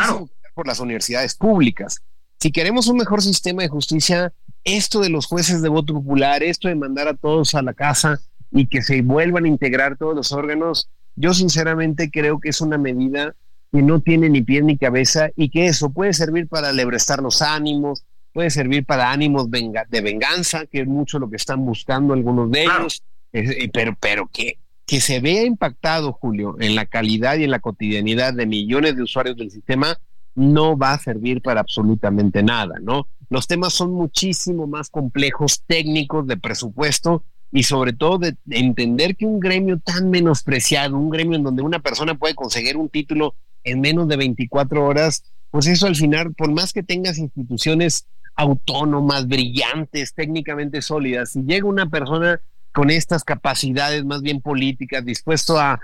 por 0.55 0.67
las 0.67 0.81
universidades 0.81 1.35
públicas. 1.35 2.01
Si 2.41 2.53
queremos 2.53 2.87
un 2.87 2.99
mejor 2.99 3.23
sistema 3.23 3.63
de 3.63 3.69
justicia, 3.69 4.33
esto 4.63 5.01
de 5.01 5.11
los 5.11 5.27
jueces 5.27 5.63
de 5.63 5.69
voto 5.69 5.95
popular, 5.95 6.43
esto 6.43 6.69
de 6.69 6.75
mandar 6.75 7.09
a 7.09 7.15
todos 7.15 7.55
a 7.55 7.63
la 7.63 7.75
casa 7.75 8.21
y 8.55 8.67
que 8.69 8.83
se 8.83 9.03
vuelvan 9.03 9.45
a 9.45 9.49
integrar 9.49 9.99
todos 9.99 10.15
los 10.15 10.33
órganos, 10.33 10.89
yo 11.17 11.35
sinceramente 11.35 12.11
creo 12.11 12.39
que 12.39 12.51
es 12.51 12.61
una 12.61 12.79
medida 12.79 13.35
que 13.73 13.83
no 13.83 14.01
tiene 14.01 14.31
ni 14.31 14.43
pie 14.43 14.63
ni 14.63 14.79
cabeza 14.79 15.31
y 15.35 15.51
que 15.51 15.67
eso 15.67 15.91
puede 15.91 16.13
servir 16.13 16.47
para 16.47 16.73
lebrestar 16.73 17.21
los 17.21 17.43
ánimos, 17.43 18.05
puede 18.33 18.51
servir 18.51 18.87
para 18.87 19.11
ánimos 19.11 19.51
de 19.51 20.01
venganza, 20.01 20.67
que 20.67 20.83
es 20.83 20.87
mucho 20.87 21.19
lo 21.19 21.29
que 21.29 21.37
están 21.37 21.67
buscando 21.67 22.15
algunos 22.15 22.49
de 22.53 22.63
ellos, 22.63 23.03
eh, 23.33 23.69
pero, 23.73 23.97
pero 24.01 24.31
que, 24.33 24.59
que 24.87 25.01
se 25.01 25.19
vea 25.19 25.45
impactado, 25.45 26.13
Julio, 26.13 26.57
en 26.61 26.77
la 26.77 26.87
calidad 26.87 27.37
y 27.37 27.45
en 27.45 27.51
la 27.51 27.59
cotidianidad 27.59 28.35
de 28.35 28.47
millones 28.47 28.95
de 28.95 29.03
usuarios 29.03 29.37
del 29.37 29.51
sistema, 29.51 29.99
no 30.37 30.79
va 30.79 30.93
a 30.93 30.99
servir 30.99 31.43
para 31.43 31.61
absolutamente 31.61 32.45
nada, 32.45 32.77
¿no? 32.81 33.09
Los 33.31 33.49
temas 33.49 33.73
son 33.73 33.93
muchísimo 33.93 34.69
más 34.69 34.91
complejos, 34.91 35.65
técnicos, 35.67 36.27
de 36.29 36.37
presupuesto 36.37 37.25
y 37.55 37.63
sobre 37.63 37.93
todo 37.93 38.19
de 38.19 38.37
entender 38.51 39.15
que 39.15 39.27
un 39.27 39.39
gremio 39.39 39.79
tan 39.79 40.11
menospreciado, 40.11 40.99
un 40.99 41.09
gremio 41.09 41.39
en 41.39 41.45
donde 41.45 41.63
una 41.63 41.79
persona 41.79 42.17
puede 42.17 42.35
conseguir 42.35 42.77
un 42.77 42.89
título 42.89 43.37
en 43.63 43.81
menos 43.81 44.09
de 44.09 44.17
24 44.17 44.85
horas, 44.85 45.23
pues 45.53 45.69
eso 45.69 45.87
al 45.87 45.95
final, 45.95 46.35
por 46.35 46.51
más 46.51 46.73
que 46.73 46.83
tengas 46.83 47.17
instituciones 47.17 48.09
autónomas, 48.35 49.29
brillantes, 49.29 50.15
técnicamente 50.15 50.83
sólidas, 50.83 51.31
si 51.31 51.45
llega 51.45 51.69
una 51.69 51.89
persona 51.89 52.41
con 52.73 52.91
estas 52.91 53.23
capacidades 53.23 54.05
más 54.05 54.21
bien 54.21 54.41
políticas, 54.41 55.05
dispuesto 55.05 55.57
a 55.57 55.81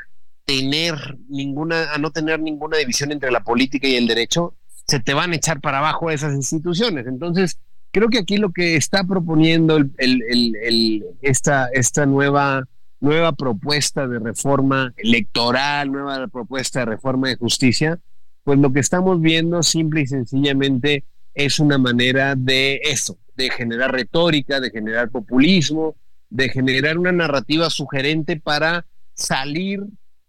tener 0.46 1.18
ninguna, 1.28 1.92
a 1.92 1.98
no 1.98 2.10
tener 2.10 2.40
ninguna 2.40 2.78
división 2.78 3.12
entre 3.12 3.30
la 3.30 3.44
política 3.44 3.86
y 3.86 3.94
el 3.94 4.08
derecho, 4.08 4.56
se 4.88 4.98
te 4.98 5.14
van 5.14 5.30
a 5.30 5.36
echar 5.36 5.60
para 5.60 5.78
abajo 5.78 6.10
esas 6.10 6.34
instituciones. 6.34 7.06
Entonces, 7.06 7.60
creo 7.90 8.08
que 8.08 8.18
aquí 8.18 8.36
lo 8.36 8.52
que 8.52 8.76
está 8.76 9.04
proponiendo 9.04 9.76
el, 9.76 11.04
esta, 11.22 12.06
nueva, 12.06 12.64
nueva 13.00 13.32
propuesta 13.32 14.06
de 14.06 14.18
reforma 14.18 14.92
electoral, 14.96 15.90
nueva 15.90 16.26
propuesta 16.28 16.80
de 16.80 16.86
reforma 16.86 17.28
de 17.28 17.36
justicia, 17.36 18.00
pues 18.44 18.58
lo 18.58 18.72
que 18.72 18.80
estamos 18.80 19.20
viendo 19.20 19.62
simple 19.62 20.02
y 20.02 20.06
sencillamente 20.06 21.04
es 21.34 21.60
una 21.60 21.78
manera 21.78 22.34
de 22.36 22.80
eso, 22.84 23.18
de 23.36 23.50
generar 23.50 23.92
retórica, 23.92 24.60
de 24.60 24.70
generar 24.70 25.10
populismo, 25.10 25.96
de 26.28 26.48
generar 26.48 26.98
una 26.98 27.12
narrativa 27.12 27.70
sugerente 27.70 28.40
para 28.40 28.86
salir 29.14 29.80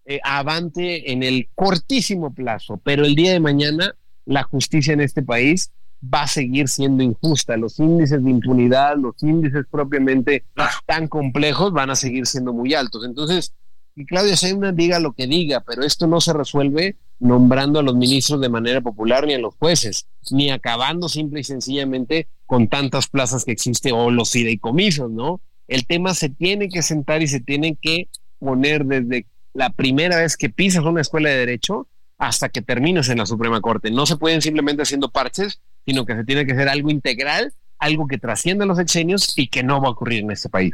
eh, 0.05 0.19
avante 0.23 1.11
en 1.11 1.23
el 1.23 1.49
cortísimo 1.55 2.33
plazo, 2.33 2.81
pero 2.83 3.05
el 3.05 3.15
día 3.15 3.31
de 3.31 3.39
mañana 3.39 3.95
la 4.25 4.43
justicia 4.43 4.93
en 4.93 5.01
este 5.01 5.21
país 5.21 5.71
va 6.01 6.23
a 6.23 6.27
seguir 6.27 6.67
siendo 6.67 7.03
injusta. 7.03 7.57
Los 7.57 7.79
índices 7.79 8.23
de 8.23 8.29
impunidad, 8.29 8.97
los 8.97 9.21
índices 9.21 9.65
propiamente 9.69 10.45
tan 10.85 11.07
complejos 11.07 11.71
van 11.71 11.89
a 11.89 11.95
seguir 11.95 12.25
siendo 12.25 12.53
muy 12.53 12.73
altos. 12.73 13.05
Entonces, 13.05 13.53
y 13.95 14.05
Claudia 14.05 14.35
Sheinbaum 14.35 14.75
diga 14.75 14.99
lo 14.99 15.13
que 15.13 15.27
diga, 15.27 15.61
pero 15.61 15.83
esto 15.83 16.07
no 16.07 16.21
se 16.21 16.33
resuelve 16.33 16.95
nombrando 17.19 17.79
a 17.79 17.83
los 17.83 17.95
ministros 17.95 18.41
de 18.41 18.49
manera 18.49 18.81
popular 18.81 19.27
ni 19.27 19.33
a 19.33 19.39
los 19.39 19.53
jueces, 19.55 20.07
ni 20.31 20.49
acabando 20.49 21.07
simple 21.09 21.41
y 21.41 21.43
sencillamente 21.43 22.27
con 22.45 22.67
tantas 22.67 23.07
plazas 23.07 23.45
que 23.45 23.51
existe 23.51 23.91
o 23.91 24.09
los 24.09 24.31
fideicomisos, 24.31 25.11
¿no? 25.11 25.41
El 25.67 25.85
tema 25.85 26.13
se 26.13 26.29
tiene 26.29 26.69
que 26.69 26.81
sentar 26.81 27.21
y 27.21 27.27
se 27.27 27.39
tiene 27.39 27.77
que 27.79 28.09
poner 28.39 28.85
desde 28.85 29.27
la 29.53 29.69
primera 29.71 30.17
vez 30.17 30.37
que 30.37 30.49
pisas 30.49 30.83
una 30.83 31.01
escuela 31.01 31.29
de 31.29 31.37
derecho 31.37 31.87
hasta 32.17 32.49
que 32.49 32.61
termines 32.61 33.09
en 33.09 33.19
la 33.19 33.25
Suprema 33.25 33.61
Corte. 33.61 33.91
No 33.91 34.05
se 34.05 34.17
pueden 34.17 34.41
simplemente 34.41 34.83
haciendo 34.83 35.11
parches, 35.11 35.61
sino 35.85 36.05
que 36.05 36.15
se 36.15 36.23
tiene 36.23 36.45
que 36.45 36.53
hacer 36.53 36.69
algo 36.69 36.89
integral, 36.89 37.53
algo 37.79 38.07
que 38.07 38.17
trascienda 38.17 38.65
los 38.65 38.79
exenios 38.79 39.33
y 39.35 39.47
que 39.47 39.63
no 39.63 39.81
va 39.81 39.87
a 39.87 39.91
ocurrir 39.91 40.23
en 40.23 40.31
este 40.31 40.49
país, 40.49 40.73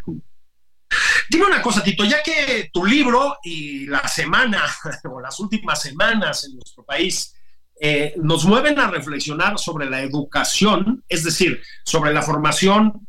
Dime 1.30 1.46
una 1.46 1.62
cosa, 1.62 1.84
Tito, 1.84 2.06
ya 2.06 2.24
que 2.24 2.70
tu 2.72 2.86
libro 2.86 3.38
y 3.44 3.86
la 3.88 4.08
semana 4.08 4.64
o 5.12 5.20
las 5.20 5.40
últimas 5.40 5.82
semanas 5.82 6.46
en 6.46 6.56
nuestro 6.56 6.84
país 6.84 7.36
eh, 7.80 8.14
nos 8.18 8.46
mueven 8.46 8.80
a 8.80 8.90
reflexionar 8.90 9.60
sobre 9.60 9.90
la 9.90 10.02
educación, 10.02 11.04
es 11.08 11.24
decir, 11.24 11.62
sobre 11.84 12.14
la 12.14 12.22
formación 12.22 13.08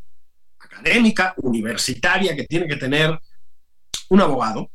académica, 0.59 1.35
universitaria 1.39 2.35
que 2.35 2.45
tiene 2.45 2.67
que 2.67 2.77
tener 2.77 3.19
un 4.09 4.21
abogado, 4.21 4.71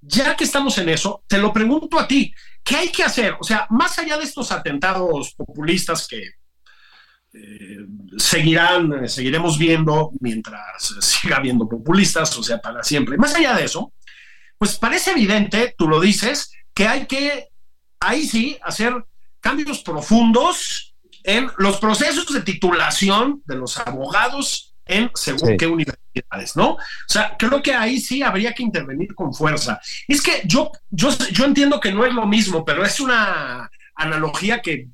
ya 0.00 0.34
que 0.34 0.44
estamos 0.44 0.76
en 0.78 0.88
eso, 0.88 1.22
te 1.26 1.38
lo 1.38 1.52
pregunto 1.52 1.98
a 1.98 2.08
ti, 2.08 2.32
¿qué 2.64 2.76
hay 2.76 2.88
que 2.88 3.04
hacer? 3.04 3.36
O 3.38 3.44
sea, 3.44 3.66
más 3.70 3.98
allá 3.98 4.16
de 4.16 4.24
estos 4.24 4.50
atentados 4.50 5.34
populistas 5.34 6.08
que 6.08 6.22
eh, 7.32 7.86
seguirán, 8.16 9.08
seguiremos 9.08 9.58
viendo 9.58 10.10
mientras 10.20 10.94
siga 11.00 11.36
habiendo 11.36 11.68
populistas, 11.68 12.36
o 12.36 12.42
sea, 12.42 12.60
para 12.60 12.82
siempre. 12.82 13.16
Más 13.16 13.34
allá 13.34 13.54
de 13.54 13.64
eso, 13.64 13.92
pues 14.58 14.76
parece 14.78 15.12
evidente, 15.12 15.74
tú 15.78 15.88
lo 15.88 16.00
dices, 16.00 16.52
que 16.74 16.86
hay 16.86 17.06
que, 17.06 17.48
ahí 18.00 18.26
sí, 18.26 18.58
hacer 18.62 18.92
cambios 19.40 19.80
profundos 19.82 20.94
en 21.24 21.50
los 21.58 21.78
procesos 21.78 22.32
de 22.32 22.42
titulación 22.42 23.42
de 23.46 23.56
los 23.56 23.78
abogados 23.78 24.74
en 24.86 25.10
según 25.14 25.56
qué 25.56 25.66
universidades, 25.66 26.56
¿no? 26.56 26.72
O 26.72 26.78
sea, 27.06 27.36
creo 27.38 27.62
que 27.62 27.74
ahí 27.74 28.00
sí 28.00 28.22
habría 28.22 28.52
que 28.52 28.62
intervenir 28.62 29.14
con 29.14 29.32
fuerza. 29.32 29.80
Es 30.08 30.20
que 30.20 30.42
yo, 30.44 30.72
yo, 30.90 31.10
yo 31.30 31.44
entiendo 31.44 31.78
que 31.78 31.92
no 31.92 32.04
es 32.04 32.12
lo 32.12 32.26
mismo, 32.26 32.64
pero 32.64 32.84
es 32.84 32.98
una 32.98 33.70
analogía 33.94 34.60
que 34.60 34.88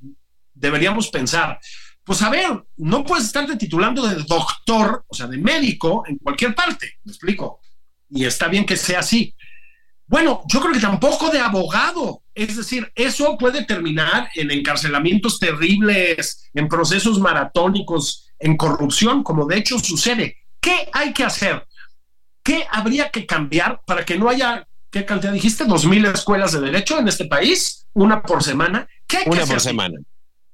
deberíamos 0.52 1.08
pensar. 1.08 1.58
Pues 2.06 2.22
a 2.22 2.30
ver, 2.30 2.64
no 2.76 3.04
puedes 3.04 3.26
estarte 3.26 3.56
titulando 3.56 4.06
de 4.06 4.14
doctor, 4.22 5.04
o 5.08 5.12
sea, 5.12 5.26
de 5.26 5.38
médico 5.38 6.04
en 6.06 6.18
cualquier 6.18 6.54
parte, 6.54 7.00
me 7.02 7.10
explico. 7.10 7.60
Y 8.08 8.24
está 8.24 8.46
bien 8.46 8.64
que 8.64 8.76
sea 8.76 9.00
así. 9.00 9.34
Bueno, 10.06 10.42
yo 10.46 10.60
creo 10.60 10.72
que 10.72 10.78
tampoco 10.78 11.30
de 11.30 11.40
abogado. 11.40 12.22
Es 12.32 12.56
decir, 12.56 12.92
eso 12.94 13.36
puede 13.36 13.64
terminar 13.64 14.28
en 14.36 14.52
encarcelamientos 14.52 15.40
terribles, 15.40 16.48
en 16.54 16.68
procesos 16.68 17.18
maratónicos 17.18 18.30
en 18.38 18.56
corrupción, 18.56 19.24
como 19.24 19.44
de 19.44 19.56
hecho 19.56 19.80
sucede. 19.80 20.36
¿Qué 20.60 20.88
hay 20.92 21.12
que 21.12 21.24
hacer? 21.24 21.66
¿Qué 22.44 22.68
habría 22.70 23.10
que 23.10 23.26
cambiar 23.26 23.80
para 23.84 24.04
que 24.04 24.16
no 24.16 24.28
haya, 24.28 24.68
qué 24.92 25.04
cantidad 25.04 25.32
dijiste? 25.32 25.64
¿Dos 25.64 25.84
mil 25.86 26.04
escuelas 26.04 26.52
de 26.52 26.60
derecho 26.60 27.00
en 27.00 27.08
este 27.08 27.24
país? 27.24 27.88
¿Una 27.94 28.22
por 28.22 28.44
semana? 28.44 28.86
¿Qué 29.08 29.16
hay 29.16 29.24
una 29.26 29.40
que 29.40 29.46
por 29.48 29.60
semana. 29.60 29.98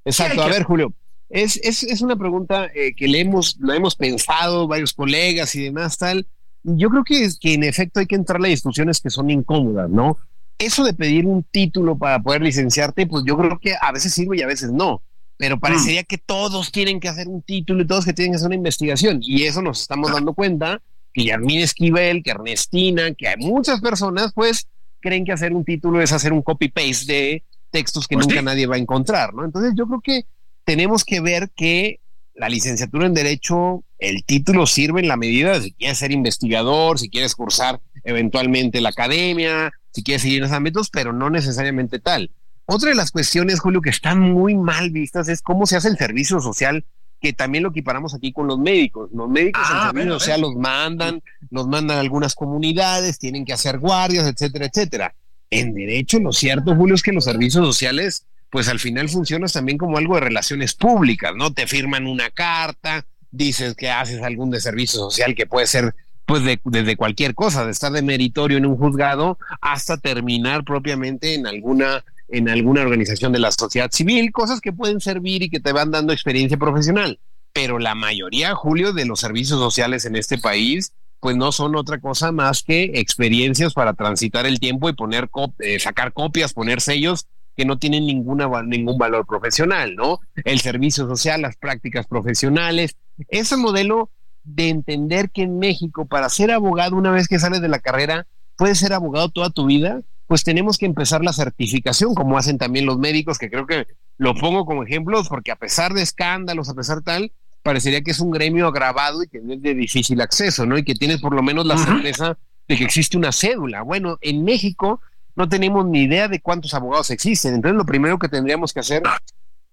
Exacto. 0.02 0.42
A 0.42 0.48
ver, 0.48 0.62
Julio, 0.62 0.94
es, 1.32 1.56
es, 1.62 1.82
es, 1.82 2.00
una 2.02 2.16
pregunta 2.16 2.70
eh, 2.74 2.94
que 2.94 3.08
le 3.08 3.20
hemos, 3.20 3.56
lo 3.58 3.72
hemos 3.72 3.96
pensado 3.96 4.68
varios 4.68 4.92
colegas 4.92 5.54
y 5.54 5.64
demás, 5.64 5.98
tal. 5.98 6.26
Yo 6.62 6.90
creo 6.90 7.02
que, 7.02 7.28
que 7.40 7.54
en 7.54 7.64
efecto 7.64 7.98
hay 8.00 8.06
que 8.06 8.14
entrar 8.14 8.40
a 8.40 8.46
discusiones 8.46 9.00
que 9.00 9.10
son 9.10 9.30
incómodas, 9.30 9.90
¿no? 9.90 10.18
Eso 10.58 10.84
de 10.84 10.94
pedir 10.94 11.26
un 11.26 11.42
título 11.42 11.98
para 11.98 12.20
poder 12.20 12.42
licenciarte, 12.42 13.06
pues 13.06 13.24
yo 13.26 13.36
creo 13.36 13.58
que 13.58 13.74
a 13.80 13.90
veces 13.90 14.14
sirve 14.14 14.36
y 14.38 14.42
a 14.42 14.46
veces 14.46 14.70
no 14.70 15.02
pero 15.42 15.58
parecería 15.58 16.04
que 16.04 16.18
todos 16.18 16.70
tienen 16.70 17.00
que 17.00 17.08
hacer 17.08 17.26
un 17.26 17.42
título 17.42 17.82
y 17.82 17.86
todos 17.88 18.04
que 18.04 18.12
tienen 18.12 18.30
que 18.30 18.36
hacer 18.36 18.46
una 18.46 18.54
investigación. 18.54 19.18
Y 19.22 19.42
eso 19.42 19.60
nos 19.60 19.80
estamos 19.80 20.12
dando 20.12 20.34
cuenta 20.34 20.80
que 21.12 21.24
Yarmín 21.24 21.58
Esquivel, 21.58 22.22
que 22.22 22.30
Ernestina, 22.30 23.12
que 23.12 23.26
hay 23.26 23.38
muchas 23.38 23.80
personas, 23.80 24.32
pues 24.34 24.68
creen 25.00 25.24
que 25.24 25.32
hacer 25.32 25.52
un 25.52 25.64
título 25.64 26.00
es 26.00 26.12
hacer 26.12 26.32
un 26.32 26.42
copy-paste 26.42 27.12
de 27.12 27.42
textos 27.72 28.06
que 28.06 28.14
pues 28.14 28.28
nunca 28.28 28.40
nadie 28.40 28.66
va 28.66 28.76
a 28.76 28.78
encontrar, 28.78 29.34
¿no? 29.34 29.44
Entonces 29.44 29.72
yo 29.74 29.88
creo 29.88 30.00
que 30.00 30.26
tenemos 30.64 31.04
que 31.04 31.20
ver 31.20 31.50
que 31.54 32.00
la 32.34 32.48
licenciatura 32.48 33.06
en 33.06 33.14
Derecho, 33.14 33.84
el 33.98 34.24
título 34.24 34.66
sirve 34.66 35.00
en 35.00 35.08
la 35.08 35.16
medida 35.16 35.52
de 35.52 35.62
si 35.62 35.72
quieres 35.72 35.98
ser 35.98 36.12
investigador, 36.12 36.98
si 36.98 37.08
quieres 37.08 37.34
cursar 37.34 37.80
eventualmente 38.04 38.80
la 38.80 38.88
academia, 38.88 39.72
si 39.92 40.02
quieres 40.02 40.22
seguir 40.22 40.38
en 40.38 40.44
los 40.44 40.52
ámbitos, 40.52 40.90
pero 40.90 41.12
no 41.12 41.30
necesariamente 41.30 42.00
tal. 42.00 42.30
Otra 42.66 42.90
de 42.90 42.94
las 42.94 43.10
cuestiones, 43.10 43.60
Julio, 43.60 43.80
que 43.80 43.90
están 43.90 44.20
muy 44.20 44.54
mal 44.54 44.90
vistas 44.90 45.28
es 45.28 45.42
cómo 45.42 45.66
se 45.66 45.76
hace 45.76 45.88
el 45.88 45.98
servicio 45.98 46.40
social, 46.40 46.84
que 47.20 47.32
también 47.32 47.64
lo 47.64 47.70
equiparamos 47.70 48.14
aquí 48.14 48.32
con 48.32 48.46
los 48.46 48.58
médicos. 48.58 49.10
Los 49.12 49.28
médicos 49.28 49.62
en 49.70 49.76
ah, 49.76 49.90
servicio 49.92 50.12
social 50.14 50.40
los 50.40 50.54
mandan, 50.56 51.22
los 51.50 51.68
mandan 51.68 51.98
a 51.98 52.00
algunas 52.00 52.34
comunidades, 52.34 53.18
tienen 53.18 53.44
que 53.44 53.52
hacer 53.52 53.78
guardias, 53.78 54.26
etcétera, 54.26 54.66
etcétera. 54.66 55.14
En 55.50 55.74
derecho, 55.74 56.18
lo 56.18 56.32
cierto, 56.32 56.74
Julio, 56.74 56.94
es 56.94 57.02
que 57.02 57.12
los 57.12 57.24
servicios 57.24 57.64
sociales, 57.64 58.24
pues 58.52 58.68
al 58.68 58.78
final 58.78 59.08
funcionan 59.08 59.48
también 59.48 59.78
como 59.78 59.96
algo 59.96 60.16
de 60.16 60.20
relaciones 60.20 60.74
públicas, 60.74 61.32
¿no? 61.34 61.54
Te 61.54 61.66
firman 61.66 62.06
una 62.06 62.28
carta, 62.28 63.06
dices 63.30 63.74
que 63.74 63.88
haces 63.88 64.20
algún 64.22 64.50
de 64.50 64.60
servicio 64.60 65.00
social 65.00 65.34
que 65.34 65.46
puede 65.46 65.66
ser 65.66 65.94
pues 66.26 66.44
de, 66.44 66.60
desde 66.64 66.96
cualquier 66.96 67.34
cosa, 67.34 67.64
de 67.64 67.72
estar 67.72 67.90
de 67.92 68.02
meritorio 68.02 68.58
en 68.58 68.66
un 68.66 68.76
juzgado 68.76 69.38
hasta 69.62 69.96
terminar 69.96 70.64
propiamente 70.64 71.32
en 71.32 71.46
alguna 71.46 72.04
en 72.28 72.50
alguna 72.50 72.82
organización 72.82 73.32
de 73.32 73.38
la 73.38 73.52
sociedad 73.52 73.90
civil, 73.90 74.32
cosas 74.32 74.60
que 74.60 74.72
pueden 74.72 75.00
servir 75.00 75.42
y 75.42 75.48
que 75.48 75.60
te 75.60 75.72
van 75.72 75.90
dando 75.90 76.12
experiencia 76.12 76.58
profesional. 76.58 77.18
pero 77.54 77.78
la 77.78 77.94
mayoría, 77.94 78.54
Julio, 78.54 78.92
de 78.92 79.06
los 79.06 79.20
servicios 79.20 79.58
sociales 79.58 80.04
en 80.04 80.16
este 80.16 80.36
país, 80.36 80.92
pues 81.20 81.36
no 81.36 81.52
son 81.52 81.74
otra 81.76 82.00
cosa 82.00 82.32
más 82.32 82.62
que 82.62 82.84
experiencias 82.96 83.72
para 83.72 83.94
transitar 83.94 84.44
el 84.44 84.60
tiempo 84.60 84.90
y 84.90 84.92
poner 84.92 85.30
eh, 85.58 85.78
sacar 85.78 86.12
copias, 86.12 86.52
poner 86.52 86.82
sellos 86.82 87.26
que 87.56 87.64
no 87.64 87.78
tienen 87.78 88.06
ninguna, 88.06 88.48
ningún 88.62 88.98
valor 88.98 89.26
profesional, 89.26 89.94
¿no? 89.94 90.20
El 90.44 90.60
servicio 90.60 91.06
social, 91.06 91.42
las 91.42 91.56
prácticas 91.56 92.06
profesionales, 92.06 92.96
ese 93.28 93.56
modelo 93.56 94.10
de 94.44 94.68
entender 94.68 95.30
que 95.30 95.42
en 95.42 95.58
México, 95.58 96.06
para 96.06 96.28
ser 96.28 96.50
abogado, 96.50 96.96
una 96.96 97.10
vez 97.10 97.28
que 97.28 97.38
sales 97.38 97.60
de 97.60 97.68
la 97.68 97.78
carrera, 97.78 98.26
puedes 98.56 98.78
ser 98.78 98.92
abogado 98.92 99.28
toda 99.28 99.50
tu 99.50 99.66
vida, 99.66 100.00
pues 100.26 100.44
tenemos 100.44 100.78
que 100.78 100.86
empezar 100.86 101.22
la 101.22 101.32
certificación, 101.32 102.14
como 102.14 102.38
hacen 102.38 102.58
también 102.58 102.86
los 102.86 102.98
médicos, 102.98 103.38
que 103.38 103.50
creo 103.50 103.66
que 103.66 103.86
lo 104.18 104.34
pongo 104.34 104.64
como 104.64 104.82
ejemplo, 104.82 105.22
porque 105.28 105.52
a 105.52 105.56
pesar 105.56 105.92
de 105.92 106.02
escándalos, 106.02 106.68
a 106.68 106.74
pesar 106.74 107.02
tal, 107.02 107.32
parecería 107.62 108.02
que 108.02 108.10
es 108.12 108.20
un 108.20 108.30
gremio 108.30 108.66
agravado 108.66 109.22
y 109.22 109.28
que 109.28 109.38
es 109.38 109.62
de 109.62 109.74
difícil 109.74 110.20
acceso, 110.20 110.66
¿no? 110.66 110.78
Y 110.78 110.84
que 110.84 110.94
tienes 110.94 111.20
por 111.20 111.34
lo 111.34 111.42
menos 111.42 111.66
la 111.66 111.76
certeza 111.76 112.38
de 112.68 112.76
que 112.76 112.84
existe 112.84 113.16
una 113.16 113.32
cédula. 113.32 113.82
Bueno, 113.82 114.18
en 114.20 114.44
México 114.44 115.00
no 115.34 115.48
tenemos 115.48 115.86
ni 115.86 116.02
idea 116.02 116.28
de 116.28 116.40
cuántos 116.40 116.74
abogados 116.74 117.10
existen. 117.10 117.54
Entonces, 117.54 117.76
lo 117.76 117.86
primero 117.86 118.18
que 118.18 118.28
tendríamos 118.28 118.72
que 118.72 118.80
hacer 118.80 119.02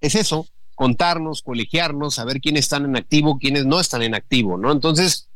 es 0.02 0.16
eso, 0.16 0.48
contarnos, 0.76 1.42
colegiarnos, 1.42 2.16
saber 2.16 2.40
quiénes 2.40 2.66
están 2.66 2.86
en 2.86 2.96
activo, 2.96 3.38
quiénes 3.38 3.66
no 3.66 3.80
están 3.80 4.02
en 4.02 4.16
activo, 4.16 4.58
¿no? 4.58 4.72
Entonces, 4.72 5.30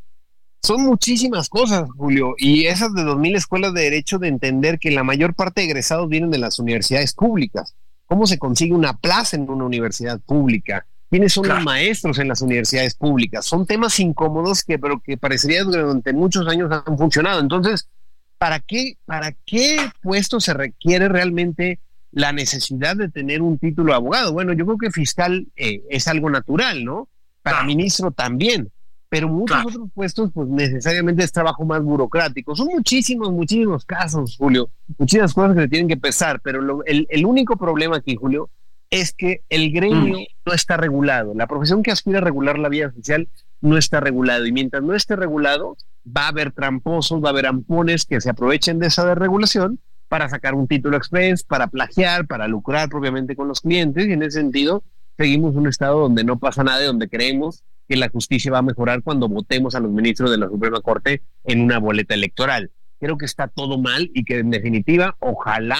son 0.61 0.83
muchísimas 0.83 1.49
cosas, 1.49 1.89
Julio, 1.97 2.35
y 2.37 2.67
esas 2.67 2.93
de 2.93 3.01
2.000 3.01 3.35
escuelas 3.35 3.73
de 3.73 3.81
derecho 3.81 4.17
de 4.17 4.29
entender 4.29 4.79
que 4.79 4.91
la 4.91 5.03
mayor 5.03 5.35
parte 5.35 5.59
de 5.59 5.67
egresados 5.67 6.07
vienen 6.07 6.31
de 6.31 6.37
las 6.37 6.59
universidades 6.59 7.13
públicas. 7.13 7.75
¿Cómo 8.05 8.25
se 8.27 8.39
consigue 8.39 8.73
una 8.73 8.95
plaza 8.95 9.35
en 9.35 9.49
una 9.49 9.65
universidad 9.65 10.21
pública? 10.21 10.85
¿Quiénes 11.09 11.33
son 11.33 11.47
los 11.47 11.63
maestros 11.63 12.17
en 12.17 12.29
las 12.29 12.41
universidades 12.41 12.95
públicas? 12.95 13.45
Son 13.45 13.65
temas 13.65 13.99
incómodos 13.99 14.63
que, 14.63 14.79
pero 14.79 14.99
que 14.99 15.17
parecería 15.17 15.63
durante 15.63 16.13
muchos 16.13 16.47
años 16.47 16.71
han 16.71 16.97
funcionado. 16.97 17.41
Entonces, 17.41 17.89
¿para 18.43 18.59
qué, 18.59 18.97
para 19.05 19.31
qué 19.45 19.77
puesto 20.01 20.41
se 20.41 20.53
requiere 20.53 21.07
realmente 21.07 21.79
la 22.11 22.33
necesidad 22.33 22.93
de 22.93 23.07
tener 23.07 23.41
un 23.41 23.57
título 23.57 23.93
de 23.93 23.95
abogado? 23.95 24.33
Bueno, 24.33 24.51
yo 24.51 24.65
creo 24.65 24.77
que 24.77 24.91
fiscal 24.91 25.47
eh, 25.55 25.81
es 25.89 26.09
algo 26.09 26.29
natural, 26.29 26.83
¿no? 26.83 27.07
Para 27.41 27.63
ministro 27.63 28.11
también, 28.11 28.69
pero 29.07 29.29
muchos 29.29 29.65
otros 29.65 29.87
puestos, 29.93 30.31
pues 30.33 30.49
necesariamente 30.49 31.23
es 31.23 31.31
trabajo 31.31 31.63
más 31.63 31.81
burocrático. 31.81 32.53
Son 32.53 32.67
muchísimos, 32.67 33.31
muchísimos 33.31 33.85
casos, 33.85 34.35
Julio, 34.37 34.69
muchísimas 34.97 35.33
cosas 35.33 35.55
que 35.55 35.61
se 35.61 35.69
tienen 35.69 35.87
que 35.87 35.95
pesar, 35.95 36.41
pero 36.41 36.83
el, 36.83 37.07
el 37.09 37.25
único 37.25 37.55
problema 37.55 37.95
aquí, 37.95 38.17
Julio, 38.17 38.49
es 38.89 39.13
que 39.13 39.39
el 39.47 39.71
gremio 39.71 40.17
mm. 40.17 40.25
no 40.47 40.53
está 40.53 40.75
regulado. 40.75 41.33
La 41.33 41.47
profesión 41.47 41.81
que 41.81 41.91
aspira 41.91 42.17
a 42.17 42.21
regular 42.21 42.59
la 42.59 42.67
vida 42.67 42.91
social 42.91 43.29
no 43.61 43.77
está 43.77 44.01
regulado. 44.01 44.45
Y 44.45 44.51
mientras 44.51 44.83
no 44.83 44.93
esté 44.95 45.15
regulado, 45.15 45.77
va 46.05 46.25
a 46.25 46.27
haber 46.29 46.51
tramposos, 46.51 47.23
va 47.23 47.29
a 47.29 47.31
haber 47.31 47.47
ampones 47.47 48.05
que 48.05 48.21
se 48.21 48.29
aprovechen 48.29 48.79
de 48.79 48.87
esa 48.87 49.05
desregulación 49.05 49.79
para 50.07 50.29
sacar 50.29 50.53
un 50.53 50.67
título 50.67 50.97
express, 50.97 51.43
para 51.43 51.67
plagiar, 51.67 52.27
para 52.27 52.47
lucrar 52.47 52.89
propiamente 52.89 53.35
con 53.35 53.47
los 53.47 53.61
clientes. 53.61 54.07
Y 54.07 54.11
en 54.11 54.23
ese 54.23 54.39
sentido, 54.39 54.83
seguimos 55.17 55.55
un 55.55 55.67
estado 55.67 55.99
donde 55.99 56.23
no 56.23 56.37
pasa 56.37 56.63
nada 56.63 56.83
y 56.83 56.87
donde 56.87 57.09
creemos 57.09 57.63
que 57.87 57.95
la 57.97 58.09
justicia 58.09 58.51
va 58.51 58.59
a 58.59 58.63
mejorar 58.63 59.03
cuando 59.03 59.27
votemos 59.27 59.75
a 59.75 59.79
los 59.79 59.91
ministros 59.91 60.31
de 60.31 60.37
la 60.37 60.47
Suprema 60.47 60.81
Corte 60.81 61.21
en 61.43 61.61
una 61.61 61.79
boleta 61.79 62.13
electoral. 62.13 62.71
Creo 62.99 63.17
que 63.17 63.25
está 63.25 63.47
todo 63.47 63.77
mal 63.77 64.09
y 64.13 64.23
que 64.23 64.39
en 64.39 64.51
definitiva, 64.51 65.17
ojalá 65.19 65.79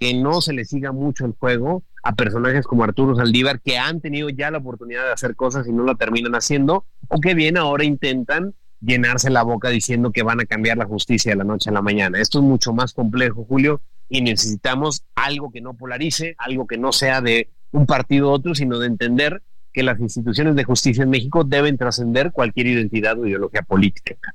que 0.00 0.14
no 0.14 0.40
se 0.40 0.52
le 0.52 0.64
siga 0.64 0.92
mucho 0.92 1.26
el 1.26 1.32
juego 1.38 1.82
a 2.02 2.14
personajes 2.14 2.66
como 2.66 2.84
Arturo 2.84 3.16
Saldívar 3.16 3.60
que 3.60 3.78
han 3.78 4.00
tenido 4.00 4.28
ya 4.30 4.50
la 4.50 4.58
oportunidad 4.58 5.04
de 5.04 5.12
hacer 5.12 5.34
cosas 5.36 5.66
y 5.66 5.72
no 5.72 5.84
la 5.84 5.96
terminan 5.96 6.34
haciendo, 6.34 6.84
o 7.08 7.20
que 7.20 7.34
bien 7.34 7.56
ahora 7.56 7.84
intentan 7.84 8.54
llenarse 8.80 9.30
la 9.30 9.42
boca 9.42 9.68
diciendo 9.70 10.12
que 10.12 10.22
van 10.22 10.40
a 10.40 10.46
cambiar 10.46 10.78
la 10.78 10.86
justicia 10.86 11.32
de 11.32 11.36
la 11.36 11.44
noche 11.44 11.70
a 11.70 11.72
la 11.72 11.82
mañana. 11.82 12.20
Esto 12.20 12.38
es 12.38 12.44
mucho 12.44 12.72
más 12.72 12.92
complejo, 12.92 13.44
Julio, 13.44 13.80
y 14.08 14.22
necesitamos 14.22 15.04
algo 15.14 15.50
que 15.50 15.60
no 15.60 15.74
polarice, 15.74 16.34
algo 16.38 16.66
que 16.66 16.78
no 16.78 16.92
sea 16.92 17.20
de 17.20 17.50
un 17.72 17.86
partido 17.86 18.28
u 18.28 18.30
otro, 18.30 18.54
sino 18.54 18.78
de 18.78 18.86
entender 18.86 19.42
que 19.72 19.82
las 19.82 20.00
instituciones 20.00 20.56
de 20.56 20.64
justicia 20.64 21.02
en 21.02 21.10
México 21.10 21.44
deben 21.44 21.76
trascender 21.76 22.32
cualquier 22.32 22.68
identidad 22.68 23.18
o 23.18 23.26
ideología 23.26 23.62
política. 23.62 24.34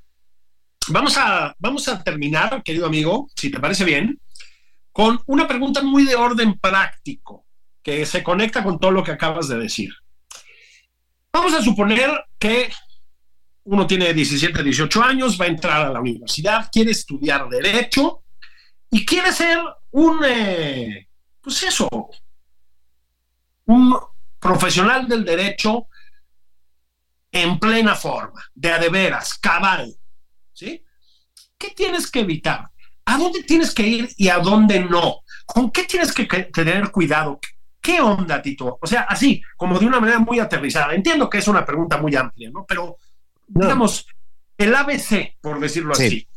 Vamos 0.90 1.18
a, 1.18 1.56
vamos 1.60 1.88
a 1.88 2.04
terminar, 2.04 2.62
querido 2.64 2.86
amigo, 2.86 3.30
si 3.36 3.50
te 3.50 3.60
parece 3.60 3.86
bien, 3.86 4.20
con 4.92 5.20
una 5.26 5.48
pregunta 5.48 5.82
muy 5.82 6.06
de 6.06 6.16
orden 6.16 6.60
práctico 6.60 7.46
que 7.82 8.06
se 8.06 8.24
conecta 8.24 8.64
con 8.64 8.80
todo 8.80 8.92
lo 8.92 9.04
que 9.04 9.12
acabas 9.12 9.48
de 9.48 9.58
decir. 9.58 9.92
Vamos 11.32 11.54
a 11.54 11.62
suponer 11.62 12.12
que 12.38 12.70
uno 13.66 13.88
tiene 13.88 14.14
17, 14.14 14.62
18 14.62 15.04
años, 15.04 15.40
va 15.40 15.46
a 15.46 15.50
entrar 15.50 15.86
a 15.86 15.90
la 15.90 16.02
universidad, 16.02 16.70
quiere 16.72 16.92
estudiar 16.92 17.48
derecho 17.48 18.24
y 18.90 19.06
quiere 19.06 19.32
ser 19.32 19.60
un, 19.92 20.22
eh, 20.26 21.08
pues 21.42 21.64
eso, 21.64 21.90
un 23.66 23.98
profesional 24.40 25.08
del 25.08 25.24
derecho 25.24 25.88
en 27.32 27.58
plena 27.58 27.96
forma, 27.96 28.44
de 28.54 28.72
a 28.72 28.80
de 28.80 28.90
veras, 28.90 29.34
cabal. 29.36 29.96
¿Sí? 30.52 30.84
¿Qué 31.58 31.72
tienes 31.72 32.12
que 32.12 32.20
evitar? 32.20 32.70
¿A 33.06 33.18
dónde 33.18 33.44
tienes 33.44 33.74
que 33.74 33.88
ir 33.88 34.10
y 34.18 34.30
a 34.30 34.38
dónde 34.38 34.80
no? 34.82 35.22
¿Con 35.46 35.72
qué 35.72 35.86
tienes 35.86 36.14
que 36.14 36.26
tener 36.26 36.92
cuidado? 36.92 37.40
¿Qué 37.82 38.00
onda, 38.00 38.42
Tito? 38.42 38.78
O 38.80 38.88
sea, 38.88 39.02
así, 39.02 39.42
como 39.58 39.78
de 39.78 39.86
una 39.86 40.00
manera 40.00 40.20
muy 40.20 40.40
aterrizada. 40.40 40.94
Entiendo 40.94 41.30
que 41.30 41.40
es 41.40 41.48
una 41.48 41.66
pregunta 41.66 41.98
muy 41.98 42.16
amplia, 42.16 42.50
¿no? 42.50 42.66
Pero, 42.66 42.98
digamos, 43.54 44.08
el 44.58 44.76
ABC, 44.76 45.38
por 45.42 45.60
decirlo 45.60 45.94
así. 45.94 46.28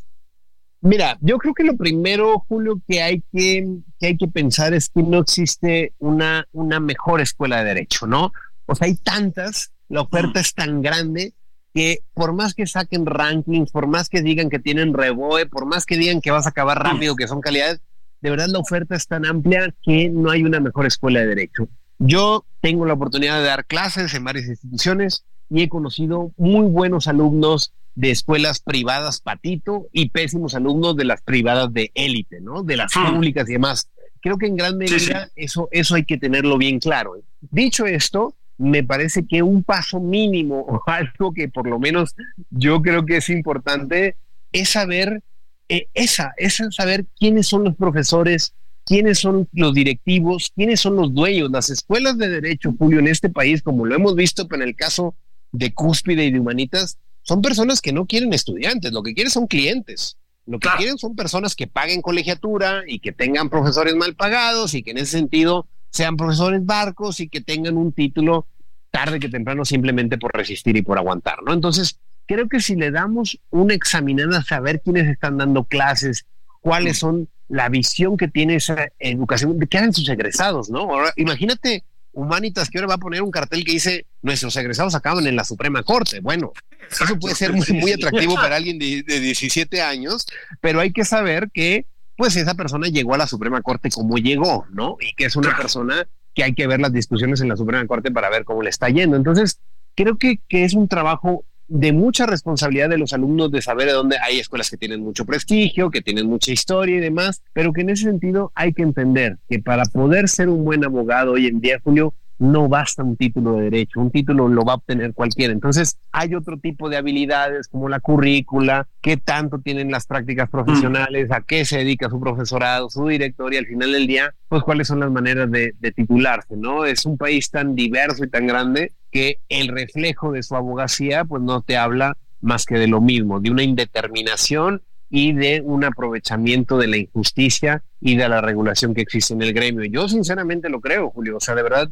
Mira, 0.80 1.18
yo 1.20 1.38
creo 1.38 1.54
que 1.54 1.64
lo 1.64 1.76
primero, 1.76 2.44
Julio, 2.48 2.80
que 2.86 3.02
hay 3.02 3.22
que, 3.32 3.66
que 3.98 4.06
hay 4.06 4.16
que 4.16 4.28
pensar 4.28 4.74
es 4.74 4.88
que 4.88 5.02
no 5.02 5.18
existe 5.18 5.94
una, 5.98 6.46
una 6.52 6.80
mejor 6.80 7.20
escuela 7.20 7.58
de 7.58 7.64
derecho, 7.64 8.06
¿no? 8.06 8.32
O 8.66 8.74
sea, 8.74 8.86
hay 8.86 8.96
tantas, 8.96 9.72
la 9.88 10.02
oferta 10.02 10.38
es 10.40 10.54
tan 10.54 10.82
grande 10.82 11.34
que 11.74 12.00
por 12.14 12.32
más 12.32 12.54
que 12.54 12.66
saquen 12.66 13.04
rankings, 13.04 13.70
por 13.70 13.86
más 13.86 14.08
que 14.08 14.22
digan 14.22 14.48
que 14.48 14.58
tienen 14.58 14.94
reboe, 14.94 15.46
por 15.46 15.66
más 15.66 15.86
que 15.86 15.96
digan 15.96 16.20
que 16.20 16.30
vas 16.30 16.46
a 16.46 16.50
acabar 16.50 16.82
rápido, 16.82 17.16
que 17.16 17.28
son 17.28 17.40
calidades, 17.40 17.80
de 18.20 18.30
verdad 18.30 18.48
la 18.48 18.58
oferta 18.58 18.96
es 18.96 19.06
tan 19.06 19.26
amplia 19.26 19.74
que 19.82 20.08
no 20.08 20.30
hay 20.30 20.42
una 20.42 20.60
mejor 20.60 20.86
escuela 20.86 21.20
de 21.20 21.26
derecho. 21.26 21.68
Yo 21.98 22.44
tengo 22.60 22.86
la 22.86 22.94
oportunidad 22.94 23.38
de 23.38 23.46
dar 23.46 23.66
clases 23.66 24.14
en 24.14 24.24
varias 24.24 24.46
instituciones 24.46 25.24
y 25.50 25.62
he 25.62 25.68
conocido 25.68 26.32
muy 26.36 26.66
buenos 26.66 27.08
alumnos 27.08 27.72
de 27.94 28.10
escuelas 28.10 28.60
privadas 28.60 29.20
patito 29.20 29.88
y 29.92 30.10
pésimos 30.10 30.54
alumnos 30.54 30.96
de 30.96 31.04
las 31.04 31.22
privadas 31.22 31.72
de 31.72 31.90
élite, 31.94 32.40
¿no? 32.40 32.62
De 32.62 32.76
las 32.76 32.92
ah. 32.96 33.10
públicas 33.12 33.48
y 33.48 33.54
demás. 33.54 33.88
Creo 34.20 34.38
que 34.38 34.46
en 34.46 34.56
gran 34.56 34.76
medida 34.76 35.30
Eso, 35.34 35.68
eso 35.70 35.94
hay 35.94 36.04
que 36.04 36.18
tenerlo 36.18 36.58
bien 36.58 36.78
claro. 36.78 37.14
Dicho 37.40 37.86
esto, 37.86 38.34
me 38.58 38.84
parece 38.84 39.26
que 39.26 39.42
un 39.42 39.62
paso 39.62 40.00
mínimo 40.00 40.60
o 40.60 40.82
algo 40.90 41.32
que 41.32 41.48
por 41.48 41.66
lo 41.68 41.78
menos 41.78 42.14
yo 42.50 42.82
creo 42.82 43.04
que 43.06 43.18
es 43.18 43.28
importante 43.30 44.16
es 44.52 44.70
saber 44.70 45.22
eh, 45.68 45.88
esa, 45.94 46.32
esa 46.36 46.70
saber 46.70 47.06
quiénes 47.18 47.46
son 47.46 47.64
los 47.64 47.76
profesores, 47.76 48.54
quiénes 48.84 49.18
son 49.18 49.48
los 49.52 49.74
directivos, 49.74 50.52
quiénes 50.54 50.80
son 50.80 50.96
los 50.96 51.12
dueños. 51.12 51.50
Las 51.50 51.70
escuelas 51.70 52.16
de 52.18 52.28
derecho, 52.28 52.74
Julio, 52.78 53.00
en 53.00 53.08
este 53.08 53.28
país, 53.28 53.62
como 53.62 53.84
lo 53.84 53.94
hemos 53.94 54.14
visto 54.14 54.46
en 54.50 54.62
el 54.62 54.76
caso 54.76 55.14
de 55.58 55.72
Cúspide 55.72 56.24
y 56.24 56.30
de 56.30 56.40
Humanitas, 56.40 56.98
son 57.22 57.42
personas 57.42 57.80
que 57.80 57.92
no 57.92 58.06
quieren 58.06 58.32
estudiantes, 58.32 58.92
lo 58.92 59.02
que 59.02 59.14
quieren 59.14 59.30
son 59.30 59.46
clientes. 59.46 60.16
Lo 60.46 60.60
que 60.60 60.68
quieren 60.78 60.96
son 60.96 61.16
personas 61.16 61.56
que 61.56 61.66
paguen 61.66 62.02
colegiatura 62.02 62.84
y 62.86 63.00
que 63.00 63.10
tengan 63.10 63.50
profesores 63.50 63.96
mal 63.96 64.14
pagados 64.14 64.74
y 64.74 64.84
que 64.84 64.92
en 64.92 64.98
ese 64.98 65.18
sentido 65.18 65.66
sean 65.90 66.16
profesores 66.16 66.64
barcos 66.64 67.18
y 67.18 67.28
que 67.28 67.40
tengan 67.40 67.76
un 67.76 67.92
título 67.92 68.46
tarde 68.92 69.18
que 69.18 69.28
temprano 69.28 69.64
simplemente 69.64 70.18
por 70.18 70.32
resistir 70.32 70.76
y 70.76 70.82
por 70.82 70.98
aguantar, 70.98 71.42
¿no? 71.42 71.52
Entonces, 71.52 71.98
creo 72.26 72.48
que 72.48 72.60
si 72.60 72.76
le 72.76 72.92
damos 72.92 73.40
una 73.50 73.74
examinada 73.74 74.38
a 74.38 74.44
saber 74.44 74.80
quiénes 74.82 75.08
están 75.08 75.36
dando 75.36 75.64
clases, 75.64 76.26
cuáles 76.60 76.98
son 76.98 77.28
la 77.48 77.68
visión 77.68 78.16
que 78.16 78.28
tiene 78.28 78.56
esa 78.56 78.88
educación, 79.00 79.58
de 79.58 79.66
qué 79.66 79.78
hacen 79.78 79.92
sus 79.92 80.08
egresados, 80.08 80.70
¿no? 80.70 80.80
Ahora, 80.80 81.12
imagínate 81.16 81.84
Humanitas 82.16 82.70
que 82.70 82.78
ahora 82.78 82.88
va 82.88 82.94
a 82.94 82.98
poner 82.98 83.20
un 83.20 83.30
cartel 83.30 83.62
que 83.62 83.72
dice 83.72 84.06
nuestros 84.22 84.56
egresados 84.56 84.94
acaban 84.94 85.26
en 85.26 85.36
la 85.36 85.44
Suprema 85.44 85.82
Corte. 85.82 86.20
Bueno, 86.20 86.52
eso 86.90 87.18
puede 87.18 87.34
ser 87.34 87.52
muy, 87.52 87.66
muy 87.74 87.92
atractivo 87.92 88.34
para 88.36 88.56
alguien 88.56 88.78
de, 88.78 89.02
de 89.02 89.20
17 89.20 89.82
años, 89.82 90.26
pero 90.60 90.80
hay 90.80 90.92
que 90.92 91.04
saber 91.04 91.50
que 91.52 91.86
pues 92.16 92.34
esa 92.36 92.54
persona 92.54 92.88
llegó 92.88 93.14
a 93.14 93.18
la 93.18 93.26
Suprema 93.26 93.60
Corte 93.60 93.90
como 93.90 94.16
llegó, 94.16 94.66
¿no? 94.70 94.96
Y 94.98 95.14
que 95.14 95.26
es 95.26 95.36
una 95.36 95.54
persona 95.54 96.08
que 96.34 96.42
hay 96.42 96.54
que 96.54 96.66
ver 96.66 96.80
las 96.80 96.92
discusiones 96.92 97.42
en 97.42 97.48
la 97.48 97.56
Suprema 97.56 97.86
Corte 97.86 98.10
para 98.10 98.30
ver 98.30 98.44
cómo 98.44 98.62
le 98.62 98.70
está 98.70 98.88
yendo. 98.88 99.16
Entonces, 99.16 99.60
creo 99.94 100.16
que, 100.16 100.40
que 100.48 100.64
es 100.64 100.72
un 100.72 100.88
trabajo 100.88 101.44
de 101.68 101.92
mucha 101.92 102.26
responsabilidad 102.26 102.88
de 102.88 102.98
los 102.98 103.12
alumnos 103.12 103.50
de 103.50 103.62
saber 103.62 103.86
de 103.86 103.92
dónde 103.92 104.16
hay 104.22 104.38
escuelas 104.38 104.70
que 104.70 104.76
tienen 104.76 105.00
mucho 105.00 105.24
prestigio, 105.24 105.90
que 105.90 106.02
tienen 106.02 106.26
mucha 106.26 106.52
historia 106.52 106.96
y 106.96 107.00
demás, 107.00 107.42
pero 107.52 107.72
que 107.72 107.80
en 107.80 107.90
ese 107.90 108.04
sentido 108.04 108.52
hay 108.54 108.72
que 108.72 108.82
entender 108.82 109.38
que 109.48 109.58
para 109.58 109.84
poder 109.84 110.28
ser 110.28 110.48
un 110.48 110.64
buen 110.64 110.84
abogado 110.84 111.32
hoy 111.32 111.46
en 111.46 111.60
día, 111.60 111.80
Julio, 111.82 112.14
no 112.38 112.68
basta 112.68 113.02
un 113.02 113.16
título 113.16 113.54
de 113.54 113.64
derecho, 113.64 114.00
un 114.00 114.10
título 114.10 114.48
lo 114.48 114.64
va 114.64 114.74
a 114.74 114.76
obtener 114.76 115.14
cualquiera. 115.14 115.52
Entonces, 115.52 115.98
hay 116.12 116.34
otro 116.34 116.58
tipo 116.58 116.88
de 116.88 116.96
habilidades 116.96 117.68
como 117.68 117.88
la 117.88 118.00
currícula, 118.00 118.88
qué 119.00 119.16
tanto 119.16 119.58
tienen 119.58 119.90
las 119.90 120.06
prácticas 120.06 120.50
profesionales, 120.50 121.30
a 121.30 121.40
qué 121.40 121.64
se 121.64 121.78
dedica 121.78 122.10
su 122.10 122.20
profesorado, 122.20 122.90
su 122.90 123.06
director 123.06 123.52
y 123.54 123.56
al 123.58 123.66
final 123.66 123.92
del 123.92 124.06
día, 124.06 124.34
pues 124.48 124.62
cuáles 124.62 124.88
son 124.88 125.00
las 125.00 125.10
maneras 125.10 125.50
de, 125.50 125.74
de 125.78 125.92
titularse, 125.92 126.56
¿no? 126.56 126.84
Es 126.84 127.06
un 127.06 127.16
país 127.16 127.50
tan 127.50 127.74
diverso 127.74 128.24
y 128.24 128.30
tan 128.30 128.46
grande 128.46 128.92
que 129.10 129.38
el 129.48 129.68
reflejo 129.68 130.32
de 130.32 130.42
su 130.42 130.56
abogacía, 130.56 131.24
pues 131.24 131.42
no 131.42 131.62
te 131.62 131.76
habla 131.76 132.16
más 132.40 132.66
que 132.66 132.76
de 132.76 132.86
lo 132.86 133.00
mismo, 133.00 133.40
de 133.40 133.50
una 133.50 133.62
indeterminación 133.62 134.82
y 135.08 135.32
de 135.32 135.62
un 135.64 135.84
aprovechamiento 135.84 136.78
de 136.78 136.88
la 136.88 136.96
injusticia 136.96 137.82
y 138.00 138.16
de 138.16 138.28
la 138.28 138.40
regulación 138.40 138.94
que 138.94 139.02
existe 139.02 139.34
en 139.34 139.42
el 139.42 139.52
gremio. 139.52 139.84
Yo 139.84 140.08
sinceramente 140.08 140.68
lo 140.68 140.80
creo, 140.80 141.10
Julio. 141.10 141.36
O 141.36 141.40
sea, 141.40 141.54
de 141.54 141.62
verdad, 141.62 141.88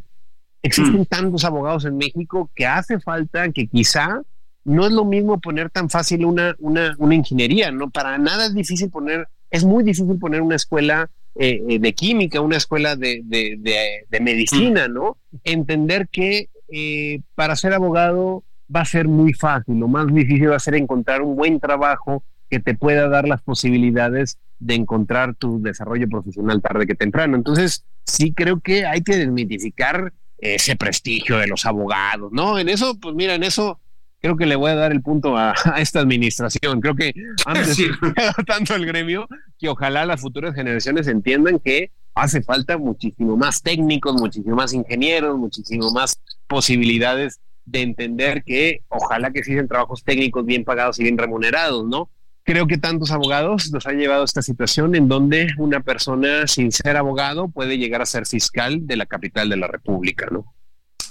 existen 0.65 1.03
mm. 1.03 1.07
tantos 1.07 1.45
abogados 1.45 1.85
en 1.85 1.97
México 1.97 2.51
que 2.55 2.67
hace 2.67 2.99
falta 2.99 3.51
que 3.53 3.67
quizá 3.67 4.23
no 4.65 4.87
es 4.87 4.93
lo 4.93 5.05
mismo 5.05 5.39
poner 5.39 5.69
tan 5.69 5.91
fácil 5.91 6.25
una, 6.25 6.57
una, 6.59 6.95
una 6.99 7.15
ingeniería, 7.15 7.71
¿no? 7.71 7.91
Para 7.91 8.17
nada 8.17 8.47
es 8.47 8.55
difícil 8.55 8.91
poner, 8.91 9.29
es 9.51 9.63
muy 9.63 9.85
difícil 9.85 10.19
poner 10.19 10.41
una 10.41 10.57
escuela 10.57 11.11
eh, 11.35 11.63
eh, 11.69 11.79
de 11.79 11.93
química, 11.93 12.41
una 12.41 12.57
escuela 12.57 12.97
de, 12.97 13.21
de, 13.25 13.59
de, 14.09 14.21
medicina, 14.21 14.89
¿no? 14.89 15.19
Entender 15.45 16.09
que 16.09 16.49
eh, 16.69 17.21
para 17.35 17.57
ser 17.57 17.75
abogado 17.75 18.43
va 18.75 18.81
a 18.81 18.87
ser 18.87 19.07
muy 19.07 19.35
fácil, 19.35 19.79
lo 19.79 19.89
más 19.89 20.07
difícil 20.07 20.51
va 20.51 20.57
a 20.57 20.61
ser 20.61 20.77
encontrar 20.77 21.21
un 21.21 21.37
buen 21.37 21.61
trabajo 21.61 22.25
que 22.49 22.59
te 22.59 22.75
pueda 22.75 23.09
dar 23.09 23.29
las 23.29 23.43
posibilidades 23.43 24.39
de 24.61 24.75
encontrar 24.77 25.35
tu 25.35 25.61
desarrollo 25.61 26.09
profesional 26.09 26.63
tarde 26.63 26.87
que 26.87 26.95
temprano. 26.95 27.37
Entonces, 27.37 27.85
sí 28.07 28.33
creo 28.33 28.61
que 28.61 28.87
hay 28.87 29.03
que 29.03 29.17
desmitificar 29.17 30.13
ese 30.45 30.77
prestigio 30.77 31.39
de 31.39 31.47
los 31.47 31.65
abogados, 31.65 32.31
¿no? 32.33 32.59
En 32.59 32.69
eso, 32.69 32.99
pues 33.01 33.15
mira, 33.15 33.35
en 33.35 33.43
eso 33.43 33.81
creo 34.21 34.37
que 34.37 34.47
le 34.47 34.57
voy 34.57 34.71
a 34.71 34.75
dar 34.75 34.93
el 34.93 35.03
punto 35.03 35.37
a, 35.37 35.55
esta 35.79 36.01
administración. 36.01 36.81
Creo 36.81 36.95
que 36.95 37.15
antes 37.47 37.79
tanto 38.47 38.75
el 38.75 38.87
gremio 38.87 39.27
que 39.59 39.69
ojalá 39.69 40.05
las 40.05 40.21
futuras 40.21 40.55
generaciones 40.55 41.09
entiendan 41.09 41.59
que 41.59 41.91
hace 42.15 42.43
falta 42.43 42.79
muchísimo 42.79 43.37
más 43.37 43.63
técnicos, 43.63 44.15
muchísimo 44.15 44.55
más 44.55 44.73
ingenieros, 44.73 45.37
muchísimo 45.39 45.91
más 45.91 46.21
posibilidades 46.47 47.41
de 47.65 47.83
entender 47.83 48.45
que 48.45 48.83
ojalá 48.89 49.31
que 49.31 49.41
existen 49.41 49.67
trabajos 49.67 50.05
técnicos 50.05 50.45
bien 50.45 50.65
pagados 50.65 50.99
y 51.01 51.05
bien 51.05 51.17
remunerados, 51.17 51.85
¿no? 51.87 52.11
Creo 52.47 52.67
que 52.67 52.77
tantos 52.77 53.11
abogados 53.11 53.73
nos 53.73 53.87
han 53.87 53.97
llevado 53.97 54.21
a 54.21 54.27
esta 54.27 54.43
situación 54.43 54.95
en 54.95 55.09
donde 55.09 55.49
una 55.57 55.81
persona 55.81 56.47
sin 56.47 56.71
ser 56.73 56.99
abogado 56.99 57.49
puede 57.49 57.79
llegar 57.79 58.03
a 58.03 58.07
ser 58.07 58.27
fiscal 58.27 58.87
de 58.87 58.97
la 58.97 59.07
capital 59.07 59.49
de 59.49 59.57
la 59.57 59.67
República, 59.67 60.29
¿no? 60.31 60.55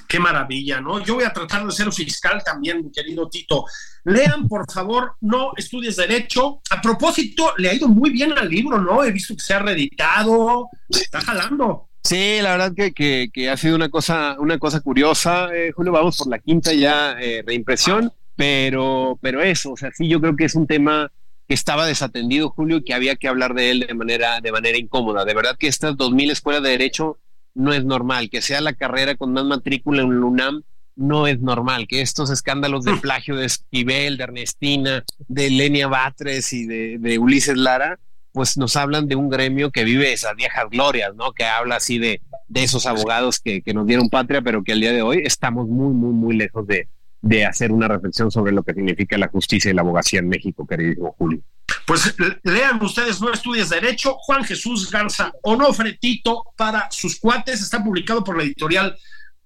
Qué 0.07 0.19
maravilla, 0.19 0.79
¿no? 0.79 1.03
Yo 1.03 1.15
voy 1.15 1.23
a 1.23 1.34
tratar 1.34 1.65
de 1.65 1.71
ser 1.71 1.91
fiscal 1.91 2.43
también, 2.45 2.84
mi 2.84 2.91
querido 2.91 3.27
Tito. 3.29 3.65
Lean, 4.03 4.47
por 4.47 4.71
favor, 4.71 5.15
no 5.21 5.53
estudies 5.57 5.95
derecho. 5.95 6.61
A 6.69 6.79
propósito, 6.79 7.55
le 7.57 7.71
ha 7.71 7.73
ido 7.73 7.88
muy 7.88 8.11
bien 8.11 8.38
al 8.38 8.47
libro, 8.47 8.79
¿no? 8.79 9.03
He 9.03 9.11
visto 9.11 9.34
que 9.34 9.41
se 9.41 9.55
ha 9.55 9.59
reeditado, 9.59 10.69
está 10.88 11.19
jalando. 11.19 11.89
Sí, 12.03 12.38
la 12.43 12.51
verdad 12.51 12.73
que, 12.75 13.31
que, 13.34 13.49
ha 13.49 13.57
sido 13.57 13.75
una 13.75 13.89
cosa, 13.89 14.36
una 14.38 14.59
cosa 14.59 14.81
curiosa, 14.81 15.47
eh, 15.51 15.71
Julio. 15.71 15.91
Vamos 15.91 16.17
por 16.17 16.27
la 16.27 16.38
quinta 16.38 16.73
ya 16.73 17.13
eh, 17.19 17.43
reimpresión, 17.43 18.11
pero, 18.36 19.17
pero 19.19 19.41
eso, 19.41 19.71
o 19.71 19.77
sea, 19.77 19.89
sí, 19.91 20.07
yo 20.07 20.21
creo 20.21 20.36
que 20.36 20.45
es 20.45 20.53
un 20.53 20.67
tema 20.67 21.11
que 21.47 21.53
estaba 21.53 21.85
desatendido, 21.85 22.49
Julio, 22.49 22.77
y 22.77 22.83
que 22.83 22.93
había 22.93 23.15
que 23.15 23.27
hablar 23.27 23.53
de 23.53 23.71
él 23.71 23.85
de 23.87 23.93
manera, 23.93 24.39
de 24.41 24.51
manera 24.51 24.77
incómoda. 24.77 25.25
De 25.25 25.33
verdad 25.33 25.57
que 25.57 25.67
estas 25.67 25.95
2.000 25.95 26.31
escuelas 26.31 26.63
de 26.63 26.69
derecho 26.69 27.19
no 27.53 27.73
es 27.73 27.83
normal. 27.83 28.29
Que 28.29 28.41
sea 28.41 28.61
la 28.61 28.73
carrera 28.73 29.15
con 29.15 29.33
más 29.33 29.45
matrícula 29.45 30.01
en 30.01 30.11
el 30.11 30.23
UNAM 30.23 30.63
no 30.95 31.27
es 31.27 31.39
normal. 31.39 31.87
Que 31.87 32.01
estos 32.01 32.29
escándalos 32.29 32.85
de 32.85 32.93
mm. 32.93 33.01
plagio 33.01 33.35
de 33.35 33.45
Esquivel, 33.45 34.17
de 34.17 34.23
Ernestina, 34.23 35.03
de 35.27 35.49
Lenia 35.49 35.87
Batres 35.87 36.53
y 36.53 36.65
de, 36.65 37.19
Ulises 37.19 37.57
Lara, 37.57 37.99
pues 38.31 38.57
nos 38.57 38.75
hablan 38.75 39.07
de 39.07 39.15
un 39.15 39.29
gremio 39.29 39.71
que 39.71 39.83
vive 39.83 40.13
esas 40.13 40.35
viejas 40.35 40.65
glorias, 40.69 41.13
¿no? 41.15 41.33
Que 41.33 41.45
habla 41.45 41.75
así 41.75 41.99
de, 41.99 42.21
de 42.47 42.63
esos 42.63 42.85
abogados 42.85 43.39
que, 43.39 43.61
que 43.61 43.73
nos 43.73 43.85
dieron 43.85 44.09
patria, 44.09 44.41
pero 44.41 44.63
que 44.63 44.71
al 44.71 44.79
día 44.79 44.91
de 44.91 45.01
hoy 45.01 45.21
estamos 45.23 45.67
muy, 45.67 45.93
muy, 45.93 46.13
muy 46.13 46.35
lejos 46.35 46.65
de, 46.65 46.87
de 47.24 47.45
hacer 47.45 47.71
una 47.71 47.88
reflexión 47.88 48.30
sobre 48.30 48.51
lo 48.51 48.63
que 48.63 48.74
significa 48.74 49.17
la 49.17 49.30
justicia 49.30 49.71
y 49.71 49.74
la 49.74 49.82
abogacía 49.82 50.19
en 50.19 50.28
México, 50.28 50.67
querido 50.67 51.15
Julio. 51.17 51.41
Pues 51.88 52.13
lean 52.43 52.84
ustedes 52.84 53.21
No 53.21 53.32
Estudias 53.32 53.69
Derecho, 53.69 54.15
Juan 54.19 54.43
Jesús 54.43 54.91
Garza 54.91 55.32
Onofre 55.41 55.93
Tito 55.93 56.43
para 56.57 56.91
sus 56.91 57.17
cuates, 57.17 57.61
está 57.61 57.82
publicado 57.82 58.26
por 58.26 58.36
la 58.36 58.43
editorial 58.43 58.97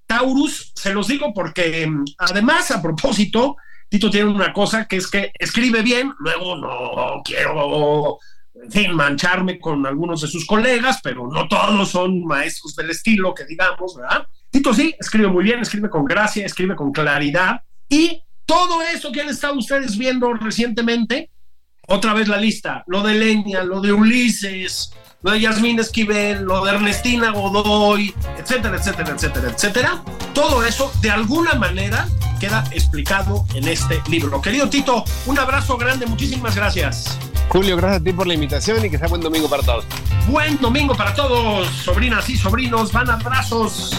Taurus, 0.08 0.72
se 0.76 0.92
los 0.92 1.08
digo 1.08 1.34
porque 1.36 1.86
mm, 1.86 2.06
además, 2.18 2.72
a 2.72 2.82
propósito, 2.82 3.58
Tito 3.90 4.10
tiene 4.10 4.32
una 4.32 4.52
cosa 4.52 4.88
que 4.88 4.98
es 4.98 5.08
que 5.08 5.32
escribe 5.38 5.84
bien, 5.84 6.12
luego 6.18 6.56
no 6.56 7.22
quiero, 7.24 8.18
en 8.56 8.72
fin, 8.72 8.96
mancharme 8.96 9.60
con 9.60 9.86
algunos 9.86 10.22
de 10.22 10.28
sus 10.28 10.48
colegas, 10.48 11.00
pero 11.04 11.28
no 11.32 11.48
todos 11.48 11.90
son 11.90 12.26
maestros 12.26 12.76
del 12.76 12.90
estilo, 12.90 13.36
que 13.36 13.46
digamos, 13.46 13.96
¿verdad? 13.96 14.26
Tito 14.50 14.74
sí, 14.74 14.96
escribe 15.00 15.28
muy 15.28 15.44
bien, 15.44 15.60
escribe 15.60 15.92
con 15.92 16.06
gracia, 16.06 16.44
escribe 16.44 16.76
con 16.76 16.92
claridad, 16.92 17.62
y 17.90 18.24
todo 18.46 18.82
eso 18.82 19.12
que 19.12 19.22
han 19.22 19.30
estado 19.30 19.56
ustedes 19.56 19.98
viendo 19.98 20.34
recientemente, 20.34 21.30
otra 21.88 22.14
vez 22.14 22.28
la 22.28 22.38
lista, 22.38 22.84
lo 22.88 23.02
de 23.02 23.16
Leña, 23.16 23.64
lo 23.64 23.82
de 23.82 23.94
Ulises, 23.94 24.92
lo 25.22 25.32
de 25.32 25.42
Yasmín 25.42 25.80
Esquivel, 25.80 26.44
lo 26.44 26.64
de 26.64 26.72
Ernestina 26.72 27.32
Godoy, 27.32 28.14
etcétera, 28.38 28.78
etcétera, 28.78 29.14
etcétera, 29.16 29.50
etcétera. 29.50 30.04
Todo 30.34 30.64
eso 30.64 30.92
de 31.02 31.12
alguna 31.12 31.56
manera 31.56 32.08
queda 32.40 32.64
explicado 32.72 33.46
en 33.56 33.68
este 33.68 34.02
libro. 34.10 34.42
Querido 34.42 34.70
Tito, 34.70 35.04
un 35.26 35.40
abrazo 35.40 35.78
grande, 35.78 36.06
muchísimas 36.06 36.56
gracias. 36.56 37.18
Julio, 37.50 37.78
gracias 37.78 38.02
a 38.02 38.04
ti 38.04 38.12
por 38.12 38.28
la 38.28 38.34
invitación 38.34 38.86
y 38.86 38.90
que 38.90 38.98
sea 38.98 39.08
buen 39.08 39.22
domingo 39.22 39.50
para 39.50 39.64
todos. 39.64 39.86
Buen 40.28 40.58
domingo 40.60 40.96
para 40.96 41.16
todos, 41.16 41.68
sobrinas 41.70 42.30
y 42.30 42.36
sobrinos, 42.38 42.92
van 42.92 43.10
abrazos. 43.10 43.92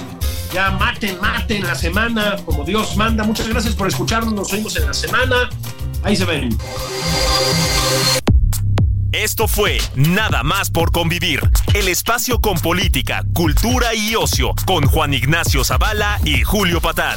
Ya 0.53 0.71
maten, 0.71 1.21
maten 1.21 1.63
la 1.65 1.75
semana 1.75 2.37
como 2.45 2.65
Dios 2.65 2.97
manda. 2.97 3.25
Muchas 3.25 3.49
gracias 3.49 3.75
por 3.75 3.89
escucharnos. 3.89 4.33
Nos 4.33 4.51
vemos 4.51 4.77
en 4.77 4.87
la 4.87 4.95
semana. 4.95 5.51
Ahí 6.03 6.17
se 6.17 6.25
ven. 6.25 6.57
Esto 9.13 9.49
fue 9.49 9.79
Nada 9.95 10.43
más 10.43 10.71
por 10.71 10.93
convivir, 10.93 11.41
el 11.75 11.89
espacio 11.89 12.41
con 12.41 12.59
política, 12.59 13.25
cultura 13.33 13.95
y 13.95 14.15
ocio, 14.15 14.55
con 14.67 14.85
Juan 14.87 15.15
Ignacio 15.15 15.65
Zavala 15.65 16.21
y 16.25 16.43
Julio 16.43 16.81
Patán. 16.81 17.17